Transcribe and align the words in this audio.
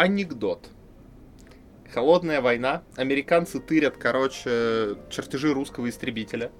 Анекдот. 0.00 0.70
Холодная 1.92 2.40
война. 2.40 2.82
Американцы 2.96 3.60
тырят, 3.60 3.98
короче, 3.98 4.96
чертежи 5.10 5.52
русского 5.52 5.90
истребителя. 5.90 6.50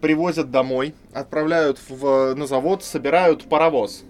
Привозят 0.00 0.50
домой, 0.50 0.94
отправляют 1.12 1.78
в, 1.86 2.32
на 2.34 2.46
завод, 2.46 2.82
собирают 2.82 3.46
паровоз. 3.46 4.04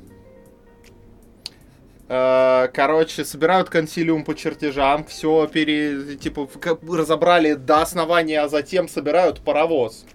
Э, 2.09 2.69
Короче, 2.73 3.25
собирают 3.25 3.69
консилиум 3.69 4.25
по 4.25 4.37
чертежам, 4.37 5.05
все 5.07 5.49
пере, 5.49 6.15
типа, 6.15 6.49
разобрали 6.89 7.55
до 7.55 7.83
основания, 7.83 8.43
а 8.43 8.49
затем 8.49 8.87
собирают 8.87 9.41
паровоз. 9.41 10.07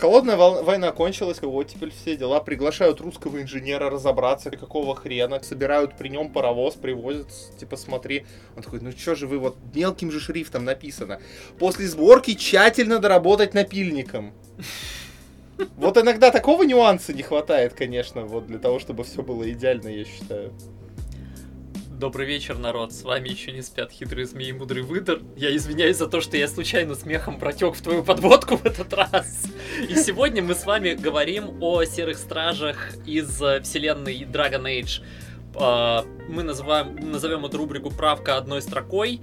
Холодная 0.00 0.36
война 0.38 0.92
кончилась, 0.92 1.42
вот 1.42 1.68
теперь 1.68 1.90
все 1.90 2.16
дела. 2.16 2.40
Приглашают 2.40 3.02
русского 3.02 3.42
инженера 3.42 3.90
разобраться, 3.90 4.50
какого 4.50 4.96
хрена. 4.96 5.42
Собирают 5.42 5.98
при 5.98 6.08
нем 6.08 6.32
паровоз, 6.32 6.74
привозят, 6.74 7.28
типа, 7.58 7.76
смотри. 7.76 8.24
Он 8.56 8.62
такой, 8.62 8.80
ну 8.80 8.92
что 8.92 9.14
же 9.14 9.26
вы, 9.26 9.38
вот 9.38 9.58
мелким 9.74 10.10
же 10.10 10.18
шрифтом 10.18 10.64
написано. 10.64 11.20
После 11.58 11.86
сборки 11.86 12.34
тщательно 12.34 12.98
доработать 12.98 13.52
напильником. 13.52 14.32
Вот 15.76 15.98
иногда 15.98 16.30
такого 16.30 16.62
нюанса 16.62 17.12
не 17.12 17.22
хватает, 17.22 17.74
конечно, 17.74 18.22
вот 18.22 18.46
для 18.46 18.58
того, 18.58 18.78
чтобы 18.78 19.04
все 19.04 19.22
было 19.22 19.50
идеально, 19.52 19.88
я 19.88 20.06
считаю. 20.06 20.54
Добрый 22.00 22.26
вечер, 22.26 22.56
народ. 22.56 22.94
С 22.94 23.02
вами 23.02 23.28
еще 23.28 23.52
не 23.52 23.60
спят 23.60 23.92
хитрые 23.92 24.24
змеи 24.24 24.48
и 24.48 24.52
мудрый 24.54 24.82
выдор. 24.82 25.18
Я 25.36 25.54
извиняюсь 25.54 25.98
за 25.98 26.06
то, 26.06 26.22
что 26.22 26.38
я 26.38 26.48
случайно 26.48 26.94
смехом 26.94 27.38
протек 27.38 27.74
в 27.74 27.82
твою 27.82 28.02
подводку 28.02 28.56
в 28.56 28.64
этот 28.64 28.90
раз. 28.94 29.44
И 29.86 29.94
сегодня 29.96 30.42
мы 30.42 30.54
с 30.54 30.64
вами 30.64 30.94
говорим 30.94 31.62
о 31.62 31.84
серых 31.84 32.16
стражах 32.16 32.96
из 33.04 33.42
э, 33.42 33.60
вселенной 33.60 34.20
Dragon 34.20 34.62
Age. 34.62 35.02
А, 35.56 36.06
Мы 36.26 36.42
называем, 36.42 36.96
назовем 36.96 37.44
эту 37.44 37.58
рубрику 37.58 37.90
«Правка 37.90 38.38
одной 38.38 38.62
строкой». 38.62 39.20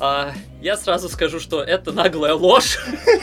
А, 0.00 0.32
Я 0.60 0.76
сразу 0.76 1.08
скажу, 1.08 1.38
что 1.40 1.62
это 1.62 1.92
наглая 1.92 2.34
ложь. 2.34 2.78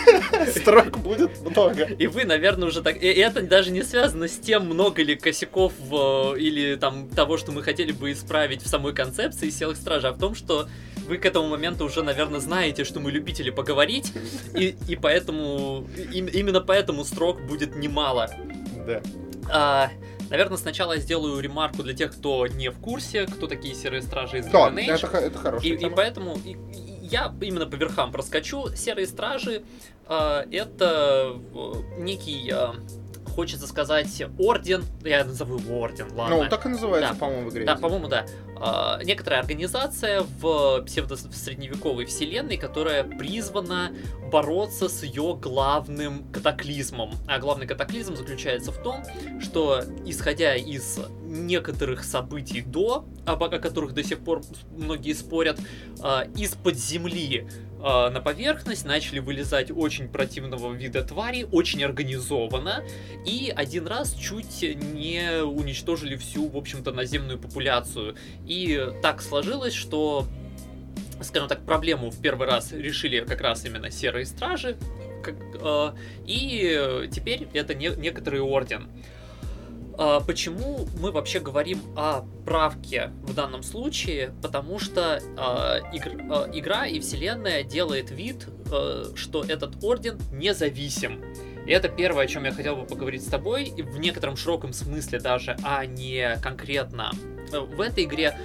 Строк 0.56 0.98
будет 1.00 1.40
много. 1.42 1.84
И 1.84 2.08
вы, 2.08 2.24
наверное, 2.26 2.68
уже 2.70 2.82
так... 2.82 2.96
И 3.02 3.08
это 3.08 3.42
даже 3.42 3.72
не 3.72 3.84
связано 3.84 4.28
с 4.28 4.38
тем, 4.38 4.66
много 4.66 5.04
ли 5.04 5.16
косяков 5.16 5.74
в- 5.80 6.36
или 6.38 6.76
там 6.76 7.10
того, 7.10 7.38
что 7.38 7.52
мы 7.52 7.62
хотели 7.64 7.92
бы 7.92 8.12
исправить 8.12 8.62
в 8.64 8.68
самой 8.68 8.94
концепции 8.94 9.50
Селых 9.50 9.78
Стражей, 9.78 10.10
а 10.10 10.14
в 10.14 10.20
том, 10.20 10.34
что 10.36 10.68
вы 11.08 11.18
к 11.18 11.26
этому 11.26 11.48
моменту 11.50 11.86
уже, 11.86 12.04
наверное, 12.04 12.40
знаете, 12.40 12.84
что 12.86 13.00
мы 13.00 13.12
любители 13.12 13.50
поговорить, 13.50 14.14
и, 14.56 14.76
и 14.88 14.96
поэтому... 14.96 15.88
им- 16.14 16.28
именно 16.28 16.62
поэтому 16.62 17.04
строк 17.04 17.42
будет 17.46 17.76
немало. 17.76 18.30
Да. 18.88 19.02
А, 19.50 19.90
наверное, 20.30 20.58
сначала 20.58 20.94
я 20.94 21.00
сделаю 21.00 21.40
ремарку 21.42 21.84
для 21.84 21.94
тех, 21.94 22.12
кто 22.12 22.48
не 22.48 22.70
в 22.70 22.80
курсе, 22.80 23.26
кто 23.26 23.48
такие 23.48 23.74
Серые 23.76 24.02
Стражи 24.02 24.40
из 24.40 24.46
Да, 24.46 24.70
это, 24.70 25.18
это 25.18 25.38
хорошая 25.40 25.72
И, 25.72 25.74
и 25.76 25.78
тема. 25.78 25.96
поэтому 25.96 26.36
и- 26.46 26.52
и 26.74 27.06
я 27.06 27.34
именно 27.42 27.66
по 27.66 27.76
верхам 27.76 28.12
проскочу. 28.12 28.70
Серые 28.76 29.08
стражи 29.08 29.64
э, 30.08 30.44
это 30.52 31.36
некий, 31.98 32.52
э, 32.54 32.68
хочется 33.32 33.68
сказать, 33.68 34.24
орден. 34.38 34.84
Я 35.04 35.24
назову 35.24 35.58
его 35.58 35.80
орден, 35.80 36.08
ладно. 36.14 36.44
Ну, 36.44 36.50
так 36.50 36.66
и 36.66 36.70
называется, 36.70 37.14
Да. 37.14 37.20
по-моему, 37.20 37.50
в 37.50 37.54
игре. 37.54 37.66
Да, 37.66 37.76
по-моему, 37.76 38.08
да. 38.08 38.26
А, 38.64 39.00
некоторая 39.04 39.40
организация 39.40 40.24
в 40.40 40.84
псевдо-средневековой 40.86 42.06
вселенной, 42.06 42.58
которая 42.58 43.04
призвана 43.04 43.92
бороться 44.32 44.88
с 44.88 45.02
ее 45.04 45.36
главным 45.42 46.32
катаклизмом. 46.32 47.12
А 47.28 47.40
главный 47.40 47.66
катаклизм 47.66 48.16
заключается 48.16 48.72
в 48.72 48.78
том, 48.84 49.04
что, 49.42 49.84
исходя 50.06 50.56
из 50.56 51.00
некоторых 51.24 52.04
событий 52.04 52.62
до, 52.62 53.06
о 53.26 53.36
которых 53.36 53.94
до 53.94 54.04
сих 54.04 54.20
пор 54.20 54.42
многие 54.78 55.14
спорят, 55.14 55.60
а, 56.02 56.26
из-под 56.36 56.78
земли 56.78 57.48
а, 57.84 58.10
на 58.10 58.22
поверхность 58.22 58.86
начали 58.86 59.20
вылезать 59.20 59.72
очень 59.72 60.08
противного 60.08 60.74
вида 60.74 61.04
твари, 61.04 61.48
очень 61.52 61.84
организованно, 61.84 62.84
и 63.26 63.52
один 63.56 63.88
раз 63.88 64.14
чуть 64.14 64.62
не 64.94 65.44
уничтожили 65.44 66.16
всю, 66.16 66.48
в 66.48 66.58
общем-то, 66.58 66.92
наземную 66.92 67.40
популяцию. 67.40 68.16
И 68.46 68.88
так 69.02 69.22
сложилось, 69.22 69.74
что, 69.74 70.28
скажем 71.22 71.48
так, 71.48 71.66
проблему 71.66 72.12
в 72.12 72.22
первый 72.22 72.48
раз 72.48 72.72
решили 72.72 73.22
как 73.22 73.42
раз 73.42 73.66
именно 73.66 73.90
серые 73.90 74.26
стражи, 74.26 74.78
как, 75.24 75.36
э, 75.60 75.92
и 76.26 77.08
теперь 77.12 77.48
это 77.54 77.74
не, 77.74 77.90
некоторый 77.90 78.42
орден. 78.42 78.90
Почему 80.26 80.88
мы 81.00 81.12
вообще 81.12 81.40
говорим 81.40 81.82
о 81.96 82.22
правке 82.46 83.12
в 83.24 83.34
данном 83.34 83.64
случае? 83.64 84.34
Потому 84.42 84.80
что 84.80 85.22
а, 85.38 85.80
игр- 85.94 86.22
а, 86.30 86.50
игра 86.52 86.86
и 86.86 87.00
вселенная 87.00 87.64
делает 87.64 88.12
вид, 88.12 88.48
э, 88.72 89.06
что 89.16 89.44
этот 89.44 89.84
орден 89.84 90.18
независим. 90.32 91.22
И 91.66 91.72
это 91.72 91.90
первое, 91.90 92.26
о 92.26 92.28
чем 92.28 92.46
я 92.46 92.52
хотел 92.52 92.76
бы 92.76 92.86
поговорить 92.86 93.24
с 93.24 93.28
тобой, 93.28 93.66
и 93.66 93.82
в 93.82 94.00
некотором 94.00 94.36
широком 94.36 94.74
смысле 94.74 95.20
даже, 95.20 95.56
а 95.64 95.86
не 95.86 96.38
конкретно. 96.42 97.12
Э, 97.52 97.60
В 97.60 97.82
этой 97.82 98.06
игре 98.06 98.36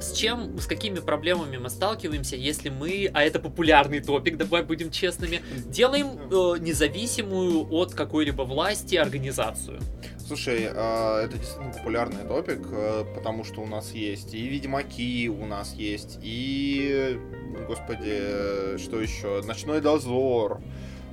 с 0.00 0.12
чем, 0.12 0.58
с 0.58 0.66
какими 0.66 1.00
проблемами 1.00 1.56
мы 1.56 1.70
сталкиваемся, 1.70 2.36
если 2.36 2.68
мы, 2.68 3.10
а 3.12 3.22
это 3.22 3.38
популярный 3.38 4.00
топик, 4.00 4.36
давай 4.36 4.62
будем 4.62 4.90
честными, 4.90 5.40
делаем 5.66 6.06
э, 6.06 6.58
независимую 6.60 7.66
от 7.72 7.94
какой-либо 7.94 8.42
власти 8.42 8.96
организацию. 8.96 9.80
Слушай, 10.26 10.68
э, 10.70 11.20
это 11.24 11.38
действительно 11.38 11.72
популярный 11.72 12.24
топик, 12.26 12.66
э, 12.70 13.04
потому 13.14 13.44
что 13.44 13.60
у 13.60 13.66
нас 13.66 13.92
есть 13.92 14.34
и 14.34 14.46
Ведьмаки, 14.48 15.28
у 15.28 15.46
нас 15.46 15.74
есть 15.74 16.18
и, 16.22 17.18
господи, 17.66 18.76
что 18.78 19.00
еще, 19.00 19.42
Ночной 19.46 19.80
Дозор, 19.80 20.60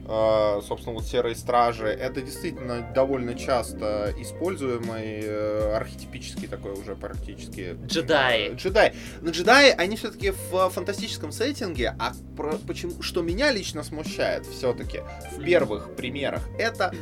собственно, 0.05 0.95
вот 0.95 1.05
Серые 1.05 1.35
Стражи. 1.35 1.87
Это 1.87 2.21
действительно 2.21 2.81
довольно 2.93 3.35
часто 3.35 4.13
используемый 4.17 5.21
э, 5.23 5.75
архетипический 5.75 6.47
такой 6.47 6.73
уже 6.73 6.95
практически... 6.95 7.77
Джедаи. 7.85 8.49
э, 8.51 8.55
Джедаи. 8.55 8.93
Но 9.21 9.31
джедаи, 9.31 9.71
они 9.71 9.95
все-таки 9.95 10.31
в 10.51 10.69
фантастическом 10.69 11.31
сеттинге, 11.31 11.95
а 11.99 12.13
про- 12.35 12.57
почему, 12.67 13.01
что 13.01 13.21
меня 13.21 13.51
лично 13.51 13.83
смущает 13.83 14.45
все-таки 14.45 15.01
в 15.37 15.43
первых 15.43 15.95
примерах, 15.95 16.41
это 16.59 16.93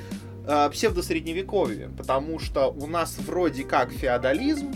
э, 0.46 0.70
псевдосредневековье, 0.72 1.90
потому 1.98 2.40
что 2.40 2.68
у 2.68 2.88
нас 2.88 3.18
вроде 3.18 3.64
как 3.64 3.92
феодализм, 3.92 4.74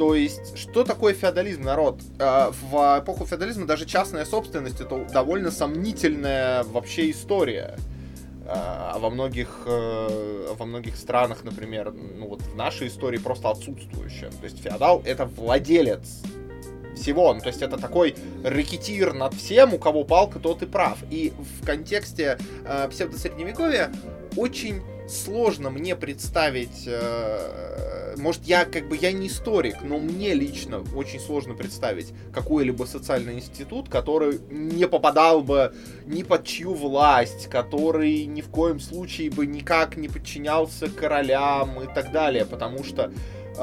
то 0.00 0.14
есть, 0.14 0.56
что 0.56 0.82
такое 0.82 1.12
феодализм, 1.12 1.60
народ? 1.60 2.00
Э, 2.18 2.50
В 2.62 3.00
эпоху 3.00 3.26
феодализма 3.26 3.66
даже 3.66 3.84
частная 3.84 4.24
собственность 4.24 4.80
это 4.80 4.96
довольно 5.12 5.50
сомнительная 5.50 6.64
вообще 6.64 7.10
история. 7.10 7.76
Э, 8.46 8.94
А 8.94 8.98
во 8.98 9.10
многих, 9.10 9.64
э, 9.66 10.54
во 10.58 10.64
многих 10.64 10.96
странах, 10.96 11.44
например, 11.44 11.92
ну 11.92 12.28
вот 12.28 12.40
в 12.40 12.56
нашей 12.56 12.88
истории 12.88 13.18
просто 13.18 13.50
отсутствующая. 13.50 14.30
То 14.30 14.44
есть 14.44 14.62
феодал 14.62 15.02
это 15.04 15.26
владелец 15.26 16.22
всего. 16.96 17.34
Ну, 17.34 17.40
то 17.40 17.48
есть 17.48 17.60
это 17.60 17.76
такой 17.76 18.14
рэкетир 18.42 19.12
над 19.12 19.34
всем, 19.34 19.74
у 19.74 19.78
кого 19.78 20.04
палка, 20.04 20.38
тот 20.38 20.62
и 20.62 20.66
прав. 20.66 20.96
И 21.10 21.34
в 21.60 21.66
контексте 21.66 22.38
э, 22.64 22.88
псевдосредневековья 22.88 23.92
очень 24.34 24.80
сложно 25.10 25.70
мне 25.70 25.96
представить, 25.96 26.84
э, 26.86 28.14
может, 28.16 28.44
я 28.44 28.64
как 28.64 28.88
бы 28.88 28.96
я 28.96 29.12
не 29.12 29.28
историк, 29.28 29.82
но 29.82 29.98
мне 29.98 30.34
лично 30.34 30.84
очень 30.94 31.20
сложно 31.20 31.54
представить 31.54 32.12
какой-либо 32.32 32.84
социальный 32.84 33.34
институт, 33.34 33.88
который 33.88 34.40
не 34.50 34.86
попадал 34.86 35.42
бы 35.42 35.74
ни 36.06 36.22
под 36.22 36.44
чью 36.44 36.74
власть, 36.74 37.48
который 37.48 38.24
ни 38.26 38.40
в 38.40 38.48
коем 38.48 38.80
случае 38.80 39.30
бы 39.30 39.46
никак 39.46 39.96
не 39.96 40.08
подчинялся 40.08 40.88
королям 40.88 41.80
и 41.82 41.92
так 41.92 42.12
далее, 42.12 42.44
потому 42.44 42.84
что 42.84 43.12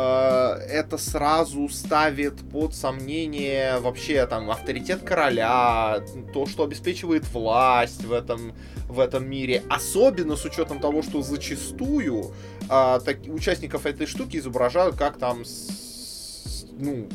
это 0.02 0.97
сразу 0.97 1.68
ставит 1.69 2.35
под 2.52 2.75
сомнение 2.75 3.80
вообще 3.80 4.25
там 4.27 4.51
авторитет 4.51 5.01
короля, 5.01 6.04
то, 6.33 6.45
что 6.45 6.63
обеспечивает 6.63 7.27
власть 7.33 8.04
в 8.04 8.12
этом, 8.13 8.54
в 8.88 9.00
этом 9.00 9.27
мире. 9.30 9.63
Особенно 9.69 10.36
с 10.36 10.45
учетом 10.45 10.80
того, 10.80 11.01
что 11.01 11.21
зачастую 11.21 12.33
а, 12.69 13.00
так- 13.00 13.19
участников 13.27 13.86
этой 13.86 14.06
штуки 14.07 14.38
изображают 14.38 14.95
как 14.98 15.18
там 15.18 15.45
с- 15.45 16.66
ну, 16.77 17.07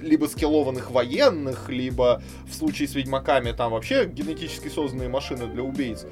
либо 0.00 0.26
скиллованных 0.26 0.90
военных, 0.90 1.68
либо 1.68 2.22
в 2.50 2.54
случае 2.54 2.88
с 2.88 2.94
ведьмаками 2.94 3.52
там 3.52 3.72
вообще 3.72 4.06
генетически 4.06 4.68
созданные 4.68 5.08
машины 5.08 5.46
для 5.46 5.62
убийц. 5.62 6.04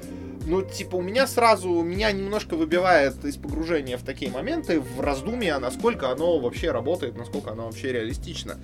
Ну, 0.45 0.61
типа, 0.61 0.95
у 0.95 1.01
меня 1.01 1.25
сразу, 1.25 1.69
меня 1.81 2.11
немножко 2.11 2.55
выбивает 2.55 3.23
из 3.23 3.37
погружения 3.37 3.97
в 3.97 4.03
такие 4.03 4.29
моменты, 4.29 4.81
в 4.81 4.99
раздумья, 4.99 5.57
насколько 5.57 6.11
оно 6.11 6.39
вообще 6.39 6.71
работает, 6.71 7.15
насколько 7.15 7.51
оно 7.51 7.65
вообще 7.65 7.93
реалистично. 7.93 8.57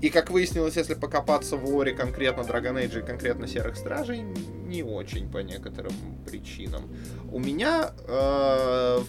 И, 0.00 0.08
как 0.08 0.30
выяснилось, 0.30 0.76
если 0.76 0.94
покопаться 0.94 1.56
в 1.56 1.64
лоре 1.64 1.92
конкретно 1.92 2.40
Dragon 2.40 2.82
Age 2.82 3.00
и 3.00 3.06
конкретно 3.06 3.46
Серых 3.46 3.76
Стражей, 3.76 4.22
не 4.66 4.82
очень 4.82 5.30
по 5.30 5.38
некоторым 5.38 5.92
причинам. 6.26 6.90
У 7.30 7.38
меня 7.38 7.92
э, 8.08 9.00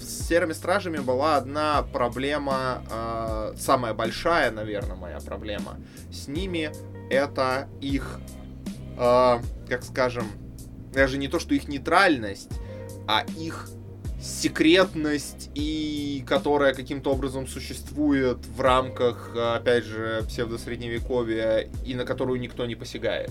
с 0.00 0.28
серыми 0.28 0.54
стражами 0.54 0.98
была 0.98 1.36
одна 1.36 1.82
проблема, 1.82 2.82
э, 2.90 3.54
самая 3.58 3.92
большая, 3.92 4.50
наверное, 4.50 4.96
моя 4.96 5.18
проблема 5.20 5.76
с 6.10 6.28
ними, 6.28 6.70
это 7.10 7.68
их, 7.80 8.18
э, 8.98 9.38
как 9.68 9.82
скажем, 9.82 10.26
даже 10.96 11.18
не 11.18 11.28
то, 11.28 11.38
что 11.38 11.54
их 11.54 11.68
нейтральность, 11.68 12.50
а 13.06 13.24
их 13.38 13.68
секретность 14.20 15.50
и 15.54 16.24
которая 16.26 16.74
каким-то 16.74 17.12
образом 17.12 17.46
существует 17.46 18.38
в 18.46 18.60
рамках, 18.60 19.36
опять 19.36 19.84
же, 19.84 20.24
псевдосредневековья 20.26 21.68
и 21.84 21.94
на 21.94 22.04
которую 22.04 22.40
никто 22.40 22.66
не 22.66 22.74
посягает. 22.74 23.30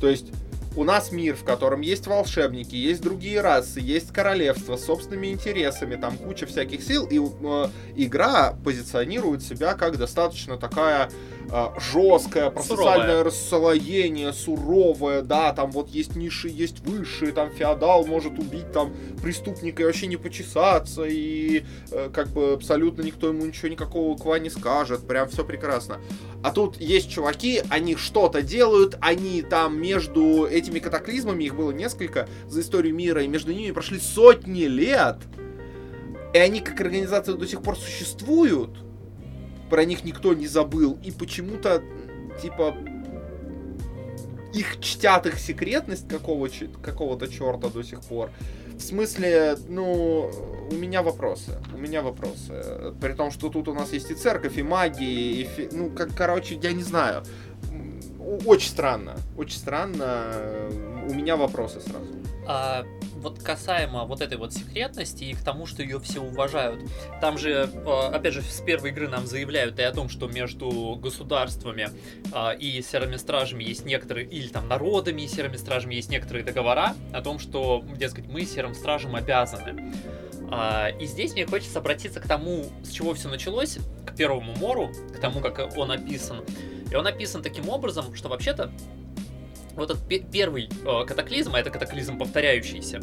То 0.00 0.08
есть 0.08 0.32
у 0.76 0.84
нас 0.84 1.10
мир, 1.10 1.34
в 1.34 1.42
котором 1.42 1.80
есть 1.80 2.06
волшебники, 2.06 2.76
есть 2.76 3.00
другие 3.00 3.40
расы, 3.40 3.80
есть 3.80 4.12
королевство 4.12 4.76
с 4.76 4.84
собственными 4.84 5.28
интересами, 5.28 5.96
там 5.96 6.18
куча 6.18 6.46
всяких 6.46 6.82
сил, 6.82 7.06
и 7.06 7.18
э, 7.18 7.66
игра 7.96 8.54
позиционирует 8.62 9.42
себя 9.42 9.74
как 9.74 9.96
достаточно 9.96 10.58
такая 10.58 11.10
э, 11.50 11.66
жесткая, 11.92 12.50
процессуальное 12.50 13.24
расслоение, 13.24 14.34
суровое, 14.34 15.22
да, 15.22 15.52
там 15.54 15.70
вот 15.70 15.88
есть 15.88 16.14
ниши, 16.14 16.48
есть 16.48 16.80
высшие, 16.80 17.32
там 17.32 17.50
феодал 17.50 18.04
может 18.04 18.38
убить 18.38 18.70
там 18.72 18.94
преступника 19.22 19.82
и 19.82 19.86
вообще 19.86 20.06
не 20.06 20.18
почесаться, 20.18 21.04
и 21.04 21.64
э, 21.90 22.10
как 22.12 22.28
бы 22.28 22.52
абсолютно 22.52 23.00
никто 23.00 23.28
ему 23.28 23.46
ничего 23.46 23.68
никакого 23.68 24.16
ква 24.16 24.38
не 24.38 24.50
скажет, 24.50 25.06
прям 25.06 25.28
все 25.28 25.42
прекрасно. 25.42 26.00
А 26.46 26.52
тут 26.52 26.80
есть 26.80 27.10
чуваки, 27.10 27.60
они 27.70 27.96
что-то 27.96 28.40
делают, 28.40 28.96
они 29.00 29.42
там 29.42 29.82
между 29.82 30.46
этими 30.46 30.78
катаклизмами, 30.78 31.42
их 31.42 31.56
было 31.56 31.72
несколько 31.72 32.28
за 32.46 32.60
историю 32.60 32.94
мира, 32.94 33.24
и 33.24 33.26
между 33.26 33.52
ними 33.52 33.72
прошли 33.72 33.98
сотни 33.98 34.66
лет. 34.66 35.16
И 36.32 36.38
они 36.38 36.60
как 36.60 36.80
организация 36.80 37.34
до 37.34 37.48
сих 37.48 37.62
пор 37.62 37.76
существуют. 37.76 38.70
Про 39.70 39.84
них 39.84 40.04
никто 40.04 40.34
не 40.34 40.46
забыл. 40.46 40.96
И 41.04 41.10
почему-то, 41.10 41.82
типа, 42.40 42.76
их 44.54 44.78
чтят 44.80 45.26
их 45.26 45.40
секретность 45.40 46.06
какого, 46.06 46.48
какого-то 46.80 47.26
черта 47.26 47.70
до 47.70 47.82
сих 47.82 48.02
пор. 48.02 48.30
В 48.76 48.80
смысле, 48.80 49.56
ну, 49.68 50.30
у 50.70 50.74
меня 50.74 51.02
вопросы. 51.02 51.58
У 51.74 51.78
меня 51.78 52.02
вопросы. 52.02 52.92
При 53.00 53.14
том, 53.14 53.30
что 53.30 53.48
тут 53.48 53.68
у 53.68 53.74
нас 53.74 53.92
есть 53.92 54.10
и 54.10 54.14
церковь, 54.14 54.58
и 54.58 54.62
магия, 54.62 55.06
и... 55.06 55.44
Фи... 55.44 55.68
Ну, 55.72 55.90
как, 55.90 56.14
короче, 56.14 56.58
я 56.62 56.72
не 56.72 56.82
знаю. 56.82 57.22
Очень 58.44 58.70
странно. 58.70 59.16
Очень 59.36 59.58
странно. 59.58 60.24
У 61.08 61.14
меня 61.14 61.36
вопросы 61.36 61.80
сразу. 61.80 62.12
А, 62.46 62.86
вот 63.16 63.42
касаемо 63.42 64.04
вот 64.04 64.20
этой 64.20 64.38
вот 64.38 64.52
секретности 64.52 65.24
и 65.24 65.34
к 65.34 65.40
тому, 65.42 65.66
что 65.66 65.82
ее 65.82 65.98
все 65.98 66.20
уважают. 66.20 66.80
Там 67.20 67.38
же, 67.38 67.68
а, 67.84 68.10
опять 68.14 68.34
же, 68.34 68.42
с 68.42 68.60
первой 68.60 68.90
игры 68.90 69.08
нам 69.08 69.26
заявляют 69.26 69.78
и 69.78 69.82
о 69.82 69.92
том, 69.92 70.08
что 70.08 70.28
между 70.28 70.96
государствами 71.00 71.90
а, 72.32 72.52
и 72.52 72.80
серыми 72.82 73.16
стражами 73.16 73.64
есть 73.64 73.84
некоторые, 73.84 74.26
или 74.26 74.48
там 74.48 74.68
народами 74.68 75.22
и 75.22 75.28
серыми 75.28 75.56
стражами 75.56 75.94
есть 75.94 76.10
некоторые 76.10 76.44
договора 76.44 76.94
о 77.12 77.20
том, 77.20 77.38
что, 77.38 77.84
дескать, 77.96 78.26
мы 78.26 78.44
серым 78.44 78.74
стражам 78.74 79.16
обязаны. 79.16 79.92
А, 80.50 80.88
и 80.88 81.06
здесь 81.06 81.32
мне 81.32 81.46
хочется 81.46 81.80
обратиться 81.80 82.20
к 82.20 82.28
тому, 82.28 82.66
с 82.84 82.90
чего 82.90 83.14
все 83.14 83.28
началось, 83.28 83.78
к 84.06 84.14
первому 84.14 84.54
мору, 84.56 84.92
к 85.12 85.18
тому, 85.18 85.40
как 85.40 85.76
он 85.76 85.90
описан. 85.90 86.44
И 86.90 86.94
он 86.94 87.06
описан 87.06 87.42
таким 87.42 87.68
образом, 87.68 88.14
что 88.14 88.28
вообще-то 88.28 88.70
вот 89.76 89.90
этот 89.90 90.30
первый 90.30 90.68
э, 90.84 91.04
катаклизм, 91.06 91.54
а 91.54 91.60
это 91.60 91.70
катаклизм 91.70 92.18
повторяющийся, 92.18 93.00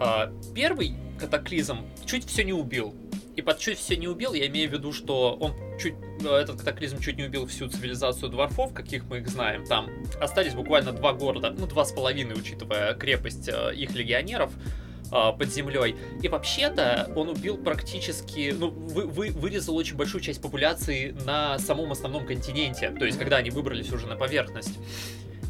э, 0.00 0.32
первый 0.54 0.94
катаклизм 1.18 1.86
чуть 2.04 2.26
все 2.26 2.44
не 2.44 2.52
убил. 2.52 2.94
И 3.36 3.40
под 3.40 3.58
чуть 3.58 3.78
все 3.78 3.96
не 3.96 4.08
убил, 4.08 4.34
я 4.34 4.46
имею 4.48 4.68
в 4.68 4.72
виду, 4.72 4.92
что 4.92 5.34
он 5.40 5.54
чуть, 5.80 5.94
э, 6.22 6.28
этот 6.28 6.58
катаклизм 6.58 6.98
чуть 6.98 7.16
не 7.16 7.24
убил 7.24 7.46
всю 7.46 7.68
цивилизацию 7.68 8.28
дворфов, 8.30 8.74
каких 8.74 9.04
мы 9.06 9.18
их 9.18 9.28
знаем. 9.28 9.64
Там 9.64 9.88
остались 10.20 10.54
буквально 10.54 10.92
два 10.92 11.12
города, 11.12 11.50
ну 11.50 11.66
два 11.66 11.84
с 11.84 11.92
половиной, 11.92 12.34
учитывая 12.34 12.94
крепость 12.94 13.48
э, 13.48 13.74
их 13.74 13.94
легионеров 13.94 14.52
э, 15.10 15.32
под 15.38 15.48
землей. 15.50 15.96
И 16.22 16.28
вообще-то 16.28 17.10
он 17.16 17.30
убил 17.30 17.56
практически, 17.56 18.54
ну, 18.56 18.68
вы, 18.68 19.06
вы, 19.06 19.30
вырезал 19.30 19.76
очень 19.76 19.96
большую 19.96 20.20
часть 20.20 20.42
популяции 20.42 21.16
на 21.24 21.58
самом 21.58 21.90
основном 21.92 22.26
континенте, 22.26 22.90
то 22.90 23.06
есть 23.06 23.18
когда 23.18 23.38
они 23.38 23.48
выбрались 23.48 23.90
уже 23.92 24.06
на 24.06 24.16
поверхность. 24.16 24.78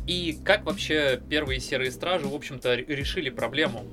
И 0.06 0.38
как 0.44 0.64
вообще 0.64 1.20
первые 1.28 1.60
серые 1.60 1.90
стражи, 1.90 2.26
в 2.26 2.34
общем-то, 2.34 2.74
решили 2.74 3.30
проблему? 3.30 3.84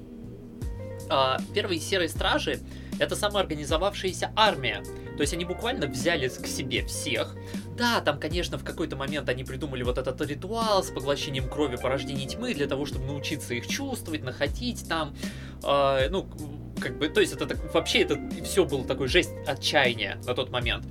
А, 1.10 1.40
первые 1.54 1.80
серые 1.80 2.10
стражи 2.10 2.60
это 3.00 3.16
самоорганизовавшаяся 3.16 4.32
армия. 4.36 4.84
То 5.16 5.22
есть 5.22 5.34
они 5.34 5.46
буквально 5.46 5.88
взяли 5.88 6.28
к 6.28 6.48
себе 6.48 6.86
всех. 6.86 7.36
Да, 7.78 8.02
там, 8.02 8.20
конечно, 8.20 8.58
в 8.58 8.64
какой-то 8.64 8.96
момент 8.96 9.28
они 9.30 9.44
придумали 9.44 9.84
вот 9.84 9.98
этот 9.98 10.22
ритуал 10.22 10.84
с 10.84 10.90
поглощением 10.92 11.50
крови 11.50 11.78
порождений 11.78 12.28
тьмы 12.28 12.54
для 12.54 12.68
того, 12.68 12.86
чтобы 12.86 13.06
научиться 13.06 13.54
их 13.54 13.68
чувствовать, 13.68 14.24
находить 14.24 14.88
там. 14.88 15.16
Э, 15.64 16.10
ну, 16.10 16.28
как 16.80 16.98
бы, 16.98 17.08
то 17.10 17.22
есть 17.22 17.34
это 17.34 17.46
так, 17.46 17.74
вообще 17.74 18.02
это 18.02 18.20
все 18.44 18.66
было 18.66 18.86
такой 18.86 19.08
жесть 19.08 19.32
отчаяния 19.48 20.20
на 20.26 20.34
тот 20.34 20.50
момент. 20.50 20.86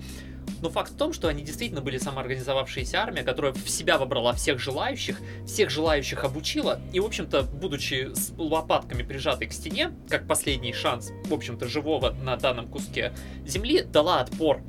Но 0.61 0.71
факт 0.71 0.93
в 0.93 0.97
том, 0.97 1.13
что 1.13 1.29
они 1.29 1.43
действительно 1.43 1.81
были 1.81 1.99
самоорганизовавшаяся 1.99 2.99
армия, 2.99 3.23
которая 3.23 3.53
в 3.53 3.69
себя 3.69 3.99
вобрала 3.99 4.33
всех 4.33 4.59
желающих, 4.59 5.21
всех 5.47 5.71
желающих 5.71 6.25
обучила, 6.25 6.81
и, 6.93 7.01
в 7.01 7.05
общем-то, 7.05 7.43
будучи 7.43 8.13
с 8.15 8.33
лопатками 8.37 9.03
прижатой 9.03 9.49
к 9.49 9.53
стене, 9.53 9.93
как 10.09 10.27
последний 10.27 10.73
шанс, 10.73 11.13
в 11.25 11.35
общем-то, 11.35 11.69
живого 11.69 12.11
на 12.11 12.37
данном 12.37 12.69
куске 12.69 13.13
земли, 13.47 13.83
дала 13.83 14.21
отпор. 14.21 14.63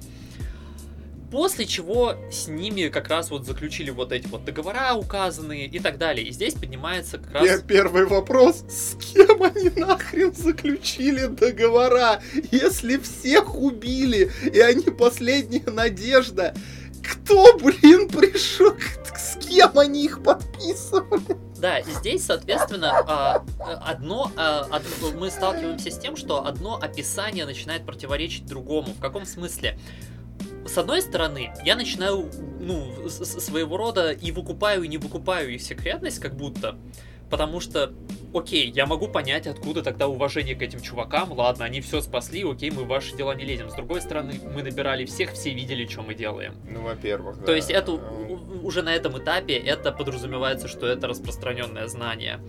После 1.31 1.65
чего 1.65 2.15
с 2.31 2.47
ними 2.47 2.87
как 2.87 3.07
раз 3.07 3.29
вот 3.29 3.45
заключили 3.45 3.91
вот 3.91 4.11
эти 4.11 4.27
вот 4.27 4.45
договора 4.45 4.93
указанные 4.95 5.67
и 5.67 5.79
так 5.79 5.97
далее. 5.97 6.27
И 6.27 6.31
здесь 6.31 6.55
поднимается 6.55 7.19
как 7.19 7.33
раз... 7.33 7.45
Я 7.45 7.59
первый 7.59 8.05
вопрос. 8.05 8.63
С 8.67 8.95
кем 8.95 9.43
они 9.43 9.69
нахрен 9.69 10.33
заключили 10.33 11.27
договора? 11.27 12.21
Если 12.51 12.97
всех 12.97 13.55
убили, 13.55 14.31
и 14.51 14.59
они 14.59 14.85
последняя 14.85 15.69
надежда, 15.69 16.55
кто, 17.03 17.57
блин, 17.57 18.09
пришел? 18.09 18.75
С 19.15 19.37
кем 19.45 19.77
они 19.77 20.05
их 20.05 20.23
подписывали? 20.23 21.37
Да, 21.59 21.79
и 21.79 21.91
здесь, 21.91 22.23
соответственно, 22.23 22.99
а, 22.99 23.45
одно, 23.85 24.31
а, 24.37 24.81
мы 25.17 25.29
сталкиваемся 25.29 25.91
с 25.91 25.99
тем, 25.99 26.15
что 26.15 26.45
одно 26.45 26.79
описание 26.81 27.45
начинает 27.45 27.85
противоречить 27.85 28.45
другому. 28.45 28.93
В 28.93 28.99
каком 28.99 29.25
смысле? 29.25 29.77
С 30.65 30.77
одной 30.77 31.01
стороны, 31.01 31.51
я 31.63 31.75
начинаю, 31.75 32.29
ну, 32.59 33.09
своего 33.09 33.77
рода 33.77 34.11
и 34.11 34.31
выкупаю, 34.31 34.83
и 34.83 34.87
не 34.87 34.97
выкупаю 34.97 35.53
их 35.53 35.61
секретность, 35.61 36.19
как 36.19 36.35
будто. 36.35 36.77
Потому 37.29 37.59
что, 37.59 37.93
окей, 38.33 38.71
я 38.71 38.87
могу 38.87 39.07
понять, 39.07 39.45
откуда 39.45 39.83
тогда 39.83 40.07
уважение 40.07 40.55
к 40.55 40.61
этим 40.63 40.79
чувакам. 40.79 41.31
Ладно, 41.31 41.65
они 41.65 41.79
все 41.79 42.01
спасли, 42.01 42.43
окей, 42.43 42.71
мы 42.71 42.83
в 42.83 42.87
ваши 42.87 43.15
дела 43.15 43.35
не 43.35 43.45
лезем. 43.45 43.69
С 43.69 43.75
другой 43.75 44.01
стороны, 44.01 44.33
мы 44.55 44.63
набирали 44.63 45.05
всех, 45.05 45.33
все 45.33 45.53
видели, 45.53 45.85
что 45.85 46.01
мы 46.01 46.15
делаем. 46.15 46.55
Ну, 46.67 46.81
во-первых, 46.81 47.39
да. 47.39 47.45
То 47.45 47.55
есть 47.55 47.69
это 47.69 47.99
уже 48.63 48.81
на 48.81 48.95
этом 48.95 49.17
этапе 49.19 49.57
это 49.57 49.91
подразумевается, 49.91 50.67
что 50.67 50.87
это 50.87 51.07
распространенное 51.07 51.87
знание. 51.87 52.39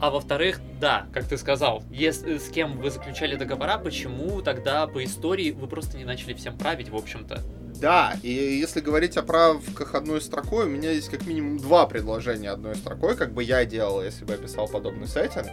А 0.00 0.10
во-вторых, 0.10 0.60
да, 0.80 1.06
как 1.12 1.26
ты 1.26 1.36
сказал, 1.36 1.82
если, 1.90 2.38
с 2.38 2.48
кем 2.48 2.78
вы 2.78 2.90
заключали 2.90 3.34
договора, 3.34 3.78
почему 3.78 4.42
тогда 4.42 4.86
по 4.86 5.02
истории 5.02 5.50
вы 5.50 5.66
просто 5.66 5.96
не 5.96 6.04
начали 6.04 6.34
всем 6.34 6.56
править, 6.56 6.88
в 6.88 6.96
общем-то? 6.96 7.42
Да, 7.80 8.14
и 8.22 8.30
если 8.30 8.80
говорить 8.80 9.16
о 9.16 9.22
правках 9.22 9.94
одной 9.94 10.20
строкой, 10.20 10.66
у 10.66 10.68
меня 10.68 10.92
есть 10.92 11.08
как 11.08 11.26
минимум 11.26 11.58
два 11.58 11.86
предложения 11.86 12.50
одной 12.50 12.76
строкой, 12.76 13.16
как 13.16 13.32
бы 13.32 13.42
я 13.42 13.64
делал, 13.64 14.02
если 14.02 14.24
бы 14.24 14.32
я 14.32 14.38
писал 14.38 14.68
подобный 14.68 15.08
сеттинг. 15.08 15.48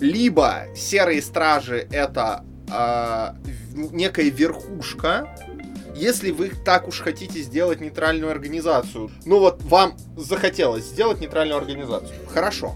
Либо 0.00 0.66
серые 0.74 1.20
стражи 1.20 1.86
это 1.90 2.44
э, 2.70 3.34
некая 3.74 4.30
верхушка, 4.30 5.28
если 5.94 6.30
вы 6.30 6.50
так 6.64 6.88
уж 6.88 7.00
хотите 7.00 7.40
сделать 7.40 7.80
нейтральную 7.80 8.30
организацию, 8.30 9.10
ну 9.24 9.38
вот 9.38 9.62
вам 9.62 9.96
захотелось 10.16 10.84
сделать 10.84 11.20
нейтральную 11.20 11.58
организацию, 11.58 12.14
хорошо 12.28 12.74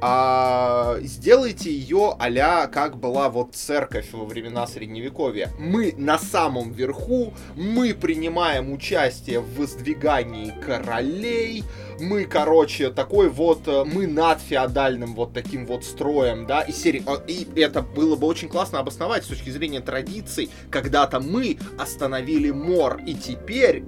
а 0.00 0.96
сделайте 1.00 1.72
ее 1.72 2.14
а 2.18 2.66
как 2.68 2.98
была 2.98 3.28
вот 3.28 3.54
церковь 3.54 4.12
во 4.12 4.24
времена 4.24 4.66
средневековья. 4.66 5.50
Мы 5.58 5.94
на 5.96 6.18
самом 6.18 6.72
верху, 6.72 7.34
мы 7.56 7.94
принимаем 7.94 8.72
участие 8.72 9.40
в 9.40 9.56
воздвигании 9.56 10.52
королей, 10.64 11.64
мы, 12.00 12.24
короче, 12.24 12.90
такой 12.90 13.28
вот, 13.28 13.66
э, 13.66 13.84
мы 13.84 14.06
над 14.06 14.40
феодальным 14.40 15.14
вот 15.14 15.32
таким 15.32 15.66
вот 15.66 15.84
строем, 15.84 16.46
да, 16.46 16.62
и, 16.62 16.72
сери... 16.72 17.02
А, 17.06 17.20
и 17.26 17.46
это 17.60 17.82
было 17.82 18.14
бы 18.14 18.26
очень 18.28 18.48
классно 18.48 18.78
обосновать 18.78 19.24
с 19.24 19.28
точки 19.28 19.50
зрения 19.50 19.80
традиций, 19.80 20.50
когда-то 20.70 21.18
мы 21.18 21.58
остановили 21.76 22.50
мор, 22.50 23.00
и 23.04 23.14
теперь 23.14 23.82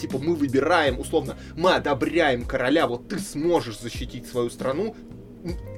типа 0.00 0.18
мы 0.18 0.34
выбираем, 0.34 0.98
условно, 0.98 1.36
мы 1.56 1.74
одобряем 1.74 2.44
короля, 2.44 2.86
вот 2.86 3.08
ты 3.08 3.18
сможешь 3.18 3.78
защитить 3.78 4.26
свою 4.26 4.50
страну, 4.50 4.96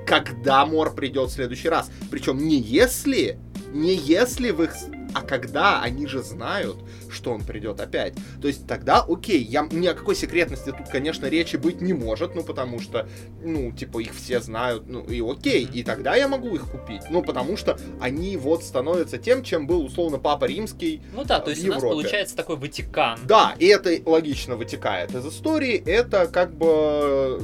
когда 0.07 0.67
Мор 0.67 0.95
придет 0.95 1.31
в 1.31 1.33
следующий 1.33 1.69
раз. 1.69 1.91
Причем 2.11 2.39
не 2.39 2.59
если, 2.59 3.39
Не 3.73 3.95
если 3.95 4.51
в 4.51 4.63
их 4.63 4.75
а 5.15 5.23
когда 5.23 5.83
они 5.83 6.07
же 6.07 6.23
знают, 6.23 6.77
что 7.11 7.33
он 7.33 7.43
придет 7.43 7.81
опять. 7.81 8.15
То 8.41 8.49
есть 8.49 8.67
тогда, 8.67 9.05
окей, 9.07 9.43
я, 9.43 9.67
ни 9.71 9.87
о 9.87 9.95
какой 9.95 10.15
секретности 10.15 10.71
тут, 10.71 10.89
конечно, 10.91 11.27
речи 11.27 11.57
быть 11.57 11.81
не 11.81 11.93
может, 11.93 12.35
ну, 12.35 12.43
потому 12.43 12.81
что, 12.81 13.09
ну, 13.43 13.73
типа, 13.73 13.99
их 13.99 14.15
все 14.15 14.41
знают, 14.41 14.85
ну, 14.87 15.03
и 15.03 15.21
окей, 15.21 15.69
и 15.71 15.83
тогда 15.83 16.17
я 16.17 16.29
могу 16.29 16.55
их 16.55 16.71
купить, 16.71 17.03
ну, 17.11 17.23
потому 17.23 17.57
что 17.57 17.79
они 18.01 18.37
вот 18.37 18.65
становятся 18.65 19.19
тем, 19.19 19.43
чем 19.43 19.67
был, 19.67 19.85
условно, 19.85 20.19
Папа 20.19 20.47
Римский 20.47 21.03
Ну 21.13 21.25
да, 21.25 21.41
то 21.41 21.51
в 21.51 21.55
есть 21.55 21.67
у 21.69 21.73
нас 21.73 21.83
получается 21.83 22.37
такой 22.37 22.57
Ватикан. 22.57 23.19
Да, 23.25 23.55
и 23.59 23.67
это 23.67 23.99
логично 24.07 24.57
вытекает 24.57 25.15
из 25.15 25.27
истории. 25.27 25.83
Это 25.85 26.27
как 26.27 26.55
бы 26.55 26.67
э. 26.67 27.41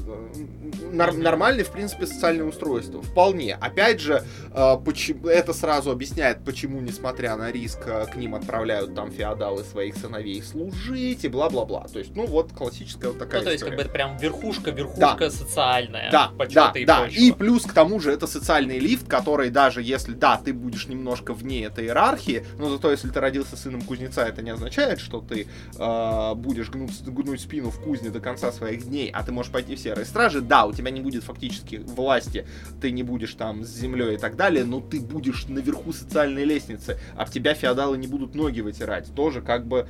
Нормальное, 0.92 1.64
в 1.64 1.70
принципе, 1.70 2.06
социальное 2.06 2.46
устройство. 2.46 3.02
Вполне. 3.02 3.54
Опять 3.54 4.00
же, 4.00 4.22
э, 4.52 4.76
почему, 4.84 5.28
это 5.28 5.52
сразу 5.52 5.90
объясняет, 5.90 6.44
почему, 6.44 6.80
несмотря 6.80 7.36
на 7.36 7.50
риск, 7.50 7.80
э, 7.86 8.06
к 8.06 8.16
ним 8.16 8.34
отправляют 8.34 8.94
там 8.94 9.10
феодалы 9.10 9.64
своих 9.64 9.96
сыновей 9.96 10.42
служить 10.42 11.24
и 11.24 11.28
бла-бла-бла. 11.28 11.86
То 11.92 11.98
есть, 11.98 12.14
ну 12.14 12.26
вот, 12.26 12.52
классическая 12.52 13.08
вот 13.08 13.18
такая 13.18 13.40
Ну, 13.40 13.46
то 13.46 13.52
есть, 13.52 13.64
как 13.64 13.72
история. 13.72 13.76
бы 13.76 13.82
это 13.82 13.92
прям 13.92 14.16
верхушка, 14.18 14.70
верхушка 14.70 15.30
социальная. 15.30 16.10
Да, 16.10 16.32
да, 16.50 16.72
и 16.74 16.84
да. 16.84 17.00
прочего. 17.00 17.20
И 17.20 17.32
плюс 17.32 17.64
к 17.64 17.72
тому 17.72 18.00
же 18.00 18.12
это 18.12 18.26
социальный 18.26 18.78
лифт, 18.78 19.08
который 19.08 19.50
даже 19.50 19.82
если, 19.82 20.12
да, 20.12 20.40
ты 20.42 20.52
будешь 20.52 20.88
немножко 20.88 21.32
вне 21.32 21.64
этой 21.64 21.84
иерархии, 21.84 22.44
но 22.58 22.68
зато 22.68 22.90
если 22.90 23.08
ты 23.08 23.20
родился 23.20 23.56
сыном 23.56 23.82
кузнеца, 23.82 24.22
это 24.22 24.42
не 24.42 24.50
означает, 24.50 25.00
что 25.00 25.20
ты 25.20 25.46
э, 25.78 26.34
будешь 26.34 26.70
гнуть, 26.70 27.02
гнуть 27.02 27.40
спину 27.40 27.70
в 27.70 27.80
кузне 27.82 28.10
до 28.10 28.20
конца 28.20 28.52
своих 28.52 28.84
дней, 28.84 29.10
а 29.10 29.22
ты 29.22 29.32
можешь 29.32 29.52
пойти 29.52 29.76
в 29.76 29.80
серые 29.80 30.04
стражи. 30.04 30.40
Да, 30.40 30.57
у 30.66 30.72
тебя 30.72 30.90
не 30.90 31.00
будет 31.00 31.24
фактически 31.24 31.76
власти, 31.76 32.46
ты 32.80 32.90
не 32.90 33.02
будешь 33.02 33.34
там 33.34 33.64
с 33.64 33.68
землей 33.68 34.14
и 34.14 34.18
так 34.18 34.36
далее, 34.36 34.64
но 34.64 34.80
ты 34.80 35.00
будешь 35.00 35.46
наверху 35.46 35.92
социальной 35.92 36.44
лестницы, 36.44 36.98
а 37.16 37.24
в 37.24 37.30
тебя 37.30 37.54
феодалы 37.54 37.98
не 37.98 38.06
будут 38.06 38.34
ноги 38.34 38.60
вытирать. 38.60 39.14
Тоже 39.14 39.40
как 39.40 39.66
бы 39.66 39.88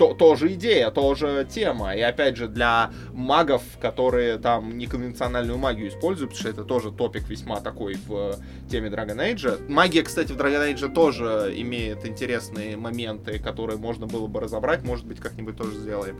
то, 0.00 0.14
тоже 0.14 0.54
идея, 0.54 0.90
тоже 0.90 1.46
тема. 1.50 1.94
И 1.94 2.00
опять 2.00 2.34
же, 2.38 2.48
для 2.48 2.90
магов, 3.12 3.62
которые 3.78 4.38
там 4.38 4.78
неконвенциональную 4.78 5.58
магию 5.58 5.90
используют, 5.90 6.30
потому 6.30 6.40
что 6.40 6.48
это 6.48 6.64
тоже 6.66 6.90
топик 6.90 7.28
весьма 7.28 7.60
такой 7.60 7.96
в 8.06 8.36
теме 8.70 8.88
Dragon 8.88 9.16
Age. 9.16 9.70
Магия, 9.70 10.02
кстати, 10.02 10.32
в 10.32 10.38
Dragon 10.38 10.72
Age 10.72 10.90
тоже 10.94 11.52
имеет 11.54 12.06
интересные 12.06 12.78
моменты, 12.78 13.38
которые 13.38 13.78
можно 13.78 14.06
было 14.06 14.26
бы 14.26 14.40
разобрать. 14.40 14.84
Может 14.84 15.04
быть, 15.04 15.20
как-нибудь 15.20 15.58
тоже 15.58 15.78
сделаем. 15.78 16.18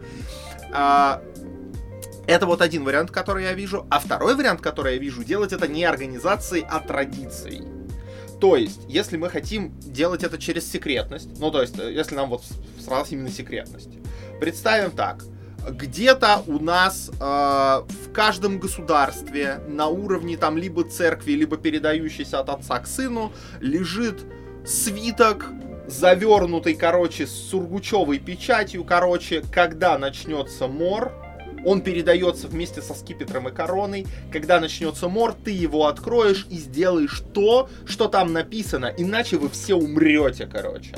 А, 0.75 1.23
это 2.31 2.47
вот 2.47 2.63
один 2.63 2.85
вариант, 2.85 3.11
который 3.11 3.45
я 3.45 3.55
вижу. 3.55 3.87
А 3.91 3.99
второй 3.99 4.37
вариант, 4.37 4.61
который 4.61 4.95
я 4.95 5.01
вижу, 5.01 5.25
делать 5.25 5.53
это 5.53 5.67
не 5.67 5.85
организацией, 5.85 6.65
а 6.69 6.79
традицией. 6.79 7.65
То 8.41 8.57
есть, 8.57 8.81
если 8.89 9.17
мы 9.17 9.29
хотим 9.29 9.79
делать 9.81 10.23
это 10.23 10.39
через 10.39 10.71
секретность, 10.71 11.39
ну, 11.41 11.51
то 11.51 11.61
есть, 11.61 11.79
э, 11.79 11.93
если 11.93 12.15
нам 12.15 12.31
вот 12.31 12.43
сразу 12.79 13.13
именно 13.15 13.31
секретность, 13.31 13.91
представим 14.41 14.93
так. 14.93 15.25
Где-то 15.69 16.43
у 16.47 16.59
нас 16.59 17.11
э, 17.11 17.21
в 17.21 18.13
каждом 18.15 18.59
государстве 18.59 19.61
на 19.69 19.89
уровне 19.89 20.39
там 20.39 20.57
либо 20.57 20.85
церкви, 20.85 21.33
либо 21.33 21.59
передающийся 21.59 22.39
от 22.39 22.49
отца 22.49 22.79
к 22.79 22.87
сыну 22.87 23.33
лежит 23.61 24.25
свиток, 24.65 25.51
завернутый, 25.87 26.75
короче, 26.75 27.27
с 27.27 27.33
сургучевой 27.33 28.21
печатью, 28.21 28.85
короче, 28.85 29.43
когда 29.53 29.99
начнется 29.99 30.67
мор, 30.67 31.13
он 31.65 31.81
передается 31.83 32.49
вместе 32.49 32.83
со 32.83 32.95
скипетром 32.95 33.49
и 33.49 33.53
короной. 33.53 34.07
Когда 34.33 34.61
начнется 34.61 35.09
мор, 35.09 35.35
ты 35.35 35.51
его 35.51 35.87
откроешь 35.87 36.47
и 36.51 36.57
сделаешь 36.57 37.23
то, 37.35 37.69
что 37.87 38.09
там 38.09 38.33
написано. 38.33 38.93
Иначе 38.97 39.37
вы 39.37 39.49
все 39.49 39.75
умрете, 39.75 40.47
короче. 40.47 40.95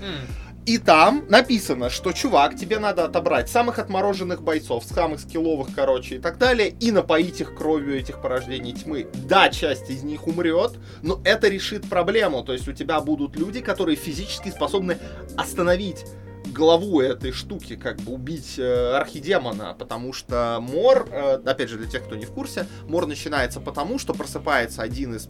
М, 0.00 0.26
И 0.66 0.78
там 0.78 1.24
написано, 1.28 1.90
что, 1.90 2.10
чувак, 2.10 2.56
тебе 2.56 2.80
надо 2.80 3.04
отобрать 3.04 3.48
самых 3.48 3.78
отмороженных 3.78 4.42
бойцов, 4.42 4.82
самых 4.82 5.20
скилловых, 5.20 5.68
короче, 5.76 6.16
и 6.16 6.18
так 6.18 6.38
далее, 6.38 6.74
и 6.80 6.90
напоить 6.90 7.40
их 7.40 7.54
кровью 7.54 7.96
этих 7.96 8.20
порождений 8.20 8.72
тьмы. 8.72 9.06
Да, 9.28 9.48
часть 9.48 9.88
из 9.90 10.02
них 10.02 10.26
умрет, 10.26 10.72
но 11.02 11.20
это 11.22 11.46
решит 11.46 11.88
проблему. 11.88 12.42
То 12.42 12.52
есть 12.52 12.66
у 12.66 12.72
тебя 12.72 13.00
будут 13.00 13.36
люди, 13.36 13.60
которые 13.60 13.94
физически 13.94 14.48
способны 14.48 14.98
остановить 15.36 16.04
главу 16.56 17.00
этой 17.00 17.32
штуки, 17.32 17.76
как 17.76 17.98
бы 18.00 18.12
убить 18.12 18.58
э, 18.58 18.92
архидемона, 18.96 19.76
потому 19.78 20.12
что 20.12 20.58
мор, 20.60 21.08
э, 21.10 21.34
опять 21.44 21.68
же, 21.68 21.76
для 21.76 21.86
тех, 21.86 22.04
кто 22.04 22.16
не 22.16 22.24
в 22.24 22.32
курсе, 22.32 22.66
мор 22.88 23.06
начинается 23.06 23.60
потому, 23.60 23.98
что 23.98 24.14
просыпается 24.14 24.82
один 24.82 25.14
из 25.14 25.28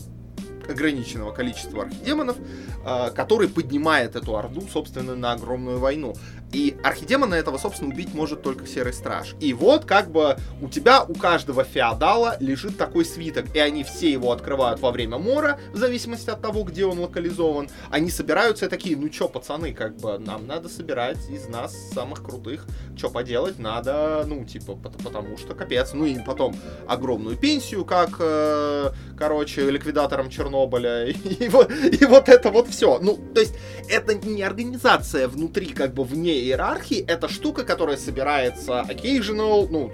ограниченного 0.68 1.32
количества 1.32 1.82
архидемонов, 1.82 2.36
э, 2.84 3.10
который 3.10 3.48
поднимает 3.48 4.16
эту 4.16 4.36
орду, 4.36 4.62
собственно, 4.72 5.14
на 5.14 5.32
огромную 5.32 5.78
войну. 5.78 6.14
И 6.52 6.76
архидемона 6.82 7.34
этого, 7.34 7.58
собственно, 7.58 7.92
убить 7.92 8.14
может 8.14 8.42
только 8.42 8.66
Серый 8.66 8.92
Страж. 8.92 9.34
И 9.40 9.52
вот, 9.52 9.84
как 9.84 10.10
бы, 10.10 10.36
у 10.62 10.68
тебя, 10.68 11.02
у 11.02 11.14
каждого 11.14 11.64
феодала 11.64 12.36
лежит 12.40 12.78
такой 12.78 13.04
свиток, 13.04 13.54
и 13.54 13.58
они 13.58 13.84
все 13.84 14.10
его 14.10 14.32
открывают 14.32 14.80
во 14.80 14.90
время 14.92 15.18
мора, 15.18 15.58
в 15.72 15.76
зависимости 15.76 16.30
от 16.30 16.40
того, 16.40 16.62
где 16.62 16.86
он 16.86 17.00
локализован. 17.00 17.68
Они 17.90 18.10
собираются 18.10 18.66
и 18.66 18.68
такие, 18.68 18.96
ну 18.96 19.08
чё, 19.08 19.28
пацаны, 19.28 19.74
как 19.74 19.96
бы, 19.96 20.18
нам 20.18 20.46
надо 20.46 20.68
собирать 20.68 21.18
из 21.28 21.48
нас 21.48 21.74
самых 21.92 22.22
крутых. 22.24 22.66
Чё 22.96 23.10
поделать, 23.10 23.58
надо, 23.58 24.24
ну, 24.26 24.44
типа, 24.44 24.76
пот- 24.76 24.96
потому 25.02 25.36
что 25.36 25.54
капец. 25.54 25.92
Ну 25.92 26.06
и 26.06 26.16
потом 26.24 26.54
огромную 26.88 27.36
пенсию, 27.36 27.84
как, 27.84 28.16
э, 28.20 28.92
короче, 29.16 29.70
ликвидатором 29.70 30.30
Чернобыля. 30.30 31.06
И, 31.36 31.48
вот, 31.48 31.70
и 31.70 32.04
вот 32.04 32.28
это 32.28 32.50
вот 32.50 32.68
все. 32.68 32.98
Ну, 32.98 33.18
то 33.34 33.40
есть, 33.40 33.54
это 33.88 34.14
не 34.14 34.42
организация 34.42 35.28
внутри, 35.28 35.66
как 35.66 35.94
бы, 35.94 36.04
вне 36.04 36.38
иерархии, 36.40 37.04
это 37.06 37.28
штука, 37.28 37.64
которая 37.64 37.96
собирается 37.96 38.84
occasional, 38.88 39.68
ну, 39.70 39.92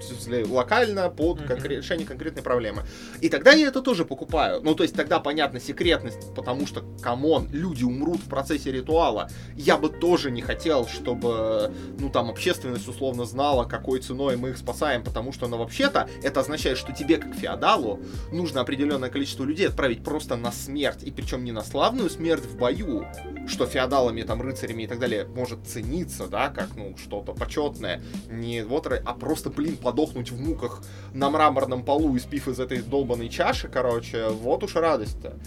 локально 0.49 1.09
под 1.09 1.41
конкре- 1.41 1.77
решение 1.77 2.05
конкретной 2.05 2.43
проблемы. 2.43 2.83
И 3.21 3.29
тогда 3.29 3.51
я 3.51 3.67
это 3.67 3.81
тоже 3.81 4.05
покупаю. 4.05 4.61
Ну, 4.63 4.75
то 4.75 4.83
есть 4.83 4.95
тогда, 4.95 5.19
понятно, 5.19 5.59
секретность, 5.59 6.33
потому 6.35 6.67
что, 6.67 6.83
come 7.01 7.28
on, 7.28 7.49
люди 7.51 7.83
умрут 7.83 8.19
в 8.19 8.29
процессе 8.29 8.71
ритуала. 8.71 9.29
Я 9.55 9.77
бы 9.77 9.89
тоже 9.89 10.31
не 10.31 10.41
хотел, 10.41 10.87
чтобы, 10.87 11.71
ну, 11.99 12.09
там, 12.09 12.29
общественность 12.29 12.87
условно 12.87 13.25
знала, 13.25 13.65
какой 13.65 13.99
ценой 13.99 14.37
мы 14.37 14.49
их 14.49 14.57
спасаем, 14.57 15.03
потому 15.03 15.33
что, 15.33 15.47
ну, 15.47 15.57
вообще-то, 15.57 16.09
это 16.21 16.39
означает, 16.39 16.77
что 16.77 16.93
тебе, 16.93 17.17
как 17.17 17.35
феодалу, 17.35 17.99
нужно 18.31 18.61
определенное 18.61 19.09
количество 19.13 19.45
людей 19.45 19.67
отправить 19.67 20.03
просто 20.03 20.35
на 20.35 20.51
смерть, 20.51 21.03
и 21.03 21.11
причем 21.11 21.43
не 21.43 21.51
на 21.51 21.63
славную 21.63 22.09
смерть 22.09 22.43
в 22.43 22.57
бою, 22.57 23.05
что 23.47 23.65
феодалами, 23.65 24.23
там, 24.23 24.41
рыцарями 24.41 24.83
и 24.83 24.87
так 24.87 24.99
далее 24.99 25.25
может 25.25 25.59
цениться, 25.65 26.27
да, 26.27 26.49
как, 26.49 26.75
ну, 26.75 26.95
что-то 26.97 27.33
почетное, 27.33 28.01
не 28.29 28.63
вот, 28.63 28.87
а 28.87 29.13
просто, 29.13 29.49
блин, 29.49 29.77
подохнуть 29.77 30.31
в 30.31 30.41
муках 30.41 30.81
на 31.13 31.29
мраморном 31.29 31.85
полу, 31.85 32.17
испив 32.17 32.47
из 32.47 32.59
этой 32.59 32.81
долбанной 32.81 33.29
чаши, 33.29 33.67
короче, 33.67 34.29
вот 34.29 34.63
уж 34.63 34.75
радость-то. 34.75 35.37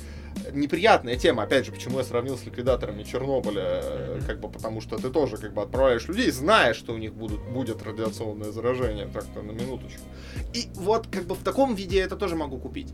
Неприятная 0.53 1.17
тема, 1.17 1.43
опять 1.43 1.67
же, 1.67 1.73
почему 1.73 1.99
я 1.99 2.05
сравнил 2.05 2.37
с 2.39 2.45
ликвидаторами 2.45 3.03
Чернобыля, 3.03 4.21
как 4.27 4.39
бы 4.39 4.49
потому 4.49 4.81
что 4.81 4.97
ты 4.97 5.11
тоже 5.11 5.39
как 5.39 5.55
бы 5.55 5.63
отправляешь 5.63 6.07
людей, 6.09 6.31
зная, 6.31 6.75
что 6.75 6.93
у 6.93 6.99
них 6.99 7.15
будут, 7.15 7.41
будет 7.49 7.83
радиационное 7.83 8.53
заражение, 8.53 9.07
так-то 9.07 9.43
на 9.43 9.51
минуточку. 9.53 10.03
И 10.53 10.69
вот 10.75 11.09
как 11.09 11.25
бы 11.25 11.35
в 11.35 11.43
таком 11.43 11.75
виде 11.75 11.97
я 11.97 12.05
это 12.05 12.17
тоже 12.17 12.37
могу 12.37 12.59
купить. 12.59 12.93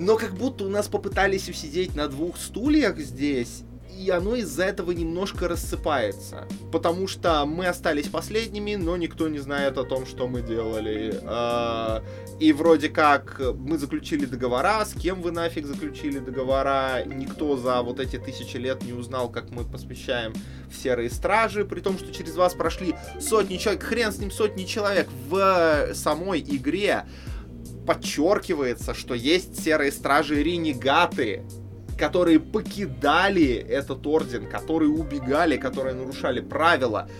Но 0.00 0.16
как 0.16 0.32
будто 0.32 0.64
у 0.64 0.68
нас 0.68 0.88
попытались 0.88 1.50
усидеть 1.50 1.94
на 1.94 2.08
двух 2.08 2.38
стульях 2.38 2.98
здесь, 2.98 3.64
и 3.98 4.08
оно 4.08 4.34
из-за 4.36 4.64
этого 4.64 4.92
немножко 4.92 5.46
рассыпается. 5.46 6.48
Потому 6.72 7.06
что 7.06 7.44
мы 7.44 7.66
остались 7.66 8.08
последними, 8.08 8.76
но 8.76 8.96
никто 8.96 9.28
не 9.28 9.40
знает 9.40 9.76
о 9.76 9.84
том, 9.84 10.06
что 10.06 10.26
мы 10.26 10.40
делали. 10.40 11.20
А, 11.24 12.02
И 12.38 12.54
вроде 12.54 12.88
как 12.88 13.42
мы 13.56 13.76
заключили 13.76 14.24
договора, 14.24 14.82
с 14.86 14.94
кем 14.94 15.20
вы 15.20 15.32
нафиг 15.32 15.66
заключили 15.66 16.18
договора, 16.18 17.04
никто 17.04 17.58
за 17.58 17.82
вот 17.82 18.00
эти 18.00 18.16
тысячи 18.16 18.56
лет 18.56 18.82
не 18.82 18.94
узнал, 18.94 19.28
как 19.28 19.50
мы 19.50 19.64
посвящаем 19.64 20.32
в 20.70 20.82
серые 20.82 21.10
стражи, 21.10 21.66
при 21.66 21.80
том, 21.80 21.98
что 21.98 22.10
через 22.10 22.36
вас 22.36 22.54
прошли 22.54 22.94
сотни 23.20 23.58
человек, 23.58 23.82
хрен 23.82 24.12
с 24.12 24.18
ним 24.18 24.30
сотни 24.30 24.64
человек 24.64 25.10
в 25.28 25.90
самой 25.92 26.40
игре 26.40 27.04
подчеркивается, 27.90 28.94
что 28.94 29.14
есть 29.14 29.64
серые 29.64 29.90
стражи 29.90 30.40
ренегаты, 30.44 31.42
которые 31.98 32.38
покидали 32.38 33.52
этот 33.52 34.06
орден, 34.06 34.46
которые 34.46 34.90
убегали, 34.90 35.56
которые 35.56 35.96
нарушали 35.96 36.40
правила. 36.40 37.10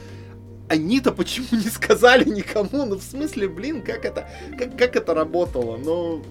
Они-то 0.69 1.11
почему 1.11 1.49
не 1.51 1.69
сказали 1.69 2.23
никому? 2.23 2.87
Ну, 2.87 2.95
в 2.95 3.03
смысле, 3.03 3.49
блин, 3.49 3.83
как 3.83 4.05
это, 4.05 4.29
как, 4.57 4.79
как 4.79 4.95
это 4.95 5.13
работало? 5.13 5.77
Ну, 5.77 6.23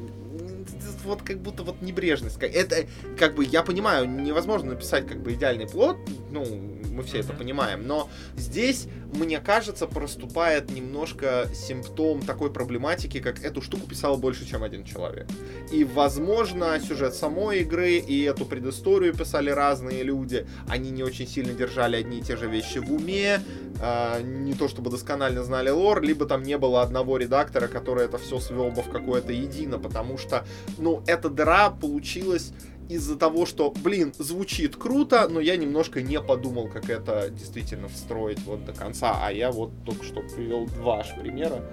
вот 1.03 1.21
как 1.21 1.39
будто 1.39 1.63
вот 1.63 1.81
небрежность. 1.81 2.37
Это, 2.41 2.87
как 3.17 3.35
бы, 3.35 3.43
я 3.43 3.61
понимаю, 3.61 4.09
невозможно 4.09 4.69
написать 4.69 5.05
как 5.05 5.21
бы 5.21 5.33
идеальный 5.33 5.67
плод, 5.67 5.97
ну, 6.31 6.78
мы 6.99 7.05
все 7.05 7.19
это 7.19 7.31
понимаем. 7.33 7.87
Но 7.87 8.09
здесь, 8.35 8.87
мне 9.13 9.39
кажется, 9.39 9.87
проступает 9.87 10.69
немножко 10.69 11.47
симптом 11.53 12.21
такой 12.21 12.51
проблематики, 12.51 13.21
как 13.21 13.43
эту 13.43 13.61
штуку 13.61 13.87
писал 13.87 14.17
больше, 14.17 14.45
чем 14.45 14.63
один 14.63 14.83
человек. 14.83 15.27
И, 15.71 15.85
возможно, 15.85 16.77
сюжет 16.79 17.13
самой 17.13 17.61
игры 17.61 17.93
и 17.93 18.23
эту 18.23 18.45
предысторию 18.45 19.13
писали 19.15 19.49
разные 19.49 20.03
люди. 20.03 20.45
Они 20.67 20.91
не 20.91 21.03
очень 21.03 21.27
сильно 21.27 21.53
держали 21.53 21.95
одни 21.95 22.19
и 22.19 22.21
те 22.21 22.35
же 22.35 22.47
вещи 22.47 22.79
в 22.79 22.91
уме, 22.91 23.39
э, 23.81 24.21
не 24.21 24.53
то 24.53 24.67
чтобы 24.67 24.91
досконально 24.91 25.43
знали 25.43 25.69
лор, 25.69 26.01
либо 26.01 26.25
там 26.25 26.43
не 26.43 26.57
было 26.57 26.81
одного 26.81 27.17
редактора, 27.17 27.67
который 27.67 28.05
это 28.05 28.17
все 28.17 28.39
свел 28.39 28.71
бы 28.71 28.81
в 28.81 28.89
какое-то 28.89 29.31
едино, 29.31 29.79
потому 29.79 30.17
что, 30.17 30.43
ну, 30.77 31.01
эта 31.07 31.29
дыра 31.29 31.69
получилась 31.69 32.51
из-за 32.89 33.15
того, 33.15 33.45
что, 33.45 33.71
блин, 33.83 34.13
звучит 34.17 34.75
круто, 34.75 35.27
но 35.29 35.39
я 35.39 35.55
немножко 35.55 36.01
не 36.01 36.19
подумал, 36.19 36.67
как 36.67 36.89
это 36.89 37.29
действительно 37.29 37.87
встроить 37.87 38.39
вот 38.39 38.65
до 38.65 38.73
конца. 38.73 39.19
А 39.23 39.31
я 39.31 39.51
вот 39.51 39.71
только 39.85 40.03
что 40.03 40.21
привел 40.21 40.65
два 40.65 40.99
аж 40.99 41.15
примера, 41.15 41.63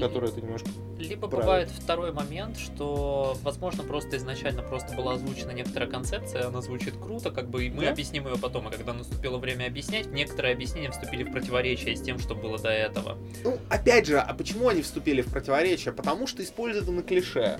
которые 0.00 0.32
это 0.32 0.40
немножко 0.40 0.68
либо 0.98 1.28
правит. 1.28 1.44
бывает 1.44 1.70
второй 1.70 2.12
момент, 2.12 2.58
что, 2.58 3.36
возможно, 3.42 3.82
просто 3.82 4.16
изначально 4.16 4.62
просто 4.62 4.94
была 4.96 5.14
озвучена 5.14 5.50
некоторая 5.50 5.90
концепция, 5.90 6.46
она 6.46 6.62
звучит 6.62 6.94
круто, 6.96 7.30
как 7.30 7.50
бы 7.50 7.66
и 7.66 7.70
мы 7.70 7.84
да? 7.84 7.90
объясним 7.90 8.26
ее 8.26 8.38
потом, 8.38 8.66
а 8.68 8.70
когда 8.70 8.94
наступило 8.94 9.38
время 9.38 9.66
объяснять, 9.66 10.06
некоторые 10.06 10.54
объяснения 10.54 10.90
вступили 10.90 11.22
в 11.22 11.32
противоречие 11.32 11.96
с 11.96 12.00
тем, 12.00 12.18
что 12.18 12.34
было 12.34 12.58
до 12.58 12.70
этого. 12.70 13.18
Ну, 13.44 13.58
опять 13.68 14.06
же, 14.06 14.18
а 14.18 14.32
почему 14.32 14.68
они 14.68 14.82
вступили 14.82 15.20
в 15.20 15.30
противоречие? 15.30 15.92
Потому 15.92 16.26
что 16.26 16.42
использованы 16.42 17.02
клише. 17.02 17.58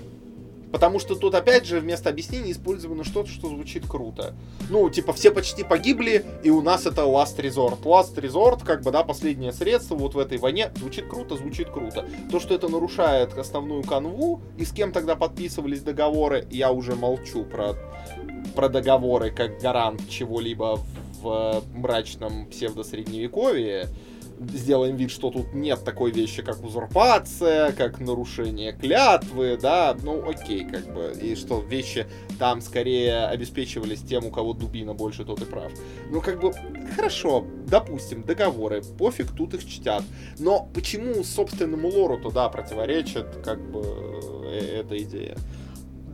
Потому 0.77 0.99
что 0.99 1.15
тут 1.15 1.33
опять 1.33 1.65
же 1.65 1.79
вместо 1.79 2.11
объяснений 2.11 2.51
использовано 2.51 3.03
что-то, 3.03 3.31
что 3.31 3.49
звучит 3.49 3.87
круто. 3.87 4.35
Ну, 4.69 4.87
типа, 4.91 5.11
все 5.11 5.31
почти 5.31 5.63
погибли, 5.63 6.23
и 6.43 6.51
у 6.51 6.61
нас 6.61 6.85
это 6.85 7.01
last 7.01 7.37
resort. 7.37 7.81
Last 7.81 8.13
resort, 8.13 8.63
как 8.63 8.83
бы, 8.83 8.91
да, 8.91 9.01
последнее 9.01 9.53
средство 9.53 9.95
вот 9.95 10.13
в 10.13 10.19
этой 10.19 10.37
войне. 10.37 10.71
Звучит 10.75 11.07
круто, 11.07 11.35
звучит 11.35 11.71
круто. 11.71 12.07
То, 12.31 12.39
что 12.39 12.53
это 12.53 12.69
нарушает 12.69 13.35
основную 13.35 13.81
канву, 13.81 14.39
и 14.55 14.65
с 14.65 14.71
кем 14.71 14.91
тогда 14.91 15.15
подписывались 15.15 15.81
договоры, 15.81 16.47
я 16.51 16.71
уже 16.71 16.95
молчу 16.95 17.43
про, 17.43 17.73
про 18.53 18.69
договоры 18.69 19.31
как 19.31 19.59
гарант 19.59 20.07
чего-либо 20.07 20.79
в 21.23 21.63
мрачном 21.73 22.45
псевдосредневековье 22.45 23.89
сделаем 24.39 24.95
вид, 24.95 25.11
что 25.11 25.29
тут 25.29 25.53
нет 25.53 25.83
такой 25.83 26.11
вещи, 26.11 26.41
как 26.41 26.63
узурпация, 26.63 27.71
как 27.71 27.99
нарушение 27.99 28.73
клятвы, 28.73 29.57
да, 29.61 29.95
ну 30.01 30.27
окей, 30.27 30.65
как 30.65 30.93
бы, 30.93 31.13
и 31.19 31.35
что 31.35 31.59
вещи 31.59 32.05
там 32.39 32.61
скорее 32.61 33.25
обеспечивались 33.27 34.01
тем, 34.01 34.25
у 34.25 34.31
кого 34.31 34.53
дубина 34.53 34.93
больше, 34.93 35.25
тот 35.25 35.41
и 35.41 35.45
прав. 35.45 35.71
Ну, 36.11 36.21
как 36.21 36.39
бы, 36.39 36.53
хорошо, 36.95 37.45
допустим, 37.67 38.23
договоры, 38.23 38.81
пофиг, 38.97 39.31
тут 39.31 39.53
их 39.53 39.67
чтят. 39.67 40.03
Но 40.39 40.69
почему 40.73 41.23
собственному 41.23 41.89
лору 41.89 42.17
туда 42.17 42.49
противоречит, 42.49 43.27
как 43.43 43.59
бы, 43.59 43.81
э, 44.45 44.81
эта 44.81 44.97
идея? 44.97 45.37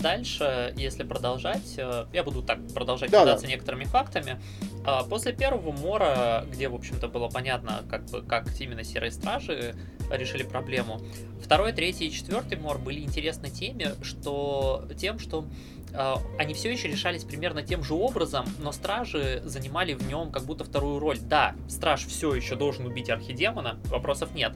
Дальше, 0.04 0.74
если 0.78 1.04
продолжать, 1.04 1.76
э, 1.78 2.06
я 2.14 2.24
буду 2.24 2.44
так 2.44 2.60
продолжать 2.74 3.10
да, 3.10 3.22
кидаться 3.22 3.46
да. 3.46 3.52
некоторыми 3.52 3.86
фактами. 3.86 4.40
А, 4.86 5.04
после 5.04 5.32
первого 5.34 5.72
мора, 5.72 6.46
где, 6.52 6.68
в 6.68 6.76
общем-то, 6.76 7.08
было 7.08 7.30
понятно, 7.30 7.84
как 7.90 8.06
бы, 8.12 8.22
как 8.22 8.46
именно 8.60 8.84
серые 8.84 9.12
стражи 9.12 9.76
решили 10.12 10.44
проблему, 10.44 11.02
второй, 11.42 11.72
третий 11.72 12.08
и 12.08 12.12
четвертый 12.12 12.58
мор 12.60 12.78
были 12.78 13.00
интересны 13.00 13.50
теми, 13.50 13.92
что 14.04 14.86
тем, 14.98 15.20
что 15.20 15.48
э, 15.94 16.14
они 16.38 16.54
все 16.54 16.72
еще 16.72 16.90
решались 16.90 17.24
примерно 17.24 17.64
тем 17.64 17.82
же 17.82 17.94
образом, 17.94 18.46
но 18.60 18.74
стражи 18.74 19.42
занимали 19.46 19.94
в 19.94 20.06
нем 20.06 20.32
как 20.32 20.44
будто 20.44 20.66
вторую 20.66 21.00
роль. 21.00 21.18
Да, 21.20 21.56
страж 21.70 22.06
все 22.06 22.36
еще 22.36 22.56
должен 22.56 22.86
убить 22.86 23.10
архидемона, 23.10 23.80
вопросов 23.86 24.36
нет. 24.36 24.54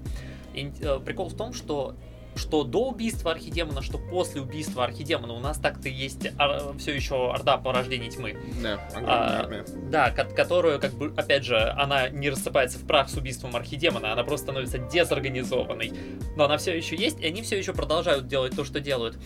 И, 0.53 0.73
э, 0.81 0.99
прикол 0.99 1.29
в 1.29 1.37
том, 1.37 1.53
что 1.53 1.95
что 2.37 2.63
до 2.63 2.89
убийства 2.89 3.31
архидемона, 3.31 3.81
что 3.81 3.97
после 3.97 4.41
убийства 4.41 4.83
архидемона 4.83 5.33
у 5.33 5.39
нас 5.39 5.57
так-то 5.57 5.89
есть 5.89 6.27
а, 6.37 6.73
все 6.77 6.93
еще 6.95 7.31
орда 7.31 7.57
порождения 7.57 8.09
тьмы. 8.09 8.37
Да, 8.61 8.79
а, 8.95 9.49
Да, 9.89 10.11
ко- 10.11 10.25
которую, 10.25 10.79
как 10.79 10.93
бы, 10.93 11.13
опять 11.17 11.43
же, 11.43 11.57
она 11.57 12.09
не 12.09 12.29
рассыпается 12.29 12.79
в 12.79 12.85
прах 12.87 13.09
с 13.09 13.15
убийством 13.15 13.55
архидемона, 13.55 14.13
она 14.13 14.23
просто 14.23 14.45
становится 14.45 14.77
дезорганизованной. 14.77 15.93
Но 16.35 16.45
она 16.45 16.57
все 16.57 16.75
еще 16.75 16.95
есть, 16.95 17.19
и 17.19 17.25
они 17.27 17.41
все 17.41 17.57
еще 17.57 17.73
продолжают 17.73 18.27
делать 18.27 18.55
то, 18.55 18.63
что 18.63 18.79
делают. 18.79 19.17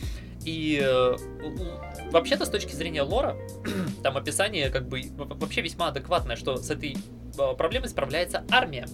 И 0.46 0.82
э, 0.84 1.16
вообще-то, 2.12 2.46
с 2.46 2.50
точки 2.50 2.74
зрения 2.74 3.04
лора, 3.04 3.36
там 4.04 4.18
описание 4.18 4.70
как 4.70 4.88
бы 4.88 5.04
вообще 5.16 5.62
весьма 5.62 5.90
адекватное, 5.90 6.36
что 6.36 6.58
с 6.58 6.70
этой 6.70 6.96
э, 7.38 7.54
проблемой 7.56 7.90
справляется 7.90 8.44
армия. 8.50 8.88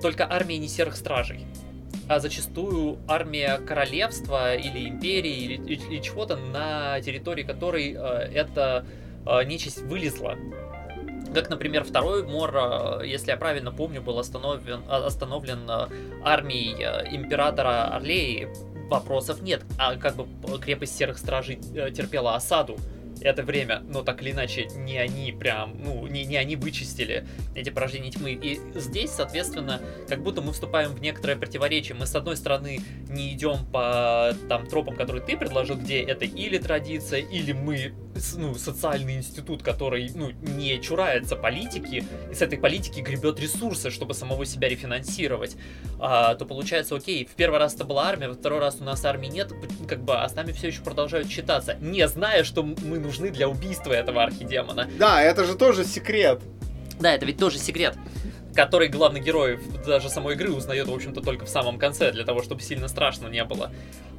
Только 0.00 0.30
армия 0.30 0.58
не 0.58 0.68
серых 0.68 0.96
стражей 0.96 1.44
а 2.08 2.20
зачастую 2.20 2.98
армия 3.06 3.58
королевства 3.58 4.54
или 4.54 4.88
империи 4.88 5.36
или, 5.36 5.74
или 5.74 6.00
чего-то, 6.00 6.36
на 6.36 7.00
территории 7.00 7.42
которой 7.42 7.92
э, 7.92 7.98
эта 8.34 8.84
э, 9.26 9.44
нечисть 9.44 9.82
вылезла. 9.82 10.36
Как, 11.34 11.50
например, 11.50 11.84
второй 11.84 12.22
мор, 12.22 12.54
э, 12.56 13.06
если 13.06 13.30
я 13.30 13.36
правильно 13.36 13.70
помню, 13.72 14.00
был 14.00 14.18
остановлен, 14.18 14.80
э, 14.88 14.92
остановлен 14.92 15.68
армией 16.24 17.14
императора 17.14 17.94
Орлеи. 17.94 18.48
Вопросов 18.88 19.42
нет. 19.42 19.64
А 19.78 19.96
как 19.96 20.16
бы 20.16 20.26
крепость 20.58 20.96
серых 20.96 21.18
стражей 21.18 21.56
терпела 21.56 22.34
осаду 22.36 22.78
это 23.22 23.42
время, 23.42 23.82
но 23.88 24.02
так 24.02 24.22
или 24.22 24.32
иначе, 24.32 24.66
не 24.76 24.98
они 24.98 25.32
прям, 25.32 25.76
ну, 25.82 26.06
не, 26.06 26.24
не 26.24 26.36
они 26.36 26.56
вычистили 26.56 27.26
эти 27.54 27.70
порождения 27.70 28.10
тьмы. 28.10 28.32
И 28.32 28.60
здесь, 28.74 29.10
соответственно, 29.10 29.80
как 30.08 30.22
будто 30.22 30.40
мы 30.40 30.52
вступаем 30.52 30.92
в 30.92 31.00
некоторое 31.00 31.36
противоречие. 31.36 31.96
Мы, 31.96 32.06
с 32.06 32.14
одной 32.14 32.36
стороны, 32.36 32.80
не 33.08 33.32
идем 33.32 33.66
по 33.72 34.34
там 34.48 34.66
тропам, 34.66 34.96
которые 34.96 35.24
ты 35.24 35.36
предложил, 35.36 35.76
где 35.76 36.00
это 36.00 36.24
или 36.24 36.58
традиция, 36.58 37.20
или 37.20 37.52
мы, 37.52 37.92
ну, 38.36 38.54
социальный 38.54 39.16
институт, 39.16 39.62
который, 39.62 40.10
ну, 40.14 40.30
не 40.42 40.80
чурается 40.80 41.36
политики, 41.36 42.04
и 42.30 42.34
с 42.34 42.42
этой 42.42 42.58
политики 42.58 43.00
гребет 43.00 43.40
ресурсы, 43.40 43.90
чтобы 43.90 44.14
самого 44.14 44.44
себя 44.44 44.68
рефинансировать, 44.68 45.56
а, 45.98 46.34
то 46.34 46.44
получается, 46.44 46.96
окей, 46.96 47.24
в 47.26 47.34
первый 47.34 47.58
раз 47.58 47.74
это 47.74 47.84
была 47.84 48.08
армия, 48.08 48.28
во 48.28 48.34
второй 48.34 48.60
раз 48.60 48.78
у 48.80 48.84
нас 48.84 49.04
армии 49.04 49.28
нет, 49.28 49.52
как 49.88 50.02
бы, 50.02 50.16
а 50.16 50.28
с 50.28 50.34
нами 50.34 50.52
все 50.52 50.68
еще 50.68 50.82
продолжают 50.82 51.28
считаться, 51.28 51.76
не 51.80 52.06
зная, 52.08 52.44
что 52.44 52.62
мы 52.62 52.98
нужны 53.08 53.30
для 53.30 53.48
убийства 53.48 53.92
этого 53.92 54.22
архидемона. 54.22 54.88
Да, 54.98 55.22
это 55.22 55.44
же 55.44 55.54
тоже 55.56 55.84
секрет. 55.84 56.40
Да, 57.00 57.14
это 57.14 57.24
ведь 57.26 57.38
тоже 57.38 57.58
секрет 57.58 57.96
который 58.54 58.88
главный 58.88 59.20
герой 59.20 59.60
даже 59.86 60.08
самой 60.08 60.34
игры 60.34 60.50
узнает, 60.50 60.88
в 60.88 60.92
общем-то, 60.92 61.20
только 61.20 61.44
в 61.44 61.48
самом 61.48 61.78
конце, 61.78 62.10
для 62.10 62.24
того, 62.24 62.42
чтобы 62.42 62.60
сильно 62.60 62.88
страшно 62.88 63.28
не 63.28 63.44
было. 63.44 63.70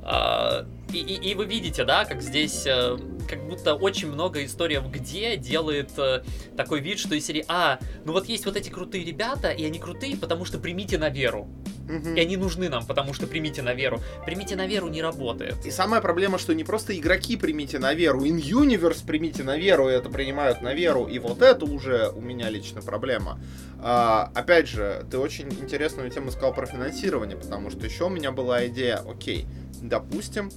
А, 0.01 0.65
и, 0.93 0.97
и, 0.97 1.31
и 1.31 1.35
вы 1.35 1.45
видите, 1.45 1.83
да, 1.83 2.05
как 2.05 2.21
здесь 2.21 2.63
э, 2.65 2.97
как 3.29 3.45
будто 3.45 3.75
очень 3.75 4.09
много 4.09 4.45
историй 4.45 4.77
в 4.77 4.89
где 4.89 5.35
делает 5.35 5.91
э, 5.97 6.23
такой 6.55 6.79
вид, 6.79 6.99
что 6.99 7.15
из 7.15 7.25
серии 7.25 7.43
А, 7.49 7.79
ну 8.05 8.13
вот 8.13 8.27
есть 8.27 8.45
вот 8.45 8.55
эти 8.55 8.69
крутые 8.69 9.03
ребята, 9.03 9.49
и 9.49 9.65
они 9.65 9.77
крутые, 9.77 10.15
потому 10.15 10.45
что 10.45 10.57
примите 10.57 10.97
на 10.97 11.09
веру. 11.09 11.49
Угу. 11.89 12.15
И 12.15 12.19
они 12.19 12.37
нужны 12.37 12.69
нам, 12.69 12.85
потому 12.85 13.13
что 13.13 13.27
примите 13.27 13.61
на 13.61 13.73
веру. 13.73 13.99
Примите 14.25 14.55
на 14.55 14.67
веру 14.67 14.87
не 14.87 15.01
работает. 15.01 15.65
И 15.65 15.71
самая 15.71 16.01
проблема, 16.01 16.37
что 16.37 16.53
не 16.53 16.63
просто 16.63 16.97
игроки 16.97 17.35
примите 17.35 17.79
на 17.79 17.93
веру, 17.93 18.23
in 18.23 18.37
universe 18.37 19.05
примите 19.05 19.43
на 19.43 19.57
веру, 19.57 19.89
и 19.89 19.93
это 19.93 20.09
принимают 20.09 20.61
на 20.61 20.73
веру. 20.73 21.05
И 21.05 21.17
вот 21.19 21.41
это 21.41 21.65
уже 21.65 22.09
у 22.15 22.21
меня 22.21 22.49
лично 22.49 22.81
проблема. 22.81 23.39
А, 23.81 24.31
опять 24.35 24.67
же, 24.67 25.05
ты 25.09 25.17
очень 25.17 25.49
интересную 25.49 26.09
тему 26.11 26.31
сказал 26.31 26.53
про 26.53 26.65
финансирование, 26.65 27.37
потому 27.37 27.71
что 27.71 27.85
еще 27.85 28.05
у 28.05 28.09
меня 28.09 28.31
была 28.31 28.67
идея, 28.67 28.97
окей, 28.97 29.47
допустим, 29.81 30.51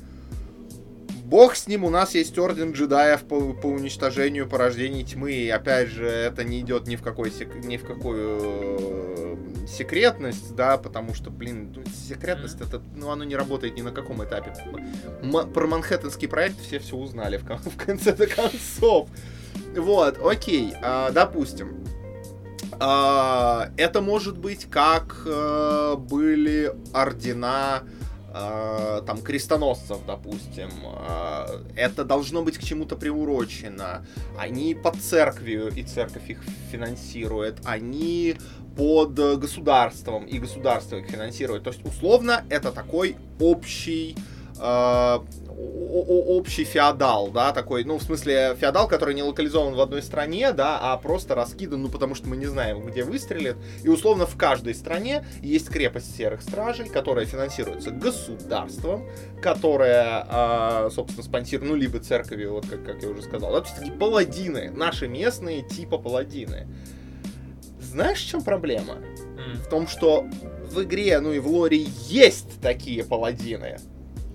Бог 1.33 1.57
с 1.57 1.67
ним, 1.67 1.85
у 1.85 1.89
нас 1.89 2.15
есть 2.15 2.39
орден 2.39 2.73
джедаев 2.73 3.23
по, 3.23 3.55
по 3.55 3.67
уничтожению 3.67 4.47
порождений 4.47 5.03
тьмы. 5.03 5.33
И 5.33 5.49
опять 5.49 5.89
же, 5.89 6.07
это 6.07 6.45
не 6.45 6.61
идет 6.61 6.87
ни 6.87 6.95
в 6.95 7.01
какой 7.03 7.31
сек, 7.31 7.55
ни 7.55 7.79
в 7.79 7.87
какую 7.87 8.39
э, 8.39 9.37
секретность, 9.67 10.55
да, 10.55 10.77
потому 10.77 11.15
что, 11.15 11.31
блин, 11.31 11.73
ну, 11.75 11.85
секретность 12.07 12.61
это, 12.61 12.83
ну, 12.95 13.09
оно 13.09 13.25
не 13.25 13.35
работает 13.35 13.79
ни 13.79 13.81
на 13.81 13.93
каком 13.93 14.23
этапе. 14.23 14.53
М- 15.23 15.51
про 15.51 15.67
Манхэттенский 15.67 16.29
проект 16.29 16.61
все 16.61 16.79
все 16.79 16.97
узнали 16.97 17.39
в, 17.39 17.45
в 17.45 17.77
конце-то 17.83 18.27
концов. 18.27 19.09
Вот, 19.75 20.19
окей, 20.23 20.75
а, 20.83 21.11
допустим. 21.13 21.83
А, 22.79 23.71
это 23.79 24.03
может 24.03 24.37
быть 24.37 24.67
как 24.69 25.23
а, 25.25 25.97
были 25.97 26.75
ордена 26.93 27.85
э, 28.35 29.03
там 29.07 29.23
крестоносцев, 29.23 29.99
допустим, 30.07 30.71
э, 30.85 31.65
это 31.77 32.05
должно 32.05 32.43
быть 32.43 32.59
к 32.59 32.63
чему-то 32.63 32.97
приурочено. 32.97 34.07
Они 34.39 34.75
под 34.75 34.97
церковью, 34.97 35.69
и 35.69 35.83
церковь 35.83 36.31
их 36.31 36.39
финансирует. 36.71 37.59
Они 37.65 38.37
под 38.77 39.15
государством, 39.39 40.25
и 40.25 40.39
государство 40.39 40.97
их 40.97 41.07
финансирует. 41.07 41.65
То 41.65 41.71
есть, 41.71 41.85
условно, 41.85 42.45
это 42.49 42.73
такой 42.73 43.17
общий 43.39 44.17
э, 44.63 45.19
общий 45.93 46.65
феодал, 46.65 47.29
да, 47.29 47.53
такой, 47.53 47.85
ну, 47.85 47.99
в 47.99 48.03
смысле, 48.03 48.57
феодал, 48.59 48.89
который 48.89 49.15
не 49.15 49.23
локализован 49.23 49.75
в 49.75 49.81
одной 49.81 50.03
стране, 50.03 50.53
да, 50.53 50.79
а 50.81 50.97
просто 50.97 51.35
раскидан, 51.35 51.83
ну, 51.83 51.89
потому 51.89 52.15
что 52.15 52.29
мы 52.29 52.37
не 52.37 52.47
знаем, 52.47 52.85
где 52.87 53.05
выстрелит. 53.05 53.57
И, 53.83 53.89
условно, 53.89 54.27
в 54.27 54.37
каждой 54.37 54.75
стране 54.75 55.25
есть 55.43 55.69
крепость 55.69 56.17
серых 56.17 56.43
стражей, 56.43 56.89
которая 56.89 57.27
финансируется 57.27 57.91
государством, 57.91 59.07
которая, 59.43 60.27
э, 60.31 60.91
собственно, 60.91 61.25
спонсирует, 61.25 61.71
ну, 61.71 61.77
либо 61.77 61.99
церковью, 61.99 62.53
вот 62.53 62.67
как, 62.67 62.85
как 62.85 63.03
я 63.03 63.09
уже 63.09 63.23
сказал. 63.23 63.53
Да, 63.53 63.61
то 63.61 63.67
есть 63.67 63.79
такие 63.79 63.95
паладины, 63.95 64.71
наши 64.71 65.09
местные 65.09 65.63
типа 65.63 65.99
паладины. 65.99 66.69
Знаешь, 67.81 68.23
в 68.23 68.29
чем 68.29 68.43
проблема? 68.43 68.99
В 69.65 69.69
том, 69.69 69.87
что 69.87 70.25
в 70.71 70.83
игре, 70.83 71.21
ну 71.21 71.33
и 71.33 71.39
в 71.39 71.49
лоре 71.49 71.85
есть 72.09 72.61
такие 72.61 73.05
паладины 73.05 73.79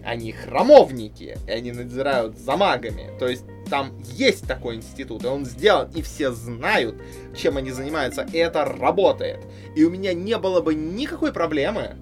они 0.07 0.31
храмовники, 0.31 1.37
и 1.45 1.51
они 1.51 1.73
надзирают 1.73 2.37
за 2.37 2.55
магами. 2.55 3.09
То 3.19 3.27
есть 3.27 3.43
там 3.69 3.91
есть 4.13 4.47
такой 4.47 4.77
институт, 4.77 5.25
и 5.25 5.27
он 5.27 5.45
сделан, 5.45 5.89
и 5.93 6.01
все 6.01 6.31
знают, 6.31 6.95
чем 7.35 7.57
они 7.57 7.71
занимаются, 7.71 8.25
и 8.31 8.37
это 8.37 8.63
работает. 8.63 9.39
И 9.75 9.83
у 9.83 9.89
меня 9.89 10.13
не 10.13 10.37
было 10.37 10.61
бы 10.61 10.73
никакой 10.75 11.33
проблемы 11.33 11.97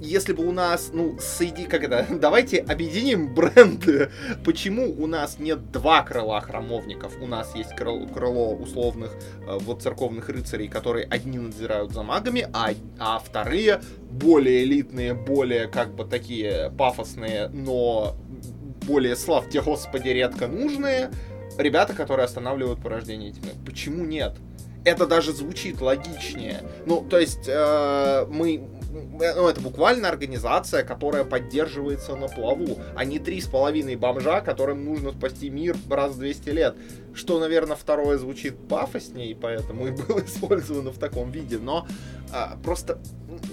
если 0.00 0.32
бы 0.32 0.46
у 0.46 0.52
нас, 0.52 0.90
ну, 0.92 1.18
соеди, 1.20 1.64
как 1.64 1.84
это, 1.84 2.06
давайте 2.20 2.58
объединим 2.58 3.34
бренды. 3.34 4.10
Почему 4.44 4.92
у 4.98 5.06
нас 5.06 5.38
нет 5.38 5.70
два 5.70 6.02
крыла 6.02 6.40
храмовников? 6.40 7.20
У 7.20 7.26
нас 7.26 7.54
есть 7.54 7.74
крыло, 7.76 8.06
крыло 8.06 8.54
условных 8.54 9.12
э, 9.46 9.58
вот 9.60 9.82
церковных 9.82 10.28
рыцарей, 10.28 10.68
которые 10.68 11.06
одни 11.06 11.38
надзирают 11.38 11.92
за 11.92 12.02
магами, 12.02 12.48
а, 12.52 12.70
а 12.98 13.18
вторые 13.18 13.80
более 14.10 14.64
элитные, 14.64 15.14
более 15.14 15.68
как 15.68 15.94
бы 15.94 16.04
такие 16.04 16.72
пафосные, 16.76 17.48
но 17.48 18.16
более, 18.86 19.16
славьте 19.16 19.60
господи, 19.62 20.08
редко 20.08 20.46
нужные 20.46 21.10
ребята, 21.58 21.94
которые 21.94 22.24
останавливают 22.24 22.82
порождение 22.82 23.32
тьмы. 23.32 23.50
Почему 23.64 24.04
нет? 24.04 24.34
это 24.84 25.06
даже 25.06 25.32
звучит 25.32 25.80
логичнее. 25.80 26.62
Ну, 26.86 27.00
то 27.08 27.18
есть 27.18 27.48
э, 27.48 28.26
мы 28.28 28.62
ну, 28.94 29.48
это 29.48 29.60
буквально 29.60 30.08
организация, 30.08 30.84
которая 30.84 31.24
поддерживается 31.24 32.14
на 32.16 32.28
плаву, 32.28 32.78
а 32.94 33.04
не 33.04 33.18
три 33.18 33.40
с 33.40 33.46
половиной 33.46 33.96
бомжа, 33.96 34.40
которым 34.40 34.84
нужно 34.84 35.12
спасти 35.12 35.50
мир 35.50 35.76
раз 35.90 36.12
в 36.12 36.18
200 36.18 36.48
лет. 36.50 36.76
Что, 37.14 37.38
наверное, 37.38 37.76
второе 37.76 38.18
звучит 38.18 38.56
пафоснее, 38.68 39.36
поэтому 39.36 39.86
и 39.86 39.90
было 39.90 40.20
использовано 40.24 40.90
в 40.90 40.98
таком 40.98 41.30
виде. 41.30 41.58
Но 41.58 41.86
а, 42.32 42.58
просто 42.62 42.98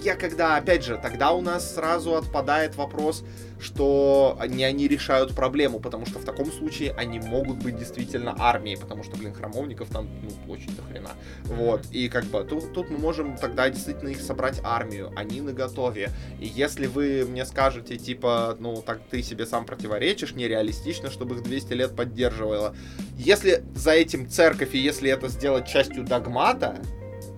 я 0.02 0.16
когда, 0.16 0.56
опять 0.56 0.84
же, 0.84 0.98
тогда 1.00 1.32
у 1.32 1.40
нас 1.40 1.74
сразу 1.74 2.14
отпадает 2.14 2.76
вопрос, 2.76 3.24
что 3.60 4.38
не 4.48 4.64
они 4.64 4.88
решают 4.88 5.34
проблему, 5.34 5.78
потому 5.80 6.06
что 6.06 6.18
в 6.18 6.24
таком 6.24 6.50
случае 6.50 6.92
они 6.92 7.20
могут 7.20 7.62
быть 7.62 7.78
действительно 7.78 8.34
армией, 8.38 8.76
потому 8.76 9.04
что, 9.04 9.16
блин, 9.16 9.32
храмовников 9.32 9.88
там, 9.88 10.08
ну, 10.22 10.52
очень 10.52 10.74
до 10.74 10.82
хрена. 10.82 11.10
Вот, 11.44 11.86
и 11.92 12.08
как 12.08 12.24
бы 12.24 12.42
тут, 12.44 12.72
тут 12.72 12.90
мы 12.90 12.98
можем 12.98 13.36
тогда 13.36 13.68
действительно 13.70 14.08
их 14.08 14.20
собрать 14.20 14.60
армию, 14.64 15.12
они 15.16 15.40
на 15.40 15.52
готове. 15.52 16.10
И 16.40 16.46
если 16.46 16.86
вы 16.86 17.24
мне 17.24 17.44
скажете, 17.46 17.96
типа, 17.96 18.56
ну, 18.58 18.82
так 18.84 19.00
ты 19.10 19.22
себе 19.22 19.46
сам 19.46 19.64
противоречишь, 19.64 20.34
нереалистично, 20.34 21.10
чтобы 21.10 21.36
их 21.36 21.42
200 21.42 21.72
лет 21.74 21.96
поддерживало. 21.96 22.74
Если 23.24 23.62
за 23.74 23.92
этим 23.92 24.28
церковь, 24.28 24.74
и 24.74 24.78
если 24.78 25.08
это 25.08 25.28
сделать 25.28 25.68
частью 25.68 26.02
догмата, 26.02 26.76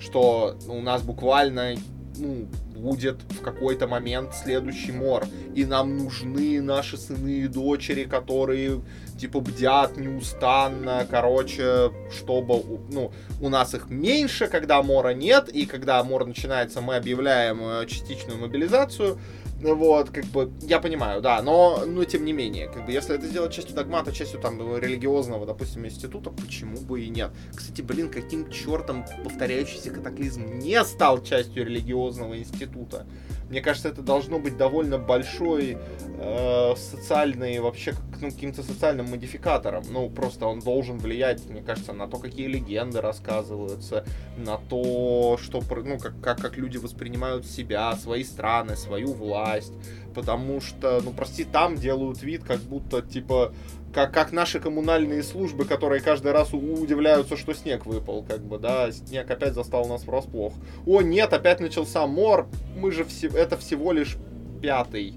что 0.00 0.56
у 0.66 0.80
нас 0.80 1.02
буквально 1.02 1.74
ну, 2.16 2.46
будет 2.74 3.20
в 3.30 3.40
какой-то 3.40 3.86
момент 3.86 4.34
следующий 4.34 4.92
мор. 4.92 5.24
И 5.54 5.64
нам 5.64 5.96
нужны 5.96 6.60
наши 6.60 6.96
сыны 6.96 7.40
и 7.40 7.48
дочери, 7.48 8.04
которые, 8.04 8.82
типа, 9.18 9.40
бдят 9.40 9.96
неустанно, 9.96 11.06
короче, 11.10 11.90
чтобы, 12.10 12.62
ну, 12.90 13.12
у 13.40 13.48
нас 13.48 13.74
их 13.74 13.88
меньше, 13.88 14.46
когда 14.46 14.82
мора 14.82 15.14
нет, 15.14 15.48
и 15.48 15.66
когда 15.66 16.02
мор 16.02 16.26
начинается, 16.26 16.80
мы 16.80 16.96
объявляем 16.96 17.60
э, 17.62 17.86
частичную 17.86 18.38
мобилизацию, 18.38 19.18
вот, 19.72 20.10
как 20.10 20.24
бы, 20.26 20.52
я 20.62 20.78
понимаю, 20.78 21.22
да, 21.22 21.40
но, 21.40 21.84
но 21.86 22.04
тем 22.04 22.24
не 22.24 22.32
менее, 22.32 22.68
как 22.68 22.84
бы, 22.84 22.92
если 22.92 23.14
это 23.14 23.26
сделать 23.26 23.52
частью 23.52 23.74
догмата, 23.74 24.12
частью 24.12 24.40
там 24.40 24.60
религиозного, 24.76 25.46
допустим, 25.46 25.86
института, 25.86 26.30
почему 26.30 26.78
бы 26.78 27.00
и 27.00 27.08
нет? 27.08 27.30
Кстати, 27.54 27.80
блин, 27.80 28.10
каким 28.10 28.50
чертом 28.50 29.06
повторяющийся 29.22 29.90
катаклизм 29.90 30.58
не 30.58 30.84
стал 30.84 31.22
частью 31.22 31.64
религиозного 31.64 32.38
института? 32.38 33.06
Мне 33.54 33.62
кажется, 33.62 33.88
это 33.88 34.02
должно 34.02 34.40
быть 34.40 34.56
довольно 34.56 34.98
большой 34.98 35.78
э, 36.18 36.74
социальный, 36.74 37.60
вообще, 37.60 37.94
ну, 38.20 38.32
каким-то 38.32 38.64
социальным 38.64 39.08
модификатором. 39.08 39.84
Ну, 39.90 40.10
просто 40.10 40.46
он 40.46 40.58
должен 40.58 40.98
влиять, 40.98 41.48
мне 41.48 41.62
кажется, 41.62 41.92
на 41.92 42.08
то, 42.08 42.18
какие 42.18 42.48
легенды 42.48 43.00
рассказываются, 43.00 44.04
на 44.36 44.56
то, 44.56 45.38
что, 45.40 45.62
ну, 45.84 46.00
как, 46.00 46.20
как, 46.20 46.40
как 46.40 46.56
люди 46.56 46.78
воспринимают 46.78 47.46
себя, 47.46 47.94
свои 47.94 48.24
страны, 48.24 48.74
свою 48.74 49.12
власть. 49.12 49.72
Потому 50.16 50.60
что, 50.60 51.00
ну, 51.00 51.12
прости, 51.12 51.44
там 51.44 51.76
делают 51.76 52.24
вид, 52.24 52.42
как 52.42 52.58
будто, 52.58 53.02
типа, 53.02 53.54
как, 53.94 54.12
как 54.12 54.32
наши 54.32 54.60
коммунальные 54.60 55.22
службы, 55.22 55.64
которые 55.64 56.00
каждый 56.00 56.32
раз 56.32 56.52
удивляются, 56.52 57.36
что 57.36 57.54
снег 57.54 57.86
выпал, 57.86 58.24
как 58.24 58.40
бы, 58.40 58.58
да, 58.58 58.90
снег 58.90 59.30
опять 59.30 59.54
застал 59.54 59.86
нас 59.86 60.04
врасплох. 60.04 60.52
О, 60.84 61.00
нет, 61.00 61.32
опять 61.32 61.60
начался 61.60 62.06
мор, 62.06 62.48
мы 62.76 62.90
же 62.90 63.04
все, 63.04 63.28
это 63.28 63.56
всего 63.56 63.92
лишь 63.92 64.16
пятый 64.60 65.14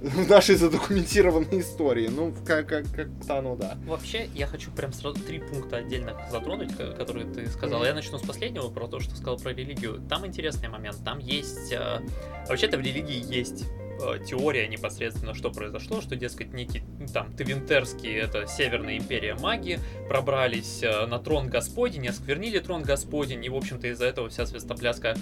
в 0.00 0.28
нашей 0.28 0.56
задокументированной 0.56 1.60
истории. 1.60 2.08
Ну, 2.08 2.34
как, 2.46 2.66
как, 2.66 2.84
как-то 2.90 3.42
ну 3.42 3.54
да. 3.54 3.76
Вообще, 3.86 4.28
я 4.34 4.46
хочу 4.46 4.70
прям 4.70 4.92
сразу 4.92 5.20
три 5.20 5.38
пункта 5.38 5.76
отдельно 5.76 6.16
затронуть, 6.30 6.74
которые 6.74 7.26
ты 7.26 7.46
сказал. 7.48 7.82
Mm-hmm. 7.82 7.86
Я 7.86 7.94
начну 7.94 8.18
с 8.18 8.22
последнего, 8.22 8.70
про 8.70 8.88
то, 8.88 9.00
что 9.00 9.14
сказал 9.14 9.36
про 9.36 9.50
религию. 9.50 10.02
Там 10.08 10.26
интересный 10.26 10.68
момент. 10.68 10.96
Там 11.04 11.18
есть... 11.18 11.72
Э, 11.72 12.00
вообще-то 12.48 12.78
в 12.78 12.80
религии 12.80 13.22
есть 13.30 13.66
теория 14.26 14.68
непосредственно, 14.68 15.34
что 15.34 15.50
произошло, 15.50 16.00
что, 16.00 16.16
дескать, 16.16 16.52
некий, 16.52 16.82
ну, 16.98 17.06
там, 17.06 17.32
Твинтерский, 17.32 18.12
это 18.14 18.46
Северная 18.46 18.98
Империя 18.98 19.34
Маги, 19.34 19.80
пробрались 20.08 20.82
э, 20.82 21.06
на 21.06 21.18
трон 21.18 21.48
Господень, 21.48 22.08
осквернили 22.08 22.58
трон 22.58 22.82
Господень, 22.82 23.44
и, 23.44 23.48
в 23.48 23.56
общем-то, 23.56 23.86
из-за 23.88 24.06
этого 24.06 24.28
вся 24.28 24.46
свистопляска 24.46 25.14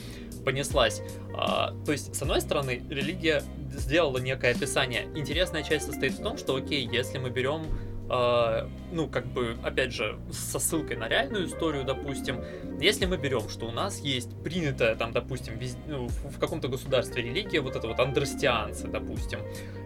понеслась. 0.45 1.03
А, 1.35 1.75
то 1.85 1.93
есть, 1.93 2.15
с 2.15 2.23
одной 2.23 2.41
стороны, 2.41 2.83
религия 2.89 3.43
сделала 3.71 4.19
некое 4.19 4.53
описание. 4.53 5.09
Интересная 5.15 5.63
часть 5.63 5.87
состоит 5.87 6.15
в 6.15 6.23
том, 6.23 6.39
что, 6.39 6.57
окей, 6.57 6.89
если 6.91 7.19
мы 7.19 7.31
берем 7.31 7.67
Uh, 8.09 8.71
ну, 8.91 9.07
как 9.07 9.27
бы, 9.27 9.59
опять 9.63 9.93
же, 9.93 10.19
со 10.33 10.59
ссылкой 10.59 10.97
на 10.97 11.09
реальную 11.09 11.47
историю, 11.47 11.85
допустим, 11.85 12.43
если 12.81 13.05
мы 13.05 13.19
берем, 13.19 13.51
что 13.51 13.67
у 13.67 13.71
нас 13.71 14.01
есть 14.01 14.31
принятая, 14.43 14.97
там, 14.97 15.13
допустим, 15.13 15.59
вез... 15.59 15.77
ну, 15.87 16.09
в 16.09 16.39
каком-то 16.39 16.69
государстве 16.69 17.23
религия, 17.23 17.61
вот 17.61 17.77
это 17.77 17.87
вот 17.87 18.01
андростианцы, 18.01 18.89
допустим, 18.89 19.41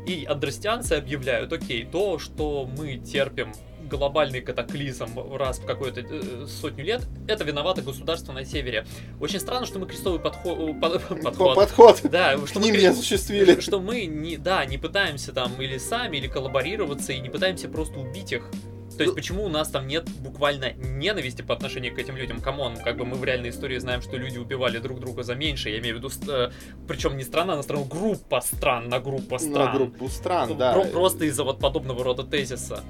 и 0.06 0.24
андрастианцы 0.24 0.92
объявляют, 0.92 1.52
окей, 1.52 1.84
то, 1.84 2.20
что 2.20 2.70
мы 2.78 2.96
терпим 2.98 3.52
глобальный 3.92 4.40
катаклизм 4.40 5.06
раз 5.34 5.58
в 5.58 5.66
какую-то 5.66 6.00
э, 6.00 6.46
сотню 6.46 6.84
лет, 6.84 7.02
это 7.28 7.44
виновато 7.44 7.82
государство 7.82 8.32
на 8.32 8.44
севере. 8.44 8.86
Очень 9.20 9.40
странно, 9.40 9.66
что 9.66 9.78
мы 9.78 9.86
крестовый 9.86 10.18
подход... 10.18 10.58
Э, 10.58 10.74
под, 10.74 11.22
подход, 11.22 11.54
подход. 11.56 12.00
Да, 12.04 12.36
что 12.46 12.60
мы, 12.60 12.70
не 12.70 12.86
осуществили. 12.86 13.60
Что 13.60 13.80
мы, 13.80 14.06
не, 14.06 14.36
да, 14.36 14.64
не 14.64 14.78
пытаемся 14.78 15.32
там 15.32 15.60
или 15.60 15.78
сами, 15.78 16.16
или 16.16 16.26
коллаборироваться, 16.26 17.12
и 17.12 17.20
не 17.20 17.28
пытаемся 17.28 17.68
просто 17.68 17.98
убить 17.98 18.32
их. 18.32 18.50
То 18.96 19.04
есть, 19.04 19.14
почему 19.14 19.44
у 19.44 19.48
нас 19.48 19.68
там 19.68 19.86
нет 19.86 20.08
буквально 20.20 20.72
ненависти 20.74 21.42
по 21.42 21.54
отношению 21.54 21.94
к 21.94 21.98
этим 21.98 22.16
людям? 22.16 22.40
Come 22.40 22.61
on, 22.61 22.76
как 22.76 22.96
бы 22.96 23.04
мы 23.04 23.16
в 23.16 23.24
реальной 23.24 23.50
истории 23.50 23.78
знаем, 23.78 24.02
что 24.02 24.16
люди 24.16 24.38
убивали 24.38 24.78
друг 24.78 25.00
друга 25.00 25.22
за 25.22 25.34
меньше. 25.34 25.70
Я 25.70 25.78
имею 25.78 25.96
в 25.96 25.98
виду, 25.98 26.10
э, 26.28 26.50
причем 26.86 27.16
не 27.16 27.24
страна 27.24 27.56
на 27.56 27.62
страну, 27.62 27.84
группа 27.84 28.40
стран 28.40 28.88
на 28.88 29.00
группу 29.00 29.38
стран. 29.38 29.72
На 29.72 29.72
группу 29.72 30.08
стран, 30.08 30.48
ну, 30.50 30.54
да. 30.54 30.72
Про- 30.74 30.84
просто 30.84 31.24
из-за 31.24 31.44
вот 31.44 31.58
подобного 31.58 32.04
рода 32.04 32.22
тезиса. 32.22 32.82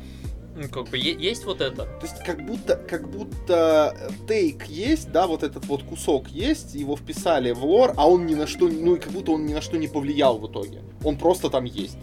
Как 0.70 0.88
бы 0.88 0.98
есть 0.98 1.44
вот 1.44 1.60
это. 1.60 1.84
То 1.84 2.02
есть 2.02 2.22
как 2.24 2.44
будто, 2.44 2.76
как 2.76 3.10
будто 3.10 3.96
тейк 4.28 4.66
есть, 4.66 5.10
да, 5.10 5.26
вот 5.26 5.42
этот 5.42 5.64
вот 5.66 5.82
кусок 5.82 6.28
есть, 6.28 6.74
его 6.74 6.96
вписали 6.96 7.52
в 7.52 7.64
лор, 7.64 7.94
а 7.96 8.08
он 8.08 8.26
ни 8.26 8.34
на 8.34 8.46
что, 8.46 8.68
ну 8.68 8.96
и 8.96 8.98
как 8.98 9.12
будто 9.12 9.32
он 9.32 9.46
ни 9.46 9.54
на 9.54 9.62
что 9.62 9.78
не 9.78 9.88
повлиял 9.88 10.38
в 10.38 10.50
итоге. 10.50 10.82
Он 11.04 11.16
просто 11.16 11.48
там 11.48 11.64
есть. 11.64 11.98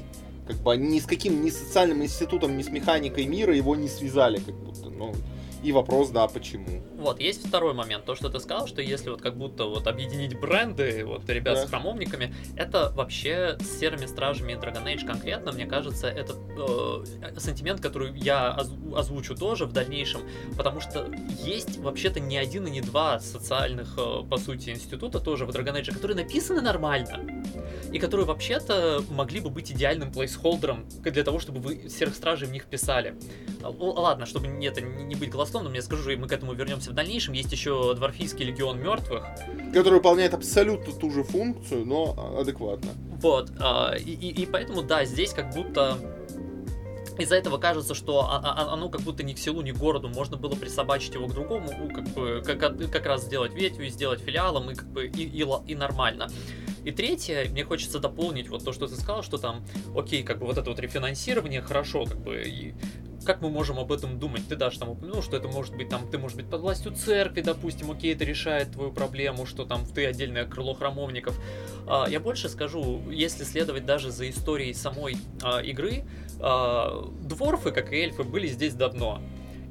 Как 0.48 0.58
бы 0.58 0.76
ни 0.78 1.00
с 1.00 1.06
каким, 1.06 1.44
ни 1.46 1.52
социальным 1.52 2.02
институтом, 2.04 2.58
ни 2.58 2.64
с 2.64 2.70
механикой 2.70 3.26
мира 3.28 3.56
его 3.56 3.76
не 3.76 3.88
связали, 3.88 4.40
как 4.40 4.56
будто, 4.56 4.90
ну... 4.90 5.14
И 5.62 5.74
вопрос, 5.74 6.10
да, 6.10 6.26
почему. 6.30 6.82
Вот, 7.00 7.22
есть 7.22 7.48
второй 7.48 7.74
момент, 7.74 8.04
то, 8.04 8.14
что 8.14 8.28
ты 8.28 8.42
сказал, 8.42 8.68
что 8.68 8.82
если 8.82 9.10
вот 9.10 9.22
как 9.22 9.38
будто 9.38 9.64
вот 9.64 9.88
объединить 9.88 10.38
бренды, 10.38 11.06
вот 11.06 11.30
ребят 11.30 11.56
да. 11.56 11.66
с 11.66 11.70
хромовниками, 11.70 12.36
это 12.58 12.92
вообще 12.94 13.58
с 13.62 13.80
серыми 13.80 14.06
стражами 14.06 14.52
Dragon 14.52 14.84
Age 14.84 15.08
конкретно, 15.08 15.54
мне 15.54 15.66
кажется, 15.66 16.08
это 16.08 16.34
э, 16.34 17.40
сентимент, 17.40 17.80
который 17.80 18.12
я 18.20 18.52
озвучу 18.94 19.34
тоже 19.34 19.66
в 19.66 19.72
дальнейшем, 19.72 20.24
потому 20.58 20.82
что 20.82 21.10
есть 21.42 21.78
вообще-то 21.78 22.20
не 22.20 22.38
один 22.38 22.68
и 22.68 22.70
не 22.70 22.82
два 22.82 23.22
социальных, 23.22 23.98
э, 23.98 24.24
по 24.30 24.36
сути, 24.36 24.72
института 24.72 25.22
тоже 25.22 25.46
в 25.46 25.52
Dragon 25.52 25.80
Age, 25.80 25.94
которые 25.94 26.18
написаны 26.18 26.60
нормально. 26.60 27.24
и 27.94 27.98
которые 27.98 28.26
вообще-то 28.26 29.04
могли 29.10 29.40
бы 29.40 29.50
быть 29.50 29.72
идеальным 29.72 30.12
плейсхолдером 30.12 30.86
для 31.02 31.24
того, 31.24 31.40
чтобы 31.40 31.60
вы 31.60 31.90
серых 31.90 32.14
стражей 32.14 32.48
в 32.48 32.52
них 32.52 32.66
писали. 32.66 33.16
Ладно, 33.64 34.26
чтобы 34.26 34.48
это 34.48 34.82
не 34.82 35.16
быть 35.16 35.30
голословным, 35.30 35.74
я 35.74 35.82
скажу, 35.82 36.12
и 36.12 36.16
мы 36.16 36.28
к 36.28 36.32
этому 36.32 36.54
вернемся 36.54 36.89
в 36.90 36.94
дальнейшем. 36.94 37.34
Есть 37.34 37.52
еще 37.52 37.94
Дворфийский 37.96 38.46
легион 38.46 38.80
мертвых. 38.80 39.26
Который 39.74 39.96
выполняет 39.96 40.34
абсолютно 40.34 40.94
ту 40.94 41.12
же 41.12 41.24
функцию, 41.24 41.86
но 41.86 42.38
адекватно. 42.40 42.92
Вот, 43.22 43.52
а, 43.60 43.94
и, 43.96 44.12
и, 44.12 44.44
и 44.44 44.46
поэтому, 44.46 44.82
да, 44.82 45.06
здесь 45.06 45.34
как 45.34 45.54
будто 45.54 45.98
из-за 47.20 47.36
этого 47.36 47.58
кажется, 47.58 47.94
что 47.94 48.30
оно 48.30 48.90
как 48.90 49.02
будто 49.02 49.24
ни 49.24 49.34
к 49.34 49.38
селу, 49.38 49.62
ни 49.62 49.72
к 49.72 49.78
городу. 49.78 50.08
Можно 50.08 50.38
было 50.38 50.56
присобачить 50.56 51.14
его 51.14 51.28
к 51.28 51.34
другому, 51.34 51.70
как 51.94 52.08
бы 52.10 52.42
как, 52.46 52.92
как 52.92 53.06
раз 53.06 53.26
сделать 53.26 53.54
ветвью, 53.54 53.90
сделать 53.90 54.22
филиалом 54.22 54.72
и 54.72 54.76
как 54.76 54.88
бы 54.88 55.08
и, 55.08 55.24
и, 55.24 55.46
и 55.68 55.76
нормально. 55.76 56.30
И 56.86 56.92
третье, 56.92 57.50
мне 57.50 57.66
хочется 57.66 58.00
дополнить 58.00 58.48
вот 58.48 58.64
то, 58.64 58.72
что 58.72 58.88
ты 58.88 58.96
сказал, 58.96 59.22
что 59.22 59.38
там, 59.38 59.66
окей, 59.96 60.24
как 60.24 60.40
бы 60.40 60.46
вот 60.46 60.58
это 60.58 60.70
вот 60.70 60.80
рефинансирование 60.80 61.62
хорошо, 61.62 62.06
как 62.06 62.20
бы 62.20 62.42
и 62.42 62.74
как 63.26 63.42
мы 63.42 63.50
можем 63.50 63.80
об 63.80 63.92
этом 63.92 64.20
думать? 64.20 64.48
Ты 64.48 64.56
даже 64.56 64.80
там 64.80 64.90
упомянул, 64.90 65.22
что 65.22 65.38
это 65.38 65.48
может 65.48 65.76
быть 65.76 65.90
там, 65.90 66.10
ты 66.10 66.18
может 66.18 66.38
быть 66.38 66.50
под 66.50 66.62
властью 66.62 66.94
церкви, 66.94 67.42
допустим, 67.42 67.92
окей, 67.92 68.14
это 68.14 68.26
решает 68.26 68.72
твою 68.72 68.92
проблему, 68.92 69.46
что 69.46 69.66
там 69.66 69.86
ты 69.86 70.06
отдельное 70.06 70.46
крыло 70.46 70.74
храмовников. 70.74 71.40
А, 71.88 72.08
я 72.10 72.20
больше 72.20 72.50
скажу, 72.50 73.02
если 73.10 73.44
следовать 73.44 73.86
даже 73.86 74.12
за 74.12 74.30
историей 74.30 74.74
самой 74.74 75.18
а, 75.42 75.60
игры, 75.60 76.06
а, 76.40 77.10
дворфы, 77.22 77.72
как 77.72 77.92
и 77.92 77.98
эльфы, 77.98 78.24
были 78.24 78.48
здесь 78.48 78.74
давно. 78.74 79.22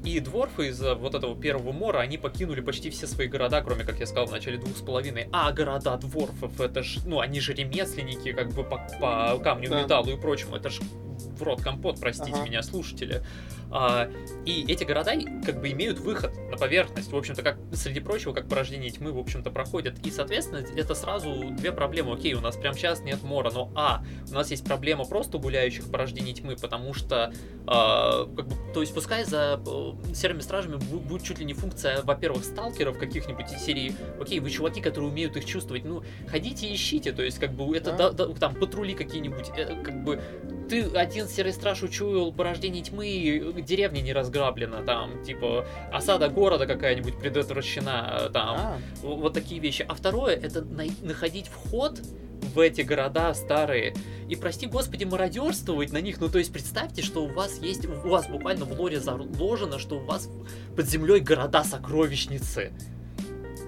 И 0.04 0.20
дворфы 0.20 0.68
из 0.68 0.80
вот 0.80 1.14
этого 1.16 1.34
первого 1.34 1.72
мора, 1.72 1.98
они 1.98 2.18
покинули 2.18 2.60
почти 2.60 2.88
все 2.90 3.08
свои 3.08 3.26
города, 3.26 3.60
кроме, 3.62 3.84
как 3.84 3.98
я 3.98 4.06
сказал, 4.06 4.26
в 4.26 4.30
начале 4.30 4.56
двух 4.56 4.76
с 4.76 4.80
половиной. 4.80 5.28
А 5.32 5.50
города 5.50 5.96
дворфов, 5.96 6.60
это 6.60 6.84
ж, 6.84 6.98
ну, 7.04 7.18
они 7.18 7.40
же 7.40 7.52
ремесленники, 7.52 8.32
как 8.32 8.52
бы 8.52 8.62
по, 8.62 8.78
по 9.00 9.38
камню, 9.42 9.70
да. 9.70 9.82
металлу 9.82 10.12
и 10.12 10.16
прочему. 10.16 10.54
Это 10.54 10.70
ж 10.70 10.78
в 11.18 11.42
рот 11.42 11.62
компот, 11.62 12.00
простите 12.00 12.32
ага. 12.32 12.46
меня, 12.46 12.62
слушатели. 12.62 13.22
А, 13.70 14.10
и 14.44 14.64
эти 14.68 14.84
города 14.84 15.12
как 15.44 15.60
бы 15.60 15.70
имеют 15.70 15.98
выход 15.98 16.32
на 16.50 16.56
поверхность, 16.56 17.10
в 17.12 17.16
общем-то, 17.16 17.42
как 17.42 17.58
среди 17.72 18.00
прочего, 18.00 18.32
как 18.32 18.48
порождение 18.48 18.90
тьмы, 18.90 19.12
в 19.12 19.18
общем-то, 19.18 19.50
проходят. 19.50 19.98
И, 20.06 20.10
соответственно, 20.10 20.64
это 20.76 20.94
сразу 20.94 21.50
две 21.50 21.72
проблемы. 21.72 22.14
Окей, 22.14 22.34
у 22.34 22.40
нас 22.40 22.56
прямо 22.56 22.76
сейчас 22.76 23.00
нет 23.00 23.22
мора, 23.22 23.50
но 23.52 23.70
а, 23.74 24.04
у 24.30 24.34
нас 24.34 24.50
есть 24.50 24.64
проблема 24.64 25.04
просто 25.04 25.38
гуляющих 25.38 25.90
порождений 25.90 26.34
тьмы, 26.34 26.56
потому 26.56 26.94
что, 26.94 27.32
а, 27.66 28.24
как 28.24 28.48
бы, 28.48 28.72
то 28.72 28.80
есть, 28.80 28.94
пускай 28.94 29.24
за 29.24 29.60
э, 29.64 30.14
серыми 30.14 30.40
стражами 30.40 30.76
будет 30.76 31.22
чуть 31.22 31.38
ли 31.38 31.44
не 31.44 31.54
функция, 31.54 32.02
во-первых, 32.02 32.44
сталкеров 32.44 32.98
каких-нибудь 32.98 33.52
из 33.52 33.60
серии, 33.60 33.94
окей, 34.20 34.40
вы 34.40 34.50
чуваки, 34.50 34.80
которые 34.80 35.10
умеют 35.10 35.36
их 35.36 35.44
чувствовать, 35.44 35.84
ну, 35.84 36.02
ходите 36.28 36.72
ищите, 36.72 37.12
то 37.12 37.22
есть, 37.22 37.38
как 37.38 37.52
бы, 37.52 37.76
это, 37.76 37.92
да. 37.92 38.10
Да, 38.10 38.26
да, 38.26 38.34
там, 38.34 38.54
патрули 38.54 38.94
какие-нибудь, 38.94 39.50
э, 39.56 39.82
как 39.82 40.02
бы, 40.04 40.20
ты 40.68 40.82
один 40.82 41.28
серый 41.28 41.52
страж 41.52 41.82
учуял 41.82 42.32
порождение 42.32 42.82
тьмы, 42.82 43.57
деревня 43.62 44.00
не 44.00 44.12
разграблена, 44.12 44.82
там, 44.82 45.22
типа, 45.22 45.66
осада 45.92 46.28
города 46.28 46.66
какая-нибудь 46.66 47.18
предотвращена, 47.18 48.18
э, 48.20 48.30
там, 48.30 48.56
а. 48.58 48.78
вот 49.02 49.34
такие 49.34 49.60
вещи. 49.60 49.84
А 49.88 49.94
второе, 49.94 50.36
это 50.36 50.64
находить 51.02 51.48
вход 51.48 52.00
в 52.54 52.60
эти 52.60 52.82
города 52.82 53.34
старые 53.34 53.94
и, 54.28 54.36
прости 54.36 54.66
господи, 54.66 55.04
мародерствовать 55.04 55.92
на 55.92 56.00
них. 56.00 56.20
Ну, 56.20 56.28
то 56.28 56.38
есть, 56.38 56.52
представьте, 56.52 57.02
что 57.02 57.24
у 57.24 57.28
вас 57.28 57.58
есть, 57.58 57.86
у 57.86 58.08
вас 58.08 58.28
буквально 58.28 58.64
в 58.64 58.78
лоре 58.78 59.00
заложено, 59.00 59.78
что 59.78 59.96
у 59.96 60.04
вас 60.04 60.28
под 60.76 60.88
землей 60.88 61.20
города-сокровищницы. 61.20 62.72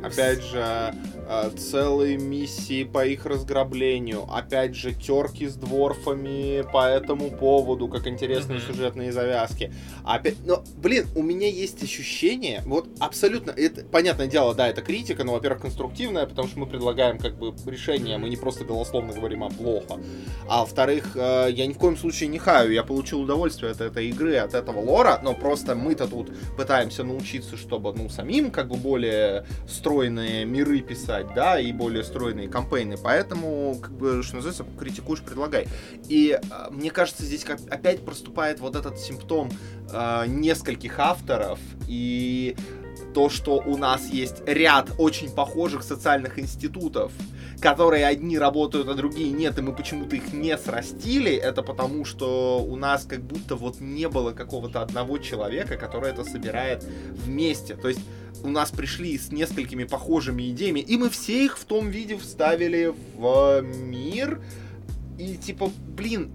Опять 0.02 0.42
же, 0.42 0.94
э, 1.28 1.50
целые 1.56 2.16
миссии 2.16 2.84
по 2.84 3.06
их 3.06 3.26
разграблению. 3.26 4.26
Опять 4.32 4.74
же, 4.74 4.92
терки 4.94 5.46
с 5.46 5.54
дворфами 5.54 6.64
по 6.72 6.88
этому 6.88 7.30
поводу, 7.30 7.88
как 7.88 8.06
интересные 8.06 8.58
mm-hmm. 8.58 8.66
сюжетные 8.66 9.12
завязки. 9.12 9.72
Опять, 10.04 10.36
но, 10.44 10.64
блин, 10.76 11.06
у 11.14 11.22
меня 11.22 11.48
есть 11.48 11.82
ощущение, 11.82 12.62
вот 12.64 12.88
абсолютно, 12.98 13.50
это, 13.50 13.84
понятное 13.84 14.26
дело, 14.26 14.54
да, 14.54 14.68
это 14.68 14.82
критика, 14.82 15.22
но, 15.22 15.32
во-первых, 15.32 15.62
конструктивная, 15.62 16.26
потому 16.26 16.48
что 16.48 16.58
мы 16.58 16.66
предлагаем 16.66 17.18
как 17.18 17.38
бы 17.38 17.54
решение, 17.66 18.16
мы 18.18 18.28
не 18.28 18.36
просто 18.36 18.64
голословно 18.64 19.12
говорим, 19.12 19.44
а 19.44 19.50
плохо. 19.50 20.00
А 20.48 20.60
во-вторых, 20.60 21.14
э, 21.14 21.48
я 21.50 21.66
ни 21.66 21.72
в 21.72 21.78
коем 21.78 21.96
случае 21.96 22.28
не 22.28 22.38
хаю, 22.38 22.72
я 22.72 22.82
получил 22.82 23.20
удовольствие 23.20 23.72
от 23.72 23.80
этой 23.80 24.08
игры, 24.08 24.36
от 24.36 24.54
этого 24.54 24.80
лора, 24.80 25.20
но 25.22 25.34
просто 25.34 25.74
мы-то 25.74 26.08
тут 26.08 26.32
пытаемся 26.56 27.04
научиться, 27.04 27.56
чтобы, 27.56 27.92
ну, 27.92 28.08
самим 28.08 28.50
как 28.50 28.68
бы 28.68 28.76
более 28.76 29.44
строго 29.68 29.89
стройные 29.90 30.44
миры 30.44 30.82
писать, 30.82 31.34
да, 31.34 31.58
и 31.58 31.72
более 31.72 32.04
стройные 32.04 32.48
кампейны. 32.48 32.96
Поэтому, 32.96 33.76
как 33.82 33.90
бы, 33.90 34.22
что 34.22 34.36
называется, 34.36 34.64
критикуешь, 34.78 35.20
предлагай. 35.20 35.66
И 36.08 36.38
э, 36.40 36.70
мне 36.70 36.92
кажется, 36.92 37.24
здесь 37.24 37.42
как, 37.42 37.58
опять 37.68 38.04
проступает 38.04 38.60
вот 38.60 38.76
этот 38.76 39.00
симптом 39.00 39.50
э, 39.92 40.26
нескольких 40.28 41.00
авторов 41.00 41.58
и 41.88 42.56
то, 43.12 43.28
что 43.28 43.62
у 43.64 43.76
нас 43.76 44.08
есть 44.08 44.42
ряд 44.46 44.90
очень 44.98 45.30
похожих 45.30 45.82
социальных 45.82 46.38
институтов, 46.38 47.12
которые 47.60 48.06
одни 48.06 48.38
работают, 48.38 48.88
а 48.88 48.94
другие 48.94 49.30
нет, 49.32 49.58
и 49.58 49.62
мы 49.62 49.74
почему-то 49.74 50.16
их 50.16 50.32
не 50.32 50.56
срастили, 50.56 51.32
это 51.32 51.62
потому, 51.62 52.04
что 52.04 52.64
у 52.66 52.76
нас 52.76 53.04
как 53.04 53.20
будто 53.20 53.56
вот 53.56 53.80
не 53.80 54.08
было 54.08 54.32
какого-то 54.32 54.80
одного 54.80 55.18
человека, 55.18 55.76
который 55.76 56.10
это 56.10 56.24
собирает 56.24 56.84
вместе. 57.24 57.74
То 57.76 57.88
есть 57.88 58.00
у 58.42 58.48
нас 58.48 58.70
пришли 58.70 59.18
с 59.18 59.30
несколькими 59.30 59.84
похожими 59.84 60.50
идеями, 60.50 60.80
и 60.80 60.96
мы 60.96 61.10
все 61.10 61.44
их 61.44 61.58
в 61.58 61.64
том 61.64 61.90
виде 61.90 62.16
вставили 62.16 62.94
в 63.16 63.60
мир. 63.62 64.40
И 65.18 65.36
типа, 65.36 65.70
блин, 65.88 66.32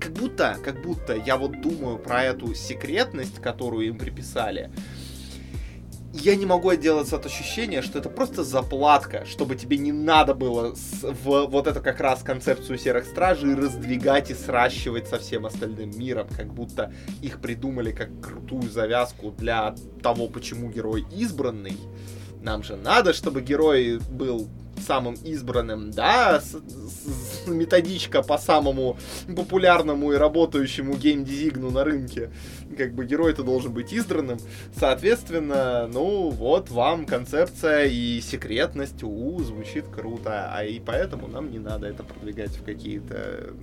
как 0.00 0.12
будто, 0.12 0.56
как 0.64 0.82
будто 0.82 1.14
я 1.14 1.36
вот 1.36 1.60
думаю 1.60 1.98
про 1.98 2.22
эту 2.22 2.54
секретность, 2.54 3.40
которую 3.42 3.86
им 3.86 3.98
приписали 3.98 4.70
я 6.22 6.36
не 6.36 6.46
могу 6.46 6.70
отделаться 6.70 7.16
от 7.16 7.26
ощущения, 7.26 7.82
что 7.82 7.98
это 7.98 8.08
просто 8.08 8.42
заплатка, 8.42 9.24
чтобы 9.26 9.56
тебе 9.56 9.78
не 9.78 9.92
надо 9.92 10.34
было 10.34 10.74
с, 10.74 11.02
в 11.02 11.46
вот 11.46 11.66
эту 11.66 11.80
как 11.80 12.00
раз 12.00 12.22
концепцию 12.22 12.78
серых 12.78 13.04
стражей 13.04 13.54
раздвигать 13.54 14.30
и 14.30 14.34
сращивать 14.34 15.08
со 15.08 15.18
всем 15.18 15.46
остальным 15.46 15.96
миром, 15.98 16.28
как 16.36 16.52
будто 16.52 16.92
их 17.22 17.40
придумали 17.40 17.92
как 17.92 18.08
крутую 18.20 18.70
завязку 18.70 19.30
для 19.30 19.74
того, 20.02 20.28
почему 20.28 20.70
герой 20.70 21.06
избранный. 21.14 21.76
Нам 22.40 22.62
же 22.62 22.76
надо, 22.76 23.12
чтобы 23.12 23.42
герой 23.42 23.98
был 24.10 24.48
самым 24.80 25.14
избранным, 25.14 25.90
да, 25.90 26.40
с, 26.40 26.52
с, 26.52 27.46
методичка 27.46 28.22
по 28.22 28.38
самому 28.38 28.96
популярному 29.34 30.12
и 30.12 30.16
работающему 30.16 30.94
геймдизигну 30.94 31.70
на 31.70 31.84
рынке. 31.84 32.30
Как 32.76 32.94
бы 32.94 33.06
герой-то 33.06 33.42
должен 33.42 33.72
быть 33.72 33.92
избранным. 33.92 34.38
Соответственно, 34.78 35.88
ну 35.92 36.30
вот 36.30 36.70
вам 36.70 37.06
концепция 37.06 37.84
и 37.86 38.20
секретность, 38.20 39.02
у, 39.02 39.42
звучит 39.42 39.86
круто, 39.88 40.50
а 40.52 40.64
и 40.64 40.80
поэтому 40.80 41.28
нам 41.28 41.50
не 41.50 41.58
надо 41.58 41.86
это 41.86 42.02
продвигать 42.02 42.56
в 42.56 42.64
какие-то 42.64 43.54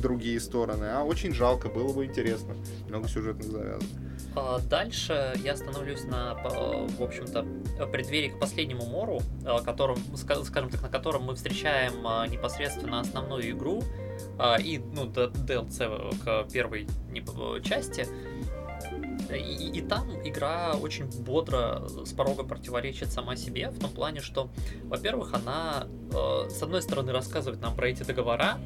другие 0.00 0.40
стороны. 0.40 0.86
А 0.86 1.02
очень 1.02 1.34
жалко, 1.34 1.68
было 1.68 1.92
бы 1.92 2.06
интересно. 2.06 2.54
Много 2.88 3.08
сюжетных 3.08 3.50
завязок. 3.50 3.88
А, 4.34 4.58
дальше 4.60 5.34
я 5.44 5.56
становлюсь 5.56 6.04
на, 6.04 6.34
в 6.34 7.02
общем-то, 7.02 7.46
преддверии 7.86 8.28
к 8.28 8.38
последнему 8.38 8.86
мору, 8.86 9.20
а, 9.44 9.60
которым, 9.60 9.98
скажем 10.16 10.70
так, 10.70 10.82
на 10.82 10.88
котором 10.88 11.24
мы 11.24 11.34
встречаем 11.34 12.06
а, 12.06 12.26
непосредственно 12.26 13.00
основную 13.00 13.50
игру 13.50 13.82
и 14.60 14.80
ну, 14.94 15.06
DLC 15.06 16.24
к 16.24 16.50
первой 16.50 16.86
части. 17.62 18.06
И, 19.30 19.78
и 19.78 19.80
там 19.82 20.10
игра 20.26 20.74
очень 20.74 21.06
бодро 21.06 21.86
с 22.04 22.12
порога 22.12 22.44
противоречит 22.44 23.10
сама 23.10 23.36
себе, 23.36 23.70
в 23.70 23.78
том 23.78 23.90
плане, 23.90 24.20
что, 24.20 24.50
во-первых, 24.84 25.32
она, 25.34 25.86
с 26.48 26.62
одной 26.62 26.82
стороны, 26.82 27.12
рассказывает 27.12 27.60
нам 27.60 27.74
про 27.74 27.88
эти 27.88 28.02
договора, 28.02 28.58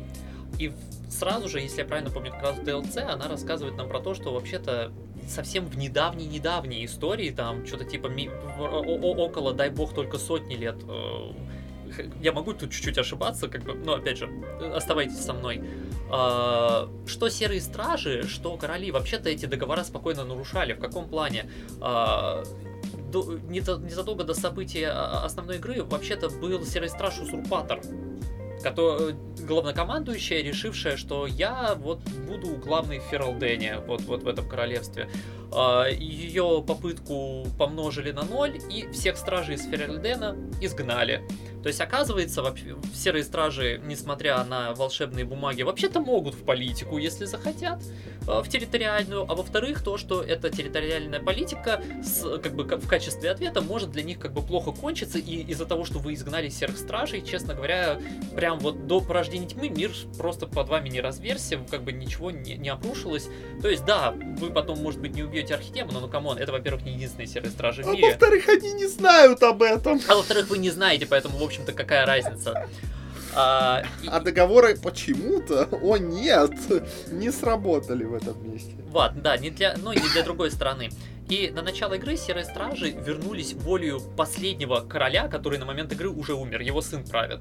и 0.59 0.73
сразу 1.09 1.49
же, 1.49 1.61
если 1.61 1.81
я 1.81 1.85
правильно 1.85 2.11
помню, 2.11 2.31
как 2.31 2.43
раз 2.43 2.57
в 2.57 2.63
DLC, 2.63 3.01
она 3.01 3.29
рассказывает 3.29 3.77
нам 3.77 3.89
про 3.89 4.01
то, 4.01 4.15
что 4.15 4.33
вообще-то 4.33 4.93
совсем 5.29 5.67
в 5.67 5.77
недавней-недавней 5.77 6.85
истории, 6.85 7.31
там 7.31 7.67
что-то 7.67 7.85
типа 7.85 8.07
ми- 8.07 8.31
около, 8.59 9.53
дай 9.53 9.71
бог, 9.71 9.95
только 9.95 10.19
сотни 10.19 10.55
лет. 10.55 10.77
Э, 10.89 11.33
я 12.21 12.33
могу 12.33 12.53
тут 12.53 12.71
чуть-чуть 12.71 12.99
ошибаться, 12.99 13.49
как 13.49 13.63
бы, 13.63 13.75
но 13.75 13.95
опять 13.95 14.19
же, 14.19 14.29
оставайтесь 14.75 15.19
со 15.19 15.33
мной. 15.33 15.63
А, 16.11 16.89
что 17.07 17.29
серые 17.29 17.61
стражи, 17.61 18.25
что 18.27 18.57
короли, 18.57 18.91
вообще-то 18.91 19.29
эти 19.29 19.47
договора 19.47 19.85
спокойно 19.85 20.25
нарушали. 20.25 20.75
В 20.75 20.81
каком 20.81 21.09
плане? 21.09 21.51
А, 21.81 22.45
до, 23.13 23.39
незадолго 23.49 24.25
до 24.25 24.35
события 24.35 24.89
а, 24.89 25.25
основной 25.25 25.57
игры 25.57 25.83
вообще-то 25.83 26.29
был 26.29 26.65
серый 26.65 26.89
страж 26.89 27.21
узурпатор 27.21 27.81
который, 28.67 29.15
главнокомандующая, 29.47 30.43
решившая, 30.43 30.97
что 30.97 31.29
я 31.29 31.77
вот 31.77 32.01
буду 32.27 32.57
главной 32.57 32.99
в 32.99 33.05
Фералдене, 33.05 33.79
вот, 33.87 34.01
вот 34.03 34.25
в 34.25 34.29
этом 34.29 34.49
королевстве. 34.49 35.09
А, 35.53 35.87
Ее 35.89 36.65
попытку 36.67 37.47
помножили 37.59 38.13
на 38.13 38.23
ноль, 38.23 38.59
и 38.71 38.89
всех 38.93 39.17
стражей 39.17 39.57
из 39.57 39.65
Феральдена 39.65 40.37
изгнали. 40.61 41.23
То 41.63 41.69
есть, 41.69 41.81
оказывается, 41.81 42.43
вообще, 42.43 42.77
серые 42.95 43.25
стражи, 43.25 43.81
несмотря 43.85 44.45
на 44.45 44.73
волшебные 44.75 45.25
бумаги, 45.25 45.63
вообще-то 45.63 45.99
могут 45.99 46.35
в 46.35 46.45
политику, 46.45 46.97
если 46.99 47.25
захотят, 47.25 47.83
а, 48.29 48.43
в 48.43 48.49
территориальную. 48.49 49.23
А 49.29 49.35
во-вторых, 49.35 49.83
то, 49.83 49.99
что 49.99 50.23
эта 50.23 50.49
территориальная 50.51 51.21
политика 51.21 51.83
с, 52.05 52.39
как 52.39 52.55
бы, 52.55 52.65
в 52.65 52.87
качестве 52.87 53.31
ответа 53.31 53.63
может 53.63 53.91
для 53.91 54.03
них 54.03 54.21
как 54.21 54.33
бы 54.33 54.43
плохо 54.43 54.71
кончиться, 54.73 55.19
и 55.19 55.43
из-за 55.51 55.67
того, 55.67 55.85
что 55.85 55.99
вы 55.99 56.15
изгнали 56.15 56.49
серых 56.51 56.79
стражей, 56.79 57.23
честно 57.23 57.55
говоря, 57.55 58.01
прям 58.35 58.59
вот 58.61 58.87
до 58.87 59.01
порождения 59.01 59.49
тьмы 59.49 59.69
мир 59.69 59.91
просто 60.19 60.47
под 60.47 60.69
вами 60.69 60.89
не 60.89 61.01
разверся, 61.01 61.59
как 61.69 61.83
бы 61.83 61.93
ничего 61.93 62.31
не, 62.31 62.55
не 62.55 62.69
обрушилось. 62.69 63.29
То 63.61 63.69
есть, 63.69 63.85
да, 63.85 64.13
вы 64.13 64.51
потом, 64.51 64.79
может 64.79 65.01
быть, 65.01 65.15
не 65.15 65.23
убьете 65.37 65.55
архидемона, 65.55 66.01
но 66.01 66.09
come 66.09 66.26
on, 66.26 66.39
это, 66.39 66.53
во-первых, 66.53 66.85
не 66.85 66.93
единственные 66.93 67.27
серые 67.27 67.51
стражи 67.51 67.83
в 67.83 67.89
А 67.89 67.93
мире. 67.93 68.09
во-вторых, 68.09 68.49
они 68.49 68.73
не 68.73 68.87
знают 68.87 69.43
об 69.43 69.63
этом. 69.63 70.01
А 70.09 70.17
во-вторых, 70.17 70.49
вы 70.49 70.59
не 70.59 70.71
знаете, 70.71 71.07
поэтому, 71.07 71.37
в 71.39 71.43
общем-то, 71.43 71.73
какая 71.73 72.07
разница? 72.07 72.69
А, 73.35 73.85
и- 74.03 74.09
А 74.09 74.21
договоры 74.21 74.77
почему-то, 74.77 75.69
о 75.83 75.99
нет, 75.99 76.53
не 77.11 77.31
сработали 77.31 78.05
в 78.05 78.15
этом 78.15 78.51
месте. 78.51 78.73
Вот, 78.91 79.21
да, 79.21 79.37
не 79.37 79.51
для, 79.51 79.77
ну, 79.83 79.93
не 79.93 80.09
для 80.13 80.23
другой 80.23 80.51
стороны. 80.51 80.89
И 81.29 81.51
на 81.51 81.61
начало 81.61 81.95
игры 81.95 82.17
Серые 82.17 82.45
Стражи 82.45 82.91
вернулись 82.93 83.53
волею 83.53 84.01
последнего 84.17 84.81
короля, 84.81 85.29
который 85.29 85.59
на 85.59 85.67
момент 85.67 85.93
игры 85.93 86.09
уже 86.09 86.33
умер, 86.35 86.61
его 86.63 86.81
сын 86.81 87.05
правит. 87.05 87.41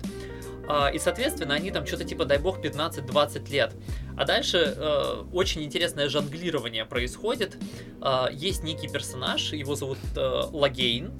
А, 0.67 0.89
И, 0.89 0.99
соответственно, 0.99 1.54
они 1.56 1.71
там 1.71 1.86
что-то 1.86 2.04
типа, 2.04 2.25
дай 2.25 2.38
бог, 2.38 2.60
15-20 2.63 3.51
лет. 3.51 3.73
А 4.17 4.25
дальше 4.25 4.73
э, 4.75 5.23
очень 5.34 5.63
интересное 5.63 6.10
жонглирование 6.10 6.86
происходит. 6.86 7.58
А, 8.01 8.30
есть 8.32 8.63
некий 8.63 8.88
персонаж, 8.88 9.54
его 9.54 9.75
зовут 9.75 9.97
э, 10.15 10.19
Лагейн. 10.51 11.12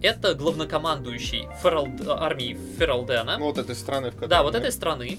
Это 0.00 0.34
главнокомандующий 0.34 1.48
Фералд- 1.62 2.06
армии 2.08 2.56
Фералдена. 2.78 3.36
Ну, 3.38 3.46
вот 3.46 3.58
этой 3.58 3.74
страны, 3.74 4.10
в 4.10 4.14
которой... 4.14 4.28
Да, 4.28 4.42
вот 4.42 4.54
этой 4.54 4.70
страны. 4.70 5.18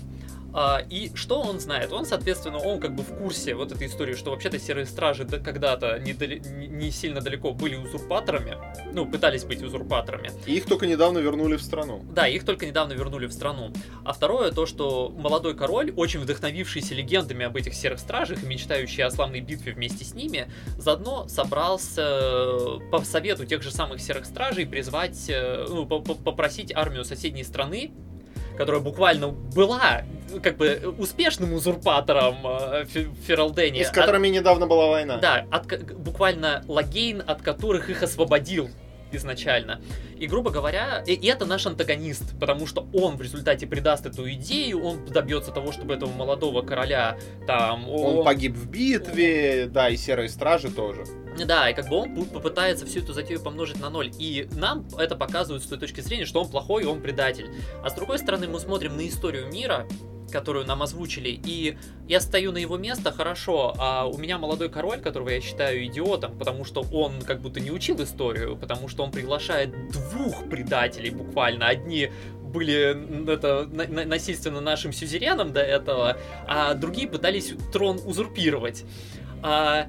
А, 0.54 0.82
и 0.90 1.12
что 1.16 1.42
он 1.42 1.60
знает? 1.60 1.92
Он, 1.94 2.06
соответственно, 2.06 2.58
он 2.58 2.80
как 2.80 2.96
бы 2.96 3.04
в 3.04 3.14
курсе 3.18 3.54
вот 3.54 3.72
этой 3.72 3.88
истории, 3.88 4.16
что 4.16 4.32
вообще-то 4.32 4.58
серые 4.60 4.86
стражи 4.86 5.24
да- 5.24 5.38
когда-то 5.40 6.00
не, 6.00 6.14
дали- 6.14 6.40
не- 6.40 6.90
сильно 6.92 7.22
далеко 7.22 7.52
были 7.54 7.76
узурпаторами, 7.76 8.58
ну, 8.94 9.06
пытались 9.06 9.44
быть 9.44 9.62
узурпаторами. 9.62 10.32
И 10.48 10.56
их 10.56 10.66
только 10.66 10.88
недавно 10.88 11.20
вернули 11.20 11.56
в 11.56 11.62
страну. 11.62 12.04
Да, 12.12 12.28
их 12.28 12.46
только 12.46 12.66
недавно 12.66 12.94
вернули 12.94 13.28
в 13.28 13.32
страну. 13.34 13.72
А 14.04 14.12
второе, 14.14 14.52
то, 14.52 14.66
что 14.66 15.10
молодой 15.16 15.56
король, 15.56 15.92
очень 15.96 16.20
вдохновившийся 16.20 16.96
легендами 16.96 17.46
об 17.46 17.56
этих 17.56 17.74
серых 17.76 18.00
стражах 18.00 18.44
и 18.44 18.46
мечтающий 18.48 19.04
о 19.04 19.12
славной 19.12 19.42
битве 19.42 19.74
вместе 19.74 20.04
с 20.04 20.16
ними, 20.16 20.52
заодно 20.78 21.28
собрался 21.28 22.02
э, 22.02 22.80
по 22.92 23.00
совету 23.04 23.46
тех 23.46 23.62
же 23.62 23.72
самых 23.72 24.02
серых 24.02 24.26
стражей 24.26 24.66
призвать, 24.66 25.30
э, 25.30 25.66
ну, 25.70 25.86
по- 25.86 26.00
по- 26.00 26.16
попросить 26.16 26.74
армию 26.76 27.06
соседней 27.06 27.44
страны, 27.44 27.92
которая 28.58 28.82
буквально 28.82 29.28
была 29.30 30.04
как 30.42 30.58
бы 30.58 30.96
успешным 30.98 31.54
узурпатором 31.54 32.38
э, 32.46 32.86
Фе- 32.86 33.10
в 33.10 33.26
Фералдене. 33.26 33.82
И 33.82 33.84
с 33.84 33.92
которыми 33.92 34.28
недавно 34.28 34.68
была 34.68 34.88
война. 34.88 35.18
Да, 35.18 35.46
от, 35.52 35.68
буквально 35.98 36.64
лагейн, 36.68 37.24
от 37.26 37.42
которых 37.42 37.90
их 37.90 38.04
освободил 38.04 38.70
изначально. 39.12 39.82
И, 40.18 40.28
грубо 40.28 40.52
говоря, 40.52 41.04
и, 41.06 41.14
и 41.14 41.28
это 41.28 41.46
наш 41.46 41.66
антагонист, 41.66 42.40
потому 42.40 42.68
что 42.68 42.88
он 42.94 43.18
в 43.18 43.22
результате 43.22 43.68
придаст 43.68 44.06
эту 44.06 44.30
идею, 44.32 44.84
он 44.84 45.06
добьется 45.06 45.52
того, 45.52 45.72
чтобы 45.72 45.96
этого 45.96 46.12
молодого 46.12 46.62
короля 46.62 47.18
там... 47.48 47.90
Он 47.90 48.24
погиб 48.24 48.54
в 48.56 48.70
битве, 48.70 49.68
да, 49.68 49.90
и 49.90 49.98
серые 49.98 50.30
стражи 50.30 50.70
тоже. 50.70 51.06
Да, 51.46 51.70
и 51.70 51.74
как 51.74 51.88
бы 51.88 51.96
он 51.96 52.26
попытается 52.26 52.86
всю 52.86 53.00
эту 53.00 53.14
затею 53.14 53.42
помножить 53.42 53.80
на 53.80 53.90
ноль. 53.90 54.12
И 54.20 54.48
нам 54.52 54.86
это 54.98 55.16
показывает 55.16 55.64
с 55.64 55.68
той 55.68 55.78
точки 55.78 56.02
зрения, 56.02 56.26
что 56.26 56.42
он 56.42 56.50
плохой 56.50 56.84
и 56.84 56.86
он 56.86 57.02
предатель. 57.02 57.50
А 57.84 57.90
с 57.90 57.94
другой 57.94 58.20
стороны, 58.20 58.48
мы 58.48 58.60
смотрим 58.60 58.98
на 58.98 59.08
историю 59.08 59.48
мира, 59.52 59.88
которую 60.30 60.66
нам 60.66 60.82
озвучили, 60.84 61.30
и 61.30 61.78
я 62.08 62.22
стою 62.22 62.52
на 62.52 62.58
его 62.58 62.78
место, 62.78 63.12
хорошо, 63.12 63.76
а 63.78 64.06
у 64.06 64.18
меня 64.18 64.38
молодой 64.38 64.70
король, 64.70 65.00
которого 65.00 65.30
я 65.30 65.42
считаю 65.42 65.86
идиотом, 65.86 66.38
потому 66.38 66.66
что 66.66 66.82
он 66.92 67.22
как 67.22 67.42
будто 67.42 67.60
не 67.60 67.72
учил 67.72 68.02
историю, 68.04 68.56
потому 68.58 68.88
что 68.88 69.04
он 69.04 69.12
приглашает 69.12 69.72
двух 69.92 70.50
предателей 70.50 71.10
буквально. 71.10 71.68
Одни 71.68 72.12
были 72.42 73.32
это, 73.32 73.68
на- 73.72 73.88
на- 73.88 74.06
насильственно 74.06 74.62
нашим 74.62 74.92
сюзереном 74.92 75.54
до 75.54 75.62
этого, 75.62 76.18
а 76.48 76.74
другие 76.74 77.08
пытались 77.08 77.54
трон 77.72 78.00
узурпировать. 78.04 78.86
А, 79.42 79.88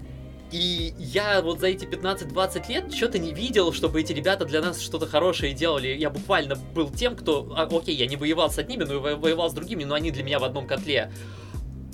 и 0.53 0.95
я 0.99 1.43
вот 1.43 1.61
за 1.61 1.69
эти 1.69 1.85
15-20 1.85 2.69
лет 2.69 2.95
что-то 2.95 3.19
не 3.19 3.33
видел, 3.33 3.73
чтобы 3.73 4.01
эти 4.01 4.13
ребята 4.13 4.45
для 4.45 4.61
нас 4.61 4.81
что-то 4.81 5.07
хорошее 5.07 5.55
делали. 5.55 5.89
Я 5.89 6.11
буквально 6.11 6.57
был 6.57 6.91
тем, 6.91 7.17
кто... 7.17 7.55
а, 7.57 7.69
окей, 7.71 7.95
я 7.95 8.07
не 8.07 8.17
воевал 8.17 8.51
с 8.51 8.59
одними, 8.59 8.85
но 8.85 9.01
во- 9.01 9.17
воевал 9.17 9.51
с 9.51 9.53
другими, 9.53 9.85
но 9.85 9.95
они 9.95 10.11
для 10.11 10.23
меня 10.23 10.39
в 10.39 10.45
одном 10.45 10.67
котле. 10.67 11.13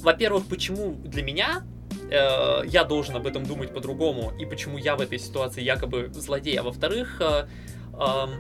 Во-первых, 0.01 0.47
почему 0.47 0.95
для 1.05 1.23
меня 1.23 1.65
э, 2.11 2.63
я 2.67 2.85
должен 2.85 3.17
об 3.17 3.27
этом 3.27 3.45
думать 3.45 3.75
по-другому, 3.75 4.33
и 4.39 4.47
почему 4.47 4.79
я 4.79 4.97
в 4.97 5.01
этой 5.01 5.19
ситуации 5.19 5.63
якобы 5.63 6.11
злодей, 6.13 6.57
а 6.57 6.63
во-вторых, 6.63 7.21
э, 7.21 7.47
эм, 7.95 8.31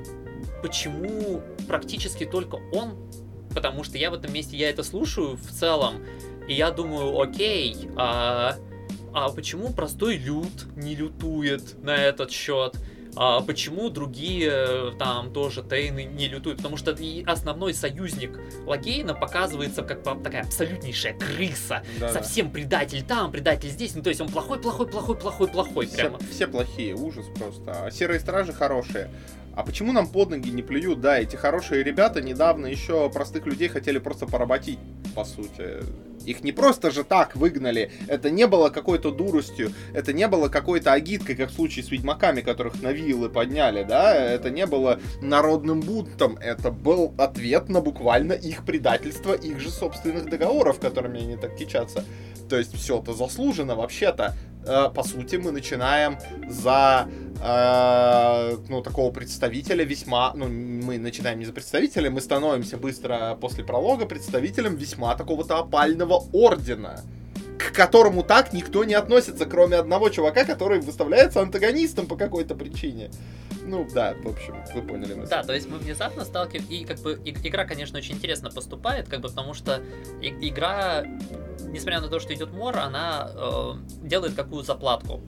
почему 0.62 1.42
практически 1.66 2.24
только 2.24 2.56
он, 2.72 3.10
потому 3.54 3.84
что 3.84 3.98
я 3.98 4.10
в 4.10 4.14
этом 4.14 4.32
месте, 4.32 4.56
я 4.56 4.70
это 4.70 4.82
слушаю 4.82 5.36
в 5.36 5.50
целом, 5.50 6.04
и 6.46 6.54
я 6.54 6.70
думаю, 6.70 7.18
окей, 7.20 7.88
а, 7.96 8.56
а 9.16 9.30
почему 9.30 9.72
простой 9.72 10.18
люд 10.18 10.66
не 10.76 10.94
лютует 10.94 11.82
на 11.82 11.96
этот 11.96 12.30
счет? 12.30 12.76
А 13.18 13.40
почему 13.40 13.88
другие 13.88 14.50
э, 14.52 14.90
там 14.98 15.32
тоже 15.32 15.62
Тейны 15.62 16.04
не 16.04 16.28
лютуют? 16.28 16.58
Потому 16.58 16.76
что 16.76 16.90
и 16.90 17.24
основной 17.24 17.72
союзник 17.72 18.38
Лагейна 18.66 19.14
показывается 19.14 19.82
как 19.82 20.02
такая 20.22 20.42
абсолютнейшая 20.42 21.14
крыса. 21.14 21.82
Да, 21.98 22.08
да. 22.08 22.12
Совсем 22.12 22.50
предатель 22.50 23.02
там, 23.02 23.32
предатель 23.32 23.70
здесь. 23.70 23.94
Ну, 23.94 24.02
то 24.02 24.10
есть 24.10 24.20
он 24.20 24.28
плохой, 24.28 24.60
плохой, 24.60 24.86
плохой, 24.86 25.16
плохой, 25.16 25.48
плохой 25.48 25.86
Все, 25.86 25.96
прямо. 25.96 26.18
все 26.18 26.46
плохие, 26.46 26.94
ужас 26.94 27.24
просто. 27.38 27.86
А 27.86 27.90
серые 27.90 28.20
стражи 28.20 28.52
хорошие. 28.52 29.08
А 29.56 29.62
почему 29.62 29.92
нам 29.92 30.06
под 30.06 30.28
ноги 30.28 30.50
не 30.50 30.62
плюют? 30.62 31.00
Да, 31.00 31.18
эти 31.18 31.36
хорошие 31.36 31.82
ребята 31.82 32.20
недавно 32.20 32.66
еще 32.66 33.08
простых 33.08 33.46
людей 33.46 33.68
хотели 33.68 33.98
просто 33.98 34.26
поработить, 34.26 34.78
по 35.16 35.24
сути. 35.24 35.82
Их 36.26 36.44
не 36.44 36.52
просто 36.52 36.90
же 36.90 37.04
так 37.04 37.36
выгнали. 37.36 37.90
Это 38.06 38.30
не 38.30 38.46
было 38.46 38.68
какой-то 38.68 39.10
дуростью. 39.10 39.72
Это 39.94 40.12
не 40.12 40.28
было 40.28 40.48
какой-то 40.48 40.92
агиткой, 40.92 41.36
как 41.36 41.50
в 41.50 41.54
случае 41.54 41.84
с 41.84 41.90
ведьмаками, 41.90 42.42
которых 42.42 42.82
на 42.82 42.92
вилы 42.92 43.28
подняли, 43.28 43.82
да? 43.84 44.14
Это 44.14 44.50
не 44.50 44.66
было 44.66 45.00
народным 45.22 45.80
бунтом. 45.80 46.36
Это 46.36 46.70
был 46.70 47.14
ответ 47.16 47.68
на 47.68 47.80
буквально 47.80 48.34
их 48.34 48.64
предательство, 48.64 49.32
их 49.32 49.60
же 49.60 49.70
собственных 49.70 50.28
договоров, 50.28 50.80
которыми 50.80 51.22
они 51.22 51.36
так 51.36 51.56
кичатся. 51.56 52.04
То 52.48 52.58
есть 52.58 52.74
все 52.74 53.00
это 53.00 53.14
заслужено 53.14 53.74
вообще-то. 53.74 54.34
Э, 54.66 54.90
по 54.94 55.02
сути, 55.02 55.36
мы 55.36 55.52
начинаем 55.52 56.18
за 56.48 57.08
э, 57.40 58.56
ну, 58.68 58.82
такого 58.82 59.12
представителя 59.12 59.84
весьма, 59.84 60.32
ну, 60.34 60.46
мы 60.48 60.98
начинаем 60.98 61.38
не 61.38 61.44
за 61.44 61.52
представителя, 61.52 62.10
мы 62.10 62.20
становимся 62.20 62.76
быстро 62.76 63.36
после 63.40 63.64
пролога 63.64 64.06
представителем 64.06 64.76
весьма 64.76 65.14
такого-то 65.14 65.58
опального 65.58 66.24
ордена, 66.32 67.00
к 67.58 67.72
которому 67.72 68.22
так 68.22 68.52
никто 68.52 68.84
не 68.84 68.94
относится, 68.94 69.46
кроме 69.46 69.76
одного 69.76 70.08
чувака, 70.08 70.44
который 70.44 70.80
выставляется 70.80 71.40
антагонистом 71.40 72.06
по 72.06 72.16
какой-то 72.16 72.54
причине. 72.54 73.10
Ну, 73.64 73.86
да, 73.92 74.14
в 74.22 74.28
общем, 74.28 74.54
вы 74.74 74.82
поняли 74.82 75.14
нас. 75.14 75.28
Да, 75.28 75.42
то 75.42 75.52
есть 75.52 75.68
мы 75.68 75.78
внезапно 75.78 76.24
сталкиваемся, 76.24 76.72
и 76.72 76.84
как 76.84 76.98
бы 77.00 77.20
и- 77.24 77.30
игра, 77.48 77.64
конечно, 77.64 77.98
очень 77.98 78.14
интересно 78.14 78.50
поступает, 78.50 79.08
как 79.08 79.20
бы 79.20 79.28
потому 79.28 79.54
что 79.54 79.82
и- 80.22 80.48
игра, 80.48 81.04
несмотря 81.68 82.00
на 82.00 82.08
то, 82.08 82.20
что 82.20 82.32
идет 82.32 82.52
мор, 82.52 82.76
она 82.78 83.30
э, 83.34 83.72
делает 84.02 84.34
какую 84.34 84.62
заплатку. 84.62 85.20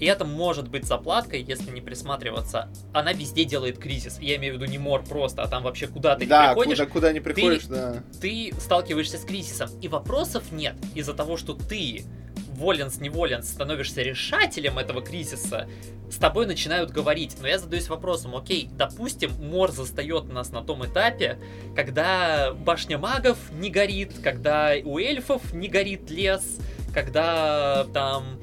И 0.00 0.06
это 0.06 0.24
может 0.24 0.68
быть 0.68 0.84
заплаткой, 0.86 1.42
если 1.42 1.70
не 1.70 1.82
присматриваться. 1.82 2.70
Она 2.94 3.12
везде 3.12 3.44
делает 3.44 3.78
кризис. 3.78 4.18
Я 4.18 4.36
имею 4.36 4.54
в 4.54 4.56
виду 4.56 4.70
не 4.70 4.78
мор 4.78 5.04
просто, 5.04 5.42
а 5.42 5.48
там 5.48 5.62
вообще 5.62 5.86
куда 5.86 6.16
ты 6.16 6.26
Да, 6.26 6.48
приходишь, 6.48 6.78
куда, 6.78 6.90
куда 6.90 7.12
не 7.12 7.20
приходишь, 7.20 7.66
да. 7.66 8.02
ты 8.20 8.52
сталкиваешься 8.58 9.18
с 9.18 9.24
кризисом, 9.24 9.68
и 9.80 9.88
вопросов 9.88 10.50
нет 10.52 10.74
из-за 10.94 11.12
того, 11.12 11.36
что 11.36 11.52
ты 11.52 12.04
волен 12.54 12.90
с 12.90 12.98
неволен 13.00 13.42
становишься 13.42 14.02
решателем 14.02 14.78
этого 14.78 15.02
кризиса, 15.02 15.68
с 16.10 16.16
тобой 16.16 16.46
начинают 16.46 16.90
говорить. 16.90 17.36
Но 17.40 17.48
я 17.48 17.58
задаюсь 17.58 17.88
вопросом, 17.88 18.36
окей, 18.36 18.68
допустим, 18.72 19.32
Мор 19.40 19.70
застает 19.70 20.24
нас 20.32 20.50
на 20.50 20.62
том 20.62 20.84
этапе, 20.84 21.38
когда 21.74 22.52
башня 22.52 22.98
магов 22.98 23.38
не 23.52 23.70
горит, 23.70 24.12
когда 24.22 24.74
у 24.84 24.98
эльфов 24.98 25.52
не 25.52 25.68
горит 25.68 26.10
лес, 26.10 26.58
когда 26.92 27.86
там 27.94 28.38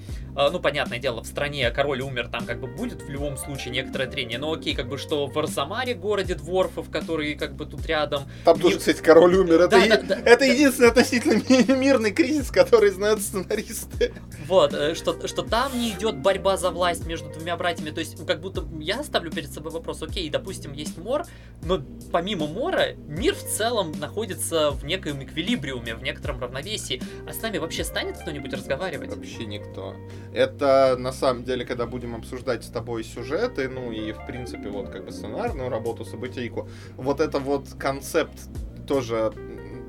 ну, 0.51 0.59
понятное 0.59 0.99
дело, 0.99 1.21
в 1.21 1.25
стране 1.27 1.69
король 1.71 2.01
умер, 2.01 2.29
там 2.31 2.45
как 2.45 2.59
бы 2.59 2.67
будет 2.67 3.01
в 3.01 3.09
любом 3.09 3.37
случае 3.37 3.71
некоторое 3.71 4.07
трение. 4.07 4.37
Но 4.37 4.51
окей, 4.53 4.75
как 4.75 4.87
бы 4.87 4.97
что 4.97 5.27
в 5.27 5.37
Арзамаре, 5.37 5.93
городе 5.95 6.35
дворфов, 6.35 6.89
который 6.91 7.35
как 7.35 7.55
бы 7.55 7.65
тут 7.65 7.85
рядом. 7.87 8.23
Там 8.45 8.59
тоже, 8.59 8.75
и- 8.75 8.79
кстати, 8.79 9.01
король 9.01 9.35
умер. 9.35 9.61
Это, 9.61 9.69
Да, 9.69 9.77
е- 9.83 9.89
да, 9.89 9.97
да. 10.15 10.15
это 10.23 10.45
единственный 10.45 10.89
относительно 10.89 11.41
ми- 11.49 11.75
мирный 11.75 12.11
кризис, 12.11 12.51
который 12.51 12.91
знают 12.91 13.21
сценаристы. 13.21 14.13
Вот, 14.47 14.73
э, 14.73 14.93
что, 14.95 15.27
что 15.27 15.41
там 15.41 15.77
не 15.79 15.91
идет 15.91 16.17
борьба 16.17 16.57
за 16.57 16.69
власть 16.71 17.05
между 17.05 17.29
двумя 17.29 17.57
братьями. 17.57 17.89
То 17.89 17.99
есть, 17.99 18.25
как 18.25 18.39
будто 18.41 18.65
я 18.79 19.03
ставлю 19.03 19.31
перед 19.31 19.51
собой 19.51 19.71
вопрос, 19.71 20.01
окей, 20.03 20.29
допустим, 20.29 20.73
есть 20.73 20.97
мор, 20.97 21.23
но 21.63 21.81
помимо 22.11 22.47
мора, 22.47 22.93
мир 23.07 23.33
в 23.35 23.43
целом 23.43 23.91
находится 23.99 24.71
в 24.71 24.85
некоем 24.85 25.23
эквилибриуме, 25.23 25.95
в 25.95 26.03
некотором 26.03 26.39
равновесии. 26.39 27.01
А 27.27 27.33
с 27.33 27.41
нами 27.41 27.57
вообще 27.57 27.83
станет 27.83 28.17
кто-нибудь 28.17 28.53
разговаривать? 28.53 29.09
Вообще 29.15 29.45
никто. 29.45 29.95
Это 30.33 30.95
на 30.97 31.11
самом 31.11 31.43
деле, 31.43 31.65
когда 31.65 31.85
будем 31.85 32.15
обсуждать 32.15 32.63
с 32.63 32.69
тобой 32.69 33.03
сюжеты, 33.03 33.69
ну 33.69 33.91
и 33.91 34.11
в 34.11 34.25
принципе 34.25 34.69
вот 34.69 34.89
как 34.89 35.05
бы 35.05 35.11
сценарную 35.11 35.69
работу, 35.69 36.05
событийку, 36.05 36.69
вот 36.95 37.19
это 37.19 37.39
вот 37.39 37.69
концепт 37.79 38.49
тоже 38.87 39.33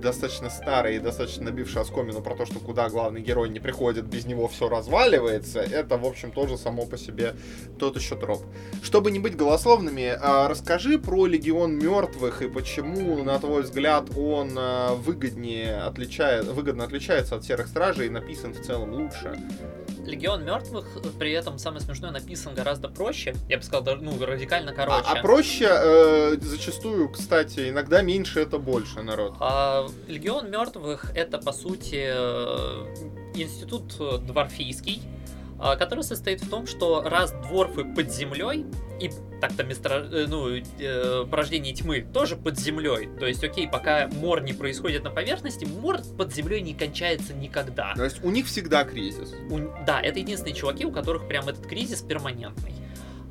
достаточно 0.00 0.50
старый 0.50 0.96
и 0.96 0.98
достаточно 0.98 1.44
набивший 1.44 1.82
оскомину 1.82 2.20
про 2.22 2.34
то, 2.34 2.46
что 2.46 2.60
куда 2.60 2.88
главный 2.88 3.20
герой 3.20 3.48
не 3.48 3.60
приходит, 3.60 4.06
без 4.06 4.26
него 4.26 4.48
все 4.48 4.68
разваливается, 4.68 5.60
это, 5.60 5.96
в 5.96 6.04
общем, 6.06 6.30
тоже 6.30 6.56
само 6.56 6.86
по 6.86 6.96
себе 6.96 7.34
тот 7.78 7.96
еще 7.96 8.16
троп. 8.16 8.44
Чтобы 8.82 9.10
не 9.10 9.18
быть 9.18 9.36
голословными, 9.36 10.16
а, 10.20 10.48
расскажи 10.48 10.98
про 10.98 11.26
Легион 11.26 11.78
Мертвых 11.78 12.42
и 12.42 12.48
почему, 12.48 13.22
на 13.22 13.38
твой 13.38 13.62
взгляд, 13.62 14.06
он 14.16 14.52
а, 14.56 14.94
выгоднее 14.94 15.78
отличает, 15.82 16.46
выгодно 16.46 16.84
отличается 16.84 17.36
от 17.36 17.44
Серых 17.44 17.66
Стражей 17.68 18.06
и 18.06 18.10
написан 18.10 18.52
в 18.54 18.60
целом 18.64 18.92
лучше. 18.92 19.38
Легион 20.04 20.44
мертвых, 20.44 20.86
при 21.18 21.32
этом 21.32 21.58
самое 21.58 21.82
смешное, 21.82 22.10
написан 22.10 22.54
гораздо 22.54 22.88
проще. 22.88 23.34
Я 23.48 23.58
бы 23.58 23.62
сказал, 23.62 23.96
ну, 23.96 24.12
радикально 24.24 24.70
А, 24.70 24.74
короче. 24.74 25.04
а 25.06 25.22
проще 25.22 25.68
э, 25.68 26.36
зачастую, 26.40 27.10
кстати, 27.10 27.68
иногда 27.68 28.00
меньше 28.00 28.40
это 28.40 28.58
больше 28.58 29.02
народ. 29.02 29.34
А, 29.40 29.87
Легион 30.06 30.50
мертвых 30.50 31.12
это 31.14 31.38
по 31.38 31.52
сути 31.52 32.06
э, 32.08 32.86
институт 33.34 33.94
э, 34.00 34.18
дворфийский, 34.18 35.02
а, 35.60 35.74
который 35.76 36.04
состоит 36.04 36.40
в 36.40 36.48
том, 36.48 36.66
что 36.66 37.02
раз 37.02 37.32
дворфы 37.32 37.84
под 37.84 38.12
землей 38.12 38.64
и 39.00 39.10
так-то 39.40 39.64
место, 39.64 39.88
э, 39.88 40.26
ну, 40.28 40.48
э, 40.48 41.24
порождение 41.28 41.74
тьмы 41.74 42.06
тоже 42.12 42.36
под 42.36 42.58
землей. 42.58 43.08
То 43.18 43.26
есть, 43.26 43.42
окей, 43.42 43.68
пока 43.68 44.08
мор 44.08 44.40
не 44.40 44.52
происходит 44.52 45.02
на 45.02 45.10
поверхности, 45.10 45.64
мор 45.64 45.98
под 46.16 46.32
землей 46.32 46.60
не 46.60 46.74
кончается 46.74 47.34
никогда. 47.34 47.94
То 47.94 48.04
есть 48.04 48.22
у 48.22 48.30
них 48.30 48.46
всегда 48.46 48.84
кризис. 48.84 49.34
У- 49.50 49.84
да, 49.84 50.00
это 50.00 50.20
единственные 50.20 50.54
чуваки, 50.54 50.84
у 50.84 50.92
которых 50.92 51.26
прям 51.26 51.48
этот 51.48 51.66
кризис 51.66 52.02
перманентный. 52.02 52.74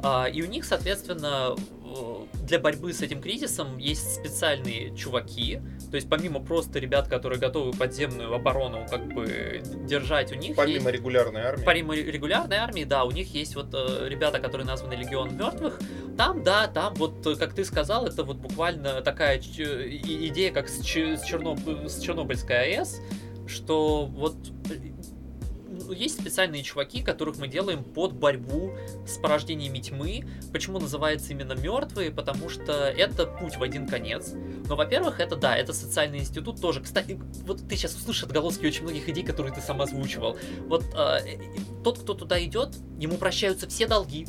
А, 0.08 0.26
и 0.26 0.42
у 0.42 0.46
них, 0.46 0.64
соответственно, 0.64 1.56
э, 1.84 2.26
для 2.44 2.60
борьбы 2.60 2.94
с 2.94 3.02
этим 3.02 3.22
кризисом 3.22 3.78
есть 3.78 4.16
специальные 4.16 4.96
чуваки. 4.96 5.60
То 5.92 5.96
есть 5.96 6.10
помимо 6.10 6.40
просто 6.40 6.80
ребят, 6.80 7.10
которые 7.10 7.40
готовы 7.40 7.74
подземную 7.74 8.34
оборону 8.34 8.86
как 8.90 9.06
бы 9.14 9.62
держать, 9.86 10.32
у 10.32 10.36
них 10.36 10.56
Помимо 10.56 10.90
есть... 10.90 10.94
регулярной 10.94 11.42
армии. 11.42 11.66
Помимо 11.66 11.94
регулярной 11.94 12.56
армии, 12.58 12.86
да, 12.86 13.04
у 13.04 13.12
них 13.12 13.34
есть 13.34 13.56
вот 13.56 13.74
э, 13.74 14.08
ребята, 14.08 14.40
которые 14.40 14.66
названы 14.66 14.94
Легион 14.94 15.36
мертвых. 15.36 15.78
Там, 16.18 16.42
да, 16.42 16.68
там 16.68 16.94
вот, 16.96 17.28
э, 17.28 17.36
как 17.36 17.54
ты 17.54 17.66
сказал, 17.66 18.06
это 18.06 18.24
вот 18.24 18.38
буквально 18.38 19.02
такая 19.02 19.40
и- 19.40 20.28
идея, 20.30 20.54
как 20.54 20.70
с, 20.70 20.80
Черноб- 20.80 21.90
с 21.90 22.00
Чернобыльской 22.00 22.76
АЭС, 22.78 23.02
что 23.46 24.06
вот 24.06 24.38
э, 24.70 24.97
есть 25.92 26.20
специальные 26.20 26.64
чуваки, 26.64 27.02
которых 27.02 27.38
мы 27.38 27.48
делаем 27.48 27.84
под 27.84 28.14
борьбу 28.14 28.74
с 29.06 29.18
порождениями 29.18 29.80
тьмы. 29.80 30.26
Почему 30.52 30.80
называется 30.80 31.32
именно 31.34 31.54
мертвые? 31.54 32.12
Потому 32.12 32.50
что 32.50 32.74
это 32.74 33.26
путь 33.26 33.58
в 33.58 33.64
один 33.64 33.88
конец. 33.88 34.34
Но, 34.68 34.76
во-первых, 34.76 35.20
это 35.20 35.36
да, 35.36 35.56
это 35.56 35.74
социальный 35.74 36.20
институт 36.20 36.62
тоже. 36.62 36.82
Кстати, 36.82 37.20
вот 37.46 37.68
ты 37.68 37.76
сейчас 37.76 37.96
услышишь 37.96 38.24
отголоски 38.24 38.66
очень 38.66 38.84
многих 38.84 39.08
идей, 39.10 39.24
которые 39.24 39.54
ты 39.54 39.62
сам 39.62 39.82
озвучивал. 39.82 40.38
Вот 40.68 40.84
э, 40.94 41.20
э, 41.26 41.38
тот, 41.84 42.00
кто 42.00 42.14
туда 42.14 42.44
идет, 42.44 42.76
ему 43.00 43.18
прощаются 43.18 43.68
все 43.68 43.88
долги. 43.88 44.28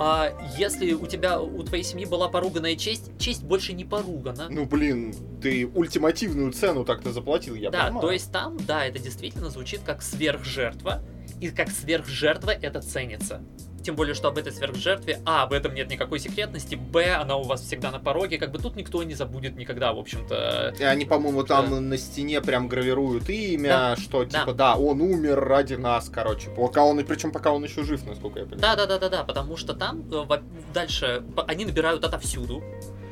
А 0.00 0.32
если 0.56 0.92
у 0.92 1.06
тебя, 1.06 1.40
у 1.40 1.62
твоей 1.62 1.82
семьи 1.82 2.04
была 2.04 2.28
поруганная 2.28 2.76
честь, 2.76 3.10
честь 3.18 3.42
больше 3.42 3.72
не 3.72 3.84
поругана. 3.84 4.48
Ну 4.48 4.64
блин, 4.64 5.14
ты 5.42 5.66
ультимативную 5.66 6.52
цену 6.52 6.84
так-то 6.84 7.12
заплатил, 7.12 7.54
я 7.54 7.70
да, 7.70 7.84
понимаю. 7.84 8.00
то 8.00 8.12
есть 8.12 8.32
там, 8.32 8.56
да, 8.64 8.84
это 8.84 8.98
действительно 8.98 9.50
звучит 9.50 9.80
как 9.84 10.02
сверхжертва, 10.02 11.02
и 11.40 11.50
как 11.50 11.70
сверхжертва 11.70 12.50
это 12.50 12.80
ценится. 12.80 13.42
Тем 13.88 13.96
более, 13.96 14.14
что 14.14 14.28
об 14.28 14.36
этой 14.36 14.52
сверхжертве, 14.52 15.22
а, 15.24 15.44
об 15.44 15.54
этом 15.54 15.72
нет 15.72 15.88
никакой 15.90 16.18
секретности, 16.18 16.74
б, 16.74 17.10
она 17.14 17.36
у 17.36 17.42
вас 17.44 17.62
всегда 17.62 17.90
на 17.90 17.98
пороге, 17.98 18.36
как 18.36 18.52
бы 18.52 18.58
тут 18.58 18.76
никто 18.76 19.02
не 19.02 19.14
забудет 19.14 19.56
никогда, 19.56 19.94
в 19.94 19.98
общем-то. 19.98 20.74
И 20.78 20.82
они, 20.82 21.06
по-моему, 21.06 21.42
там 21.42 21.70
Да. 21.70 21.80
на 21.80 21.96
стене 21.96 22.42
прям 22.42 22.68
гравируют 22.68 23.30
имя, 23.30 23.96
что 23.96 24.26
Да. 24.26 24.40
типа, 24.40 24.52
да. 24.52 24.76
он 24.76 25.00
умер 25.00 25.40
ради 25.40 25.72
нас, 25.72 26.10
короче. 26.10 26.50
Пока 26.50 26.84
он, 26.84 27.02
причем 27.02 27.32
пока 27.32 27.50
он 27.50 27.64
еще 27.64 27.82
жив, 27.82 28.04
насколько 28.06 28.40
я 28.40 28.44
понимаю. 28.44 28.60
Да, 28.60 28.76
да, 28.76 28.84
да, 28.84 28.98
да, 28.98 29.08
да, 29.08 29.24
потому 29.24 29.56
что 29.56 29.72
там 29.72 30.04
э, 30.12 30.38
дальше 30.74 31.24
они 31.46 31.64
набирают 31.64 32.04
отовсюду. 32.04 32.62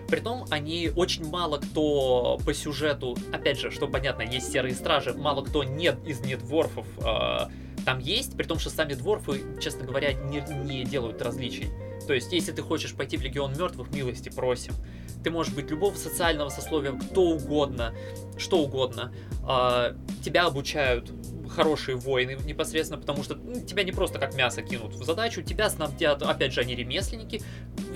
Притом 0.08 0.44
они 0.50 0.90
очень 0.94 1.26
мало 1.26 1.56
кто 1.56 2.38
по 2.44 2.52
сюжету, 2.52 3.16
опять 3.32 3.58
же, 3.58 3.70
что 3.70 3.88
понятно, 3.88 4.20
есть 4.20 4.52
серые 4.52 4.74
стражи, 4.74 5.14
мало 5.14 5.42
кто 5.42 5.64
нет 5.64 5.96
из 6.04 6.20
недворфов 6.20 6.84
э, 6.98 7.46
там 7.86 8.00
есть, 8.00 8.36
при 8.36 8.42
том, 8.42 8.58
что 8.58 8.68
сами 8.68 8.94
дворфы, 8.94 9.42
честно 9.60 9.86
говоря, 9.86 10.12
не, 10.12 10.40
не 10.64 10.84
делают 10.84 11.22
различий. 11.22 11.68
То 12.08 12.14
есть, 12.14 12.32
если 12.32 12.50
ты 12.50 12.60
хочешь 12.60 12.92
пойти 12.94 13.16
в 13.16 13.22
Легион 13.22 13.56
Мертвых, 13.56 13.92
милости 13.94 14.28
просим. 14.28 14.74
Ты 15.22 15.30
можешь 15.30 15.54
быть 15.54 15.70
любого 15.70 15.94
социального 15.94 16.48
сословия, 16.48 16.92
кто 16.92 17.22
угодно, 17.22 17.94
что 18.38 18.58
угодно. 18.58 19.12
А, 19.44 19.96
тебя 20.24 20.46
обучают 20.46 21.12
хорошие 21.56 21.96
воины 21.96 22.36
непосредственно, 22.44 23.00
потому 23.00 23.22
что 23.22 23.34
ну, 23.34 23.60
тебя 23.60 23.82
не 23.82 23.92
просто 23.92 24.18
как 24.18 24.34
мясо 24.34 24.62
кинут 24.62 24.94
в 24.94 25.04
задачу, 25.04 25.42
тебя 25.42 25.70
снабдят, 25.70 26.22
опять 26.22 26.52
же, 26.52 26.60
они 26.60 26.74
ремесленники, 26.74 27.42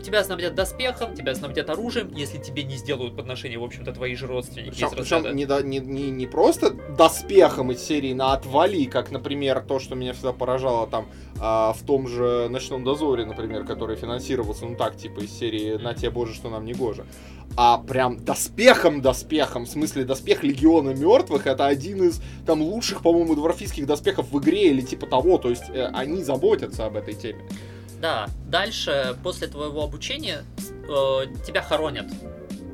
тебя 0.03 0.25
снабдят 0.25 0.55
доспехом, 0.55 1.15
тебя 1.15 1.35
снабдят 1.35 1.69
оружием, 1.71 2.13
если 2.15 2.39
тебе 2.39 2.63
не 2.63 2.77
сделают 2.77 3.15
подношение, 3.17 3.59
в 3.59 3.65
общем-то, 3.65 3.93
твои 3.93 4.15
же 4.15 4.27
родственники 4.27 4.71
Причем, 4.71 4.89
разряда- 4.97 5.33
не, 5.33 5.45
не, 5.45 5.79
не, 5.79 6.11
не 6.11 6.27
просто 6.27 6.71
доспехом 6.71 7.71
из 7.73 7.83
серии 7.83 8.15
на 8.15 8.33
отвали, 8.33 8.85
как, 8.85 9.11
например, 9.11 9.61
то, 9.61 9.79
что 9.79 9.95
меня 9.95 10.13
всегда 10.13 10.33
поражало 10.33 10.87
там 10.87 11.09
а, 11.39 11.73
в 11.73 11.83
том 11.83 12.09
же 12.09 12.49
Ночном 12.49 12.85
Дозоре, 12.85 13.25
например, 13.25 13.65
который 13.65 13.97
финансировался, 13.97 14.67
ну 14.67 14.77
так, 14.77 14.97
типа 14.97 15.21
из 15.21 15.33
серии 15.33 15.77
«На 15.77 15.95
тебе, 15.95 16.11
Боже, 16.11 16.35
что 16.35 16.49
нам 16.51 16.65
не 16.65 16.73
гоже». 16.73 17.05
А 17.57 17.79
прям 17.79 18.25
доспехом-доспехом, 18.25 19.67
в 19.67 19.69
смысле 19.69 20.05
доспех 20.05 20.45
Легиона 20.45 20.91
Мертвых, 20.91 21.47
это 21.47 21.67
один 21.67 22.05
из 22.05 22.21
там 22.47 22.63
лучших, 22.63 23.03
по-моему, 23.03 23.35
дворфийских 23.35 23.87
доспехов 23.87 24.31
в 24.31 24.39
игре 24.39 24.71
или 24.71 24.81
типа 24.83 25.07
того, 25.07 25.37
то 25.37 25.51
есть 25.51 25.65
э, 25.69 25.91
они 25.93 26.23
заботятся 26.23 26.87
об 26.87 26.97
этой 26.97 27.15
теме. 27.15 27.45
Да, 28.01 28.29
дальше, 28.47 29.17
после 29.23 29.49
твоего 29.49 29.83
обучения, 29.83 30.45
э, 30.89 31.27
тебя 31.45 31.61
хоронят. 31.61 32.07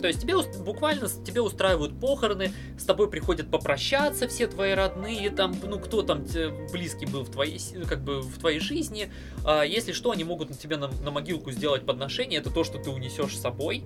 То 0.00 0.08
есть 0.08 0.20
тебе 0.20 0.34
буквально 0.60 1.08
тебе 1.08 1.40
устраивают 1.40 1.98
похороны, 1.98 2.52
с 2.78 2.84
тобой 2.84 3.08
приходят 3.08 3.50
попрощаться 3.50 4.28
все 4.28 4.46
твои 4.46 4.72
родные, 4.72 5.30
там, 5.30 5.56
ну 5.64 5.78
кто 5.78 6.02
там 6.02 6.24
близкий 6.70 7.06
был 7.06 7.24
в 7.24 7.30
твоей, 7.30 7.60
как 7.88 8.04
бы 8.04 8.20
в 8.20 8.38
твоей 8.38 8.60
жизни. 8.60 9.10
А, 9.44 9.62
если 9.62 9.92
что, 9.92 10.10
они 10.10 10.24
могут 10.24 10.50
на 10.50 10.56
тебе 10.56 10.76
на, 10.76 10.88
на 10.88 11.10
могилку 11.10 11.50
сделать 11.50 11.84
подношение, 11.86 12.40
это 12.40 12.50
то, 12.50 12.62
что 12.62 12.78
ты 12.78 12.90
унесешь 12.90 13.36
с 13.36 13.40
собой. 13.40 13.84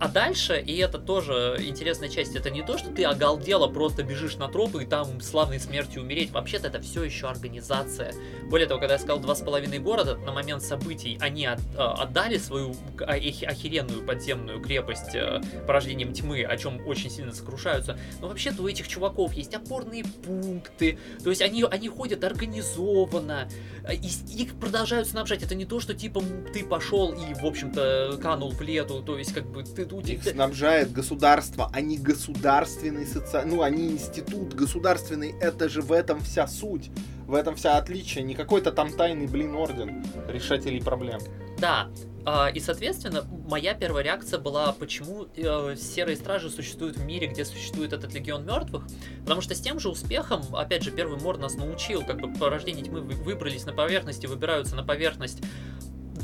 А 0.00 0.08
дальше, 0.08 0.60
и 0.60 0.76
это 0.78 0.98
тоже 0.98 1.56
интересная 1.60 2.08
часть, 2.08 2.34
это 2.34 2.50
не 2.50 2.62
то, 2.62 2.76
что 2.76 2.90
ты 2.90 3.04
оголдело 3.04 3.68
просто 3.68 4.02
бежишь 4.02 4.36
на 4.36 4.48
тропы 4.48 4.82
и 4.82 4.86
там 4.86 5.20
славной 5.20 5.60
смертью 5.60 6.02
умереть. 6.02 6.30
Вообще-то 6.32 6.66
это 6.66 6.80
все 6.80 7.04
еще 7.04 7.28
организация. 7.28 8.12
Более 8.50 8.66
того, 8.66 8.80
когда 8.80 8.94
я 8.94 8.98
сказал 8.98 9.20
два 9.20 9.34
с 9.34 9.40
половиной 9.40 9.78
города, 9.78 10.16
на 10.16 10.32
момент 10.32 10.62
событий 10.62 11.16
они 11.20 11.46
от- 11.46 11.60
э, 11.74 11.78
отдали 11.78 12.38
свою 12.38 12.74
а- 13.00 13.14
охеренную 13.14 14.04
подземную 14.04 14.60
крепость 14.60 15.14
э, 15.14 15.40
порождением 15.66 16.12
тьмы, 16.12 16.42
о 16.42 16.56
чем 16.56 16.84
очень 16.86 17.08
сильно 17.08 17.32
сокрушаются. 17.32 17.96
Но 18.20 18.28
вообще-то 18.28 18.62
у 18.62 18.68
этих 18.68 18.88
чуваков 18.88 19.32
есть 19.32 19.54
опорные 19.54 20.04
пункты, 20.04 20.98
то 21.22 21.30
есть 21.30 21.40
они, 21.40 21.62
они 21.62 21.88
ходят 21.88 22.24
организованно, 22.24 23.48
и 23.90 24.08
их 24.42 24.54
продолжают 24.56 25.08
снабжать. 25.08 25.42
Это 25.42 25.54
не 25.54 25.64
то, 25.64 25.78
что 25.80 25.94
типа 25.94 26.22
ты 26.52 26.64
пошел 26.64 27.12
и, 27.12 27.34
в 27.34 27.46
общем-то, 27.46 28.18
канул 28.20 28.50
в 28.50 28.60
лету, 28.60 29.00
то 29.02 29.16
есть 29.16 29.32
как 29.32 29.46
бы 29.46 29.62
ты... 29.62 29.83
у 29.92 30.00
Их 30.00 30.22
тебя- 30.22 30.32
снабжает 30.32 30.92
государство, 30.92 31.70
они 31.72 31.98
государственный 31.98 33.06
социальный, 33.06 33.54
ну 33.56 33.62
они 33.62 33.90
институт 33.90 34.54
государственный, 34.54 35.34
это 35.40 35.68
же 35.68 35.82
в 35.82 35.92
этом 35.92 36.20
вся 36.20 36.46
суть, 36.46 36.90
в 37.26 37.34
этом 37.34 37.56
вся 37.56 37.76
отличие, 37.78 38.24
не 38.24 38.34
какой-то 38.34 38.72
там 38.72 38.92
тайный, 38.92 39.26
блин, 39.26 39.54
орден 39.54 40.04
решателей 40.28 40.82
проблем. 40.82 41.20
Да, 41.58 41.88
а, 42.26 42.48
и, 42.48 42.58
соответственно, 42.58 43.24
моя 43.48 43.74
первая 43.74 44.02
реакция 44.02 44.38
была, 44.38 44.72
почему 44.72 45.26
э, 45.36 45.76
серые 45.76 46.16
стражи 46.16 46.48
существуют 46.48 46.96
в 46.96 47.04
мире, 47.04 47.26
где 47.26 47.44
существует 47.44 47.92
этот 47.92 48.14
легион 48.14 48.46
мертвых. 48.46 48.86
Потому 49.22 49.42
что 49.42 49.54
с 49.54 49.60
тем 49.60 49.78
же 49.78 49.90
успехом, 49.90 50.42
опять 50.54 50.82
же, 50.82 50.90
первый 50.90 51.20
мор 51.20 51.38
нас 51.38 51.54
научил, 51.56 52.02
как 52.02 52.20
бы 52.20 52.32
порождение 52.32 52.84
тьмы 52.84 53.02
выбрались 53.02 53.66
на 53.66 53.72
поверхность 53.72 54.24
и 54.24 54.26
выбираются 54.26 54.74
на 54.74 54.82
поверхность. 54.82 55.40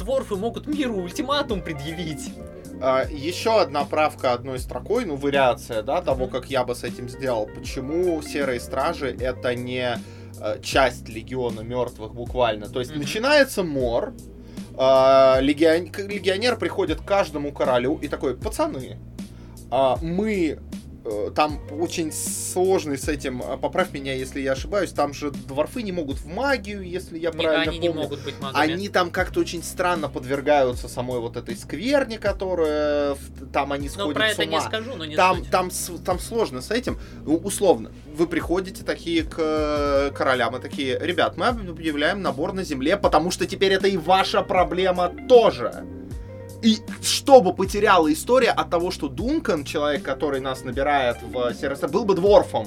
Дворфы 0.01 0.37
могут 0.37 0.67
миру 0.67 0.97
ультиматум 0.97 1.63
предъявить. 1.63 2.31
А, 2.83 3.05
еще 3.11 3.61
одна 3.61 3.85
правка 3.85 4.33
одной 4.33 4.59
строкой, 4.59 5.05
ну, 5.05 5.17
вариация, 5.17 5.83
да, 5.83 6.01
того, 6.01 6.27
как 6.27 6.51
я 6.51 6.65
бы 6.65 6.75
с 6.75 6.85
этим 6.85 7.09
сделал. 7.09 7.47
Почему 7.47 8.21
серые 8.23 8.61
стражи 8.61 9.15
это 9.21 9.55
не 9.55 9.99
э, 10.41 10.61
часть 10.63 11.09
легиона 11.09 11.61
мертвых 11.61 12.15
буквально. 12.15 12.69
То 12.69 12.81
есть 12.81 12.93
mm-hmm. 12.93 12.99
начинается 12.99 13.63
мор, 13.63 14.15
а, 14.77 15.39
легион... 15.41 15.93
легионер 16.09 16.57
приходит 16.57 17.03
к 17.03 17.05
каждому 17.05 17.53
королю 17.53 17.99
и 18.01 18.09
такой, 18.09 18.37
пацаны, 18.37 18.99
а, 19.71 19.97
мы 20.01 20.59
Э, 20.59 20.70
там 21.35 21.61
очень 21.71 22.13
сложный 22.13 22.99
с 22.99 23.09
этим, 23.09 23.43
а, 23.43 23.57
поправь 23.57 23.93
меня, 23.93 24.15
если 24.15 24.41
я 24.41 24.53
ошибаюсь, 24.53 24.93
там 24.93 25.15
же 25.15 25.31
дворфы 25.31 25.83
не 25.83 25.93
могут 25.93 26.19
в 26.19 26.27
магию, 26.27 26.83
если 26.83 27.19
я 27.19 27.31
не, 27.31 27.43
правильно 27.43 27.73
они 27.73 27.81
помню. 27.81 27.93
не 27.93 28.03
могут 28.03 28.25
быть 28.25 28.41
магами. 28.41 28.73
Они 28.73 28.89
там 28.89 29.11
как-то 29.11 29.41
очень 29.41 29.63
странно 29.63 30.09
подвергаются 30.09 30.89
самой 30.89 31.21
вот 31.21 31.37
этой 31.37 31.57
скверне, 31.57 32.19
которая 32.19 33.17
там 33.53 33.73
они 33.73 33.89
сходят 33.89 34.09
ну, 34.09 34.15
про 34.15 34.29
с 34.29 34.33
это 34.33 34.43
ума. 34.43 34.59
не 34.59 34.65
скажу, 34.65 34.97
но 34.97 35.05
не 35.05 35.17
там, 35.17 35.39
суть. 35.39 35.51
там, 35.51 35.71
там 36.05 36.19
сложно 36.19 36.61
с 36.61 36.71
этим. 36.71 36.99
Ну, 37.25 37.37
условно, 37.37 37.93
вы 38.15 38.27
приходите 38.27 38.85
такие 38.85 39.23
к 39.23 39.37
э, 39.39 40.11
королям 40.15 40.57
и 40.57 40.61
такие, 40.61 40.99
ребят, 40.99 41.37
мы 41.37 41.47
объявляем 41.47 42.23
набор 42.23 42.53
на 42.53 42.65
земле, 42.65 42.97
потому 42.97 43.31
что 43.31 43.47
теперь 43.47 43.73
это 43.73 43.89
и 43.89 43.97
ваша 43.97 44.43
проблема 44.43 45.13
тоже. 45.29 45.85
И 46.63 46.79
что 47.03 47.41
бы 47.41 47.55
потеряла 47.55 48.13
история 48.13 48.51
от 48.51 48.71
того, 48.71 48.91
что 48.91 49.09
Дункан, 49.09 49.65
человек, 49.65 50.03
который 50.03 50.41
нас 50.41 50.63
набирает 50.63 51.23
в 51.23 51.55
сервисе, 51.55 51.89
был 51.89 52.05
бы 52.05 52.15
дворфом 52.15 52.67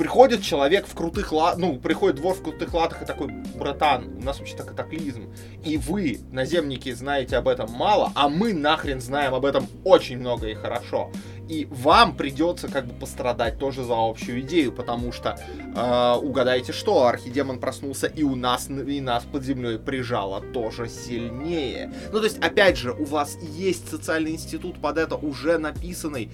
приходит 0.00 0.42
человек 0.42 0.86
в 0.86 0.94
крутых 0.94 1.30
латах, 1.30 1.58
ну, 1.58 1.78
приходит 1.78 2.16
двор 2.16 2.34
в 2.34 2.42
крутых 2.42 2.72
латах 2.72 3.02
и 3.02 3.04
такой, 3.04 3.28
братан, 3.54 4.16
у 4.16 4.24
нас 4.24 4.38
вообще-то 4.38 4.64
катаклизм. 4.64 5.30
И 5.62 5.76
вы, 5.76 6.20
наземники, 6.32 6.90
знаете 6.92 7.36
об 7.36 7.46
этом 7.46 7.70
мало, 7.70 8.10
а 8.14 8.30
мы 8.30 8.54
нахрен 8.54 9.02
знаем 9.02 9.34
об 9.34 9.44
этом 9.44 9.66
очень 9.84 10.16
много 10.16 10.48
и 10.48 10.54
хорошо. 10.54 11.10
И 11.50 11.66
вам 11.68 12.14
придется 12.14 12.68
как 12.68 12.86
бы 12.86 12.94
пострадать 12.94 13.58
тоже 13.58 13.82
за 13.82 13.94
общую 13.96 14.42
идею, 14.42 14.70
потому 14.70 15.10
что 15.10 15.36
э, 15.74 16.14
угадайте 16.22 16.72
что, 16.72 17.08
архидемон 17.08 17.58
проснулся 17.58 18.06
и 18.06 18.22
у 18.22 18.36
нас, 18.36 18.68
и 18.70 19.00
нас 19.00 19.24
под 19.24 19.42
землей 19.42 19.76
прижало 19.76 20.40
тоже 20.40 20.88
сильнее. 20.88 21.92
Ну, 22.12 22.18
то 22.20 22.24
есть, 22.24 22.38
опять 22.38 22.76
же, 22.76 22.92
у 22.92 23.04
вас 23.04 23.36
есть 23.42 23.90
социальный 23.90 24.30
институт 24.30 24.80
под 24.80 24.96
это 24.96 25.16
уже 25.16 25.58
написанный, 25.58 26.30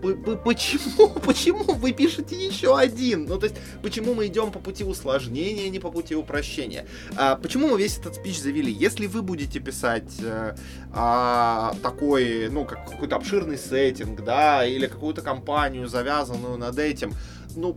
почему, 0.00 1.08
почему 1.24 1.64
вы 1.74 1.92
пишете 1.92 2.36
еще 2.36 2.76
один? 2.76 3.24
Ну, 3.24 3.38
то 3.38 3.46
есть, 3.46 3.56
почему 3.82 4.14
мы 4.14 4.26
идем 4.26 4.50
по 4.50 4.58
пути 4.58 4.84
усложнения, 4.84 5.66
а 5.66 5.68
не 5.68 5.78
по 5.78 5.90
пути 5.90 6.14
упрощения? 6.14 6.86
А, 7.16 7.36
почему 7.36 7.68
мы 7.68 7.78
весь 7.78 7.98
этот 7.98 8.16
спич 8.16 8.40
завели? 8.40 8.72
Если 8.72 9.06
вы 9.06 9.22
будете 9.22 9.60
писать 9.60 10.12
э, 10.22 10.54
а, 10.92 11.74
такой, 11.82 12.48
ну, 12.50 12.64
как 12.64 12.88
какой-то 12.90 13.16
обширный 13.16 13.58
сеттинг, 13.58 14.24
да, 14.24 14.64
или 14.64 14.86
какую-то 14.86 15.22
компанию, 15.22 15.88
завязанную 15.88 16.56
над 16.56 16.78
этим, 16.78 17.12
ну, 17.56 17.76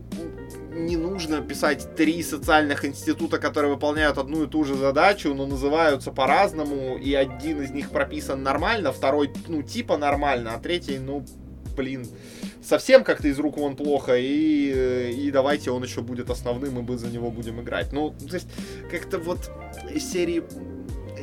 не 0.70 0.96
нужно 0.96 1.40
писать 1.40 1.94
три 1.96 2.22
социальных 2.22 2.84
института, 2.84 3.38
которые 3.38 3.74
выполняют 3.74 4.18
одну 4.18 4.44
и 4.44 4.46
ту 4.46 4.64
же 4.64 4.74
задачу, 4.74 5.34
но 5.34 5.46
называются 5.46 6.10
по-разному, 6.12 6.96
и 6.96 7.14
один 7.14 7.62
из 7.62 7.70
них 7.70 7.90
прописан 7.90 8.42
нормально, 8.42 8.92
второй, 8.92 9.32
ну, 9.48 9.62
типа 9.62 9.96
нормально, 9.96 10.54
а 10.54 10.58
третий, 10.58 10.98
ну, 10.98 11.24
блин, 11.74 12.06
совсем 12.62 13.04
как-то 13.04 13.28
из 13.28 13.38
рук 13.38 13.56
вон 13.56 13.76
плохо, 13.76 14.16
и, 14.16 15.12
и 15.26 15.30
давайте 15.30 15.70
он 15.70 15.82
еще 15.82 16.02
будет 16.02 16.30
основным, 16.30 16.78
и 16.78 16.82
мы 16.82 16.98
за 16.98 17.08
него 17.08 17.30
будем 17.30 17.60
играть. 17.60 17.92
Ну, 17.92 18.10
то 18.10 18.34
есть, 18.34 18.48
как-то 18.90 19.18
вот 19.18 19.50
из 19.92 20.10
серии 20.10 20.42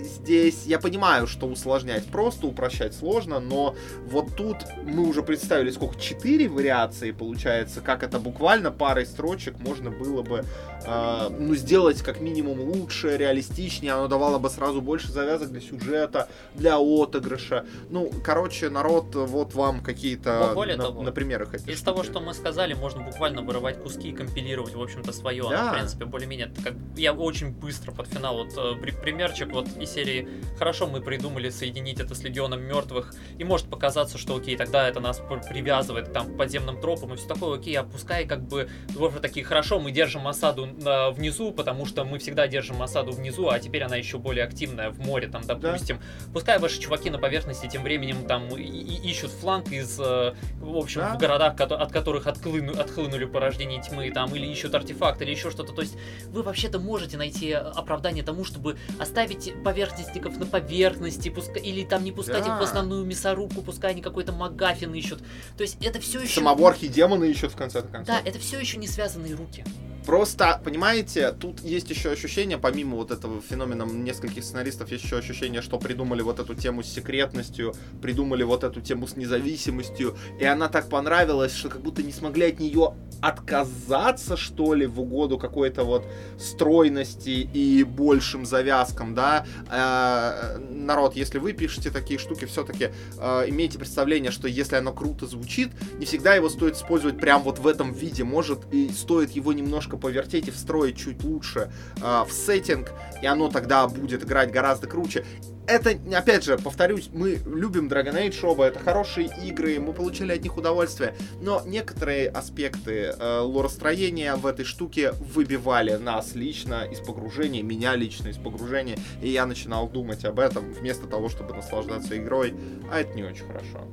здесь 0.03 0.65
я 0.65 0.79
понимаю, 0.79 1.27
что 1.27 1.47
усложнять 1.47 2.05
просто, 2.05 2.47
упрощать 2.47 2.93
сложно, 2.93 3.39
но 3.39 3.75
вот 4.05 4.35
тут 4.35 4.57
мы 4.83 5.07
уже 5.07 5.23
представили, 5.23 5.71
сколько, 5.71 5.99
четыре 5.99 6.47
вариации 6.47 7.11
получается, 7.11 7.81
как 7.81 8.03
это 8.03 8.19
буквально 8.19 8.71
парой 8.71 9.05
строчек 9.05 9.59
можно 9.59 9.91
было 9.91 10.21
бы, 10.21 10.45
э, 10.85 11.29
ну, 11.29 11.55
сделать 11.55 12.01
как 12.01 12.19
минимум 12.19 12.59
лучше, 12.59 13.17
реалистичнее, 13.17 13.93
оно 13.93 14.07
давало 14.07 14.39
бы 14.39 14.49
сразу 14.49 14.81
больше 14.81 15.11
завязок 15.11 15.49
для 15.51 15.61
сюжета, 15.61 16.27
для 16.55 16.77
отыгрыша. 16.79 17.65
Ну, 17.89 18.11
короче, 18.23 18.69
народ, 18.69 19.15
вот 19.15 19.53
вам 19.53 19.81
какие-то 19.81 20.51
более 20.55 20.77
на, 20.77 20.83
того, 20.83 21.03
на 21.03 21.11
примерах. 21.11 21.53
Из 21.53 21.61
штуки. 21.61 21.83
того, 21.83 22.03
что 22.03 22.19
мы 22.19 22.33
сказали, 22.33 22.73
можно 22.73 23.01
буквально 23.01 23.41
вырывать 23.41 23.81
куски 23.81 24.09
и 24.09 24.13
компилировать, 24.13 24.75
в 24.75 24.81
общем-то, 24.81 25.11
свое. 25.11 25.43
Да. 25.49 25.61
Оно, 25.61 25.71
в 25.71 25.73
принципе, 25.75 26.05
более-менее, 26.05 26.51
как 26.63 26.73
я 26.95 27.13
очень 27.13 27.51
быстро 27.51 27.91
под 27.91 28.07
финал, 28.07 28.37
вот 28.37 28.53
э, 28.57 28.93
примерчик 29.01 29.51
вот 29.51 29.67
из 29.79 29.91
серии 30.01 30.27
«Хорошо, 30.57 30.87
мы 30.87 31.01
придумали 31.01 31.49
соединить 31.49 31.99
это 31.99 32.15
с 32.15 32.23
Легионом 32.23 32.61
Мертвых», 32.61 33.13
и 33.37 33.43
может 33.43 33.67
показаться, 33.67 34.17
что 34.17 34.35
окей, 34.35 34.55
тогда 34.55 34.87
это 34.87 34.99
нас 34.99 35.21
привязывает 35.47 36.11
там 36.11 36.33
к 36.33 36.37
подземным 36.37 36.79
тропам 36.79 37.13
и 37.13 37.17
все 37.17 37.27
такое, 37.27 37.59
окей, 37.59 37.77
опускай 37.77 38.25
как 38.25 38.41
бы 38.47 38.69
дворфы 38.89 39.19
такие 39.19 39.45
«Хорошо, 39.45 39.79
мы 39.79 39.91
держим 39.91 40.27
осаду 40.27 40.65
э, 40.65 41.11
внизу, 41.11 41.51
потому 41.51 41.85
что 41.85 42.03
мы 42.03 42.19
всегда 42.19 42.47
держим 42.47 42.81
осаду 42.81 43.11
внизу, 43.11 43.49
а 43.49 43.59
теперь 43.59 43.83
она 43.83 43.95
еще 43.95 44.17
более 44.17 44.45
активная 44.45 44.89
в 44.89 44.99
море, 44.99 45.27
там, 45.27 45.43
допустим. 45.43 45.97
Да. 45.97 46.31
Пускай 46.33 46.59
ваши 46.59 46.79
чуваки 46.79 47.09
на 47.09 47.19
поверхности 47.19 47.67
тем 47.67 47.83
временем 47.83 48.25
там 48.25 48.47
и, 48.55 48.63
и 48.63 49.09
ищут 49.09 49.31
фланг 49.31 49.71
из, 49.71 49.99
э, 49.99 50.33
в 50.59 50.77
общем, 50.77 51.01
да. 51.01 51.15
в 51.15 51.19
городах, 51.19 51.59
от 51.59 51.91
которых 51.91 52.27
отхлыну, 52.27 52.79
отхлынули 52.79 53.25
порождение 53.25 53.81
тьмы, 53.81 54.11
там, 54.11 54.35
или 54.35 54.47
ищут 54.47 54.73
артефакт, 54.73 55.21
или 55.21 55.31
еще 55.31 55.51
что-то. 55.51 55.73
То 55.73 55.81
есть 55.81 55.97
вы 56.27 56.43
вообще-то 56.43 56.79
можете 56.79 57.17
найти 57.17 57.51
оправдание 57.51 58.23
тому, 58.23 58.43
чтобы 58.43 58.77
оставить 58.99 59.53
поверхность 59.63 59.80
охотников 59.83 60.37
на 60.37 60.45
поверхности, 60.45 61.29
пускай, 61.29 61.61
или 61.61 61.83
там 61.83 62.03
не 62.03 62.11
пускать 62.11 62.45
да. 62.45 62.55
их 62.55 62.59
в 62.59 62.63
основную 62.63 63.05
мясорубку, 63.05 63.61
пускай 63.61 63.91
они 63.91 64.01
какой-то 64.01 64.31
магафин 64.31 64.93
ищут. 64.93 65.19
То 65.57 65.63
есть 65.63 65.77
это 65.81 65.99
все 65.99 66.21
еще... 66.21 66.35
Самого 66.35 66.69
архидемона 66.69 67.23
ищут 67.25 67.53
в 67.53 67.55
конце 67.55 67.81
концов. 67.81 68.07
Да, 68.07 68.21
это 68.23 68.39
все 68.39 68.59
еще 68.59 68.77
не 68.77 68.87
связанные 68.87 69.35
руки. 69.35 69.63
Просто, 70.05 70.59
понимаете, 70.63 71.31
тут 71.31 71.61
есть 71.61 71.89
еще 71.89 72.11
ощущение, 72.11 72.57
помимо 72.57 72.95
вот 72.95 73.11
этого 73.11 73.41
феномена 73.41 73.83
нескольких 73.83 74.43
сценаристов, 74.43 74.91
есть 74.91 75.03
еще 75.03 75.17
ощущение, 75.17 75.61
что 75.61 75.77
придумали 75.77 76.21
вот 76.21 76.39
эту 76.39 76.55
тему 76.55 76.83
с 76.83 76.87
секретностью, 76.87 77.73
придумали 78.01 78.43
вот 78.43 78.63
эту 78.63 78.81
тему 78.81 79.07
с 79.07 79.15
независимостью, 79.15 80.17
и 80.39 80.45
она 80.45 80.69
так 80.69 80.89
понравилась, 80.89 81.53
что 81.53 81.69
как 81.69 81.81
будто 81.81 82.01
не 82.01 82.11
смогли 82.11 82.47
от 82.47 82.59
нее 82.59 82.95
отказаться, 83.21 84.35
что 84.35 84.73
ли, 84.73 84.87
в 84.87 84.99
угоду 84.99 85.37
какой-то 85.37 85.83
вот 85.83 86.05
стройности 86.39 87.47
и 87.53 87.83
большим 87.83 88.45
завязкам, 88.45 89.13
да. 89.13 89.45
Э, 89.69 90.57
народ, 90.57 91.15
если 91.15 91.37
вы 91.37 91.53
пишете 91.53 91.91
такие 91.91 92.19
штуки, 92.19 92.45
все-таки 92.45 92.89
э, 93.19 93.43
имейте 93.47 93.77
представление, 93.77 94.31
что 94.31 94.47
если 94.47 94.75
оно 94.75 94.91
круто 94.91 95.27
звучит, 95.27 95.69
не 95.99 96.05
всегда 96.05 96.33
его 96.33 96.49
стоит 96.49 96.75
использовать 96.75 97.19
прям 97.19 97.43
вот 97.43 97.59
в 97.59 97.67
этом 97.67 97.93
виде, 97.93 98.23
может 98.23 98.61
и 98.71 98.89
стоит 98.89 99.31
его 99.31 99.53
немножко 99.53 99.90
немножко 99.91 99.97
повертеть 99.97 100.47
и 100.47 100.51
встроить 100.51 100.97
чуть 100.97 101.23
лучше 101.23 101.71
э, 102.01 102.23
в 102.27 102.31
сеттинг, 102.31 102.91
и 103.21 103.25
оно 103.25 103.49
тогда 103.49 103.87
будет 103.87 104.23
играть 104.23 104.51
гораздо 104.51 104.87
круче. 104.87 105.25
Это, 105.67 105.91
опять 106.17 106.43
же, 106.43 106.57
повторюсь, 106.57 107.09
мы 107.13 107.39
любим 107.45 107.87
Dragon 107.87 108.15
Age 108.15 108.33
шоба, 108.33 108.65
это 108.65 108.79
хорошие 108.79 109.29
игры, 109.45 109.79
мы 109.79 109.93
получили 109.93 110.33
от 110.33 110.43
них 110.43 110.57
удовольствие, 110.57 111.13
но 111.39 111.61
некоторые 111.65 112.29
аспекты 112.29 113.13
э, 113.17 113.39
лоростроения 113.39 114.35
в 114.35 114.45
этой 114.45 114.65
штуке 114.65 115.11
выбивали 115.11 115.95
нас 115.95 116.35
лично 116.35 116.83
из 116.91 116.99
погружения, 116.99 117.63
меня 117.63 117.95
лично 117.95 118.29
из 118.29 118.37
погружения, 118.37 118.97
и 119.21 119.29
я 119.29 119.45
начинал 119.45 119.87
думать 119.87 120.25
об 120.25 120.39
этом 120.39 120.73
вместо 120.73 121.07
того, 121.07 121.29
чтобы 121.29 121.53
наслаждаться 121.53 122.17
игрой, 122.17 122.53
а 122.91 122.99
это 122.99 123.13
не 123.13 123.23
очень 123.23 123.45
хорошо 123.45 123.87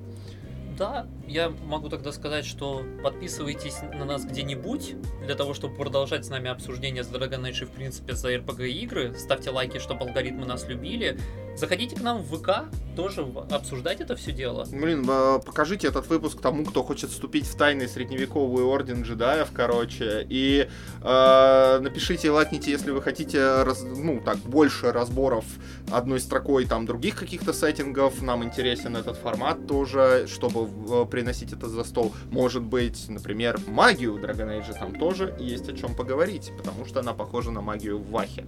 да, 0.79 1.07
я 1.26 1.51
могу 1.66 1.89
тогда 1.89 2.12
сказать, 2.12 2.47
что 2.47 2.83
подписывайтесь 3.03 3.76
на 3.93 4.05
нас 4.05 4.24
где-нибудь, 4.24 4.95
для 5.22 5.35
того, 5.35 5.53
чтобы 5.53 5.74
продолжать 5.74 6.24
с 6.24 6.31
нами 6.31 6.49
обсуждение 6.49 7.03
с 7.03 7.09
Dragon 7.09 7.43
Age 7.43 7.62
и, 7.62 7.64
в 7.64 7.70
принципе, 7.70 8.14
за 8.14 8.35
RPG 8.35 8.68
игры. 8.68 9.14
Ставьте 9.18 9.51
лайки, 9.51 9.79
чтобы 9.79 10.07
алгоритмы 10.07 10.47
нас 10.47 10.66
любили. 10.68 11.18
Заходите 11.57 11.97
к 11.97 12.03
нам 12.03 12.22
в 12.22 12.39
ВК, 12.39 12.70
тоже 12.95 13.26
обсуждать 13.51 14.01
это 14.01 14.14
все 14.14 14.31
дело. 14.31 14.64
Блин, 14.70 15.05
покажите 15.45 15.89
этот 15.89 16.07
выпуск 16.07 16.41
тому, 16.41 16.64
кто 16.64 16.85
хочет 16.85 17.11
вступить 17.11 17.47
в 17.47 17.57
тайный 17.57 17.89
средневековый 17.89 18.62
орден 18.64 19.03
джедаев, 19.03 19.49
короче. 19.53 20.24
И 20.29 20.68
э, 21.03 21.79
напишите 21.81 22.31
лайкните, 22.31 22.70
если 22.70 22.93
вы 22.93 23.03
хотите, 23.03 23.64
раз, 23.64 23.83
ну, 23.83 24.22
так, 24.24 24.37
больше 24.39 24.93
разборов 24.93 25.45
одной 25.91 26.20
строкой 26.20 26.64
там 26.64 26.87
других 26.87 27.16
каких-то 27.16 27.53
сеттингов. 27.53 28.22
Нам 28.22 28.45
интересен 28.45 28.97
этот 28.97 29.16
формат 29.16 29.66
тоже, 29.66 30.29
чтобы 30.29 30.68
приносить 31.11 31.53
это 31.53 31.69
за 31.69 31.85
стол. 31.85 32.12
Может 32.31 32.62
быть, 32.62 33.09
например, 33.09 33.59
магию 33.66 34.14
Dragon 34.14 34.61
Age 34.61 34.79
там 34.79 34.95
тоже 34.95 35.35
есть 35.39 35.69
о 35.69 35.77
чем 35.77 35.95
поговорить, 35.95 36.53
потому 36.57 36.85
что 36.85 37.01
она 37.01 37.14
похожа 37.14 37.51
на 37.51 37.61
магию 37.61 37.99
в 37.99 38.11
Вахе. 38.11 38.47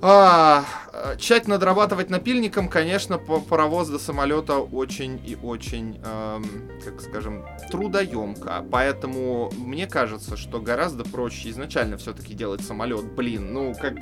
А, 0.00 0.64
тщательно 1.18 1.58
дорабатывать 1.58 2.10
напильником, 2.10 2.68
конечно, 2.68 3.18
по 3.18 3.40
паровоз 3.40 3.88
до 3.88 3.98
самолета 3.98 4.58
очень 4.58 5.20
и 5.24 5.36
очень, 5.42 6.00
эм, 6.04 6.70
как 6.84 7.00
скажем, 7.00 7.44
трудоемко. 7.70 8.64
Поэтому 8.70 9.50
мне 9.56 9.86
кажется, 9.86 10.36
что 10.36 10.60
гораздо 10.60 11.04
проще 11.04 11.50
изначально 11.50 11.96
все-таки 11.96 12.34
делать 12.34 12.62
самолет. 12.62 13.04
Блин, 13.12 13.52
ну 13.52 13.74
как 13.74 13.94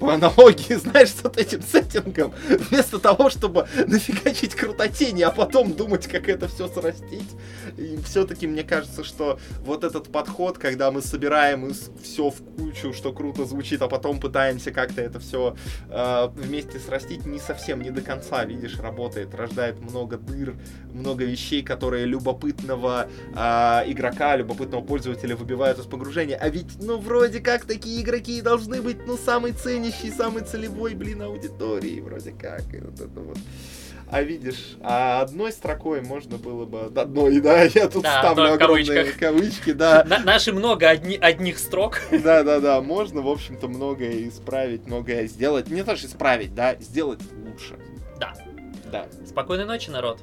по 0.00 0.14
аналогии, 0.14 0.74
знаешь, 0.74 1.10
с 1.10 1.22
вот 1.22 1.38
этим 1.38 1.62
сеттингом, 1.62 2.32
вместо 2.48 2.98
того, 2.98 3.30
чтобы 3.30 3.68
нафигачить 3.86 4.54
крутотени, 4.54 5.22
а 5.22 5.30
потом 5.30 5.72
думать, 5.72 6.06
как 6.06 6.28
это 6.28 6.48
все 6.48 6.68
срастить. 6.68 7.30
Все-таки 8.04 8.46
мне 8.46 8.62
кажется, 8.62 9.04
что 9.04 9.38
вот 9.60 9.84
этот 9.84 10.10
подход, 10.10 10.58
когда 10.58 10.90
мы 10.90 11.02
собираем 11.02 11.72
все 12.02 12.30
в 12.30 12.36
кучу, 12.56 12.92
что 12.92 13.12
круто 13.12 13.44
звучит, 13.44 13.82
а 13.82 13.88
потом 13.88 14.20
пытаемся 14.20 14.70
как-то 14.70 15.00
это 15.00 15.20
все 15.22 15.56
э, 15.88 16.28
вместе 16.34 16.78
срастить, 16.78 17.24
не 17.24 17.38
совсем, 17.38 17.80
не 17.80 17.90
до 17.90 18.02
конца, 18.02 18.44
видишь, 18.44 18.78
работает. 18.78 19.34
Рождает 19.34 19.80
много 19.80 20.18
дыр, 20.18 20.54
много 20.92 21.24
вещей, 21.24 21.62
которые 21.62 22.04
любопытного 22.04 23.08
э, 23.34 23.38
игрока, 23.90 24.36
любопытного 24.36 24.82
пользователя 24.82 25.36
выбивают 25.36 25.78
из 25.78 25.86
погружения. 25.86 26.36
А 26.36 26.48
ведь, 26.48 26.82
ну, 26.82 26.98
вроде 26.98 27.40
как 27.40 27.64
такие 27.64 28.02
игроки 28.02 28.40
должны 28.42 28.82
быть, 28.82 29.06
ну, 29.06 29.16
самый 29.16 29.52
ценящий, 29.52 30.10
самый 30.10 30.44
целевой, 30.44 30.94
блин, 30.94 31.22
аудитории, 31.22 32.00
вроде 32.00 32.32
как. 32.32 32.74
И 32.74 32.78
вот 32.78 33.00
это 33.00 33.20
вот. 33.20 33.38
А 34.12 34.20
видишь, 34.20 34.76
а 34.82 35.22
одной 35.22 35.52
строкой 35.52 36.02
можно 36.02 36.36
было 36.36 36.66
бы... 36.66 36.80
Одной, 37.00 37.40
да, 37.40 37.62
я 37.74 37.88
тут 37.88 38.02
да, 38.02 38.18
ставлю 38.18 38.52
огромные 38.52 39.04
кавычки, 39.06 39.72
да. 39.72 40.04
На, 40.06 40.18
наши 40.18 40.52
много 40.52 40.86
одни, 40.86 41.16
одних 41.16 41.58
строк. 41.58 41.98
Да-да-да, 42.10 42.82
можно, 42.82 43.22
в 43.22 43.28
общем-то, 43.28 43.68
многое 43.68 44.28
исправить, 44.28 44.86
многое 44.86 45.26
сделать. 45.28 45.70
Не 45.70 45.82
то, 45.82 45.96
что 45.96 46.08
исправить, 46.08 46.54
да, 46.54 46.74
сделать 46.74 47.20
лучше. 47.42 47.78
Да. 48.20 48.34
Да. 48.92 49.06
Спокойной 49.26 49.64
ночи, 49.64 49.88
народ. 49.88 50.20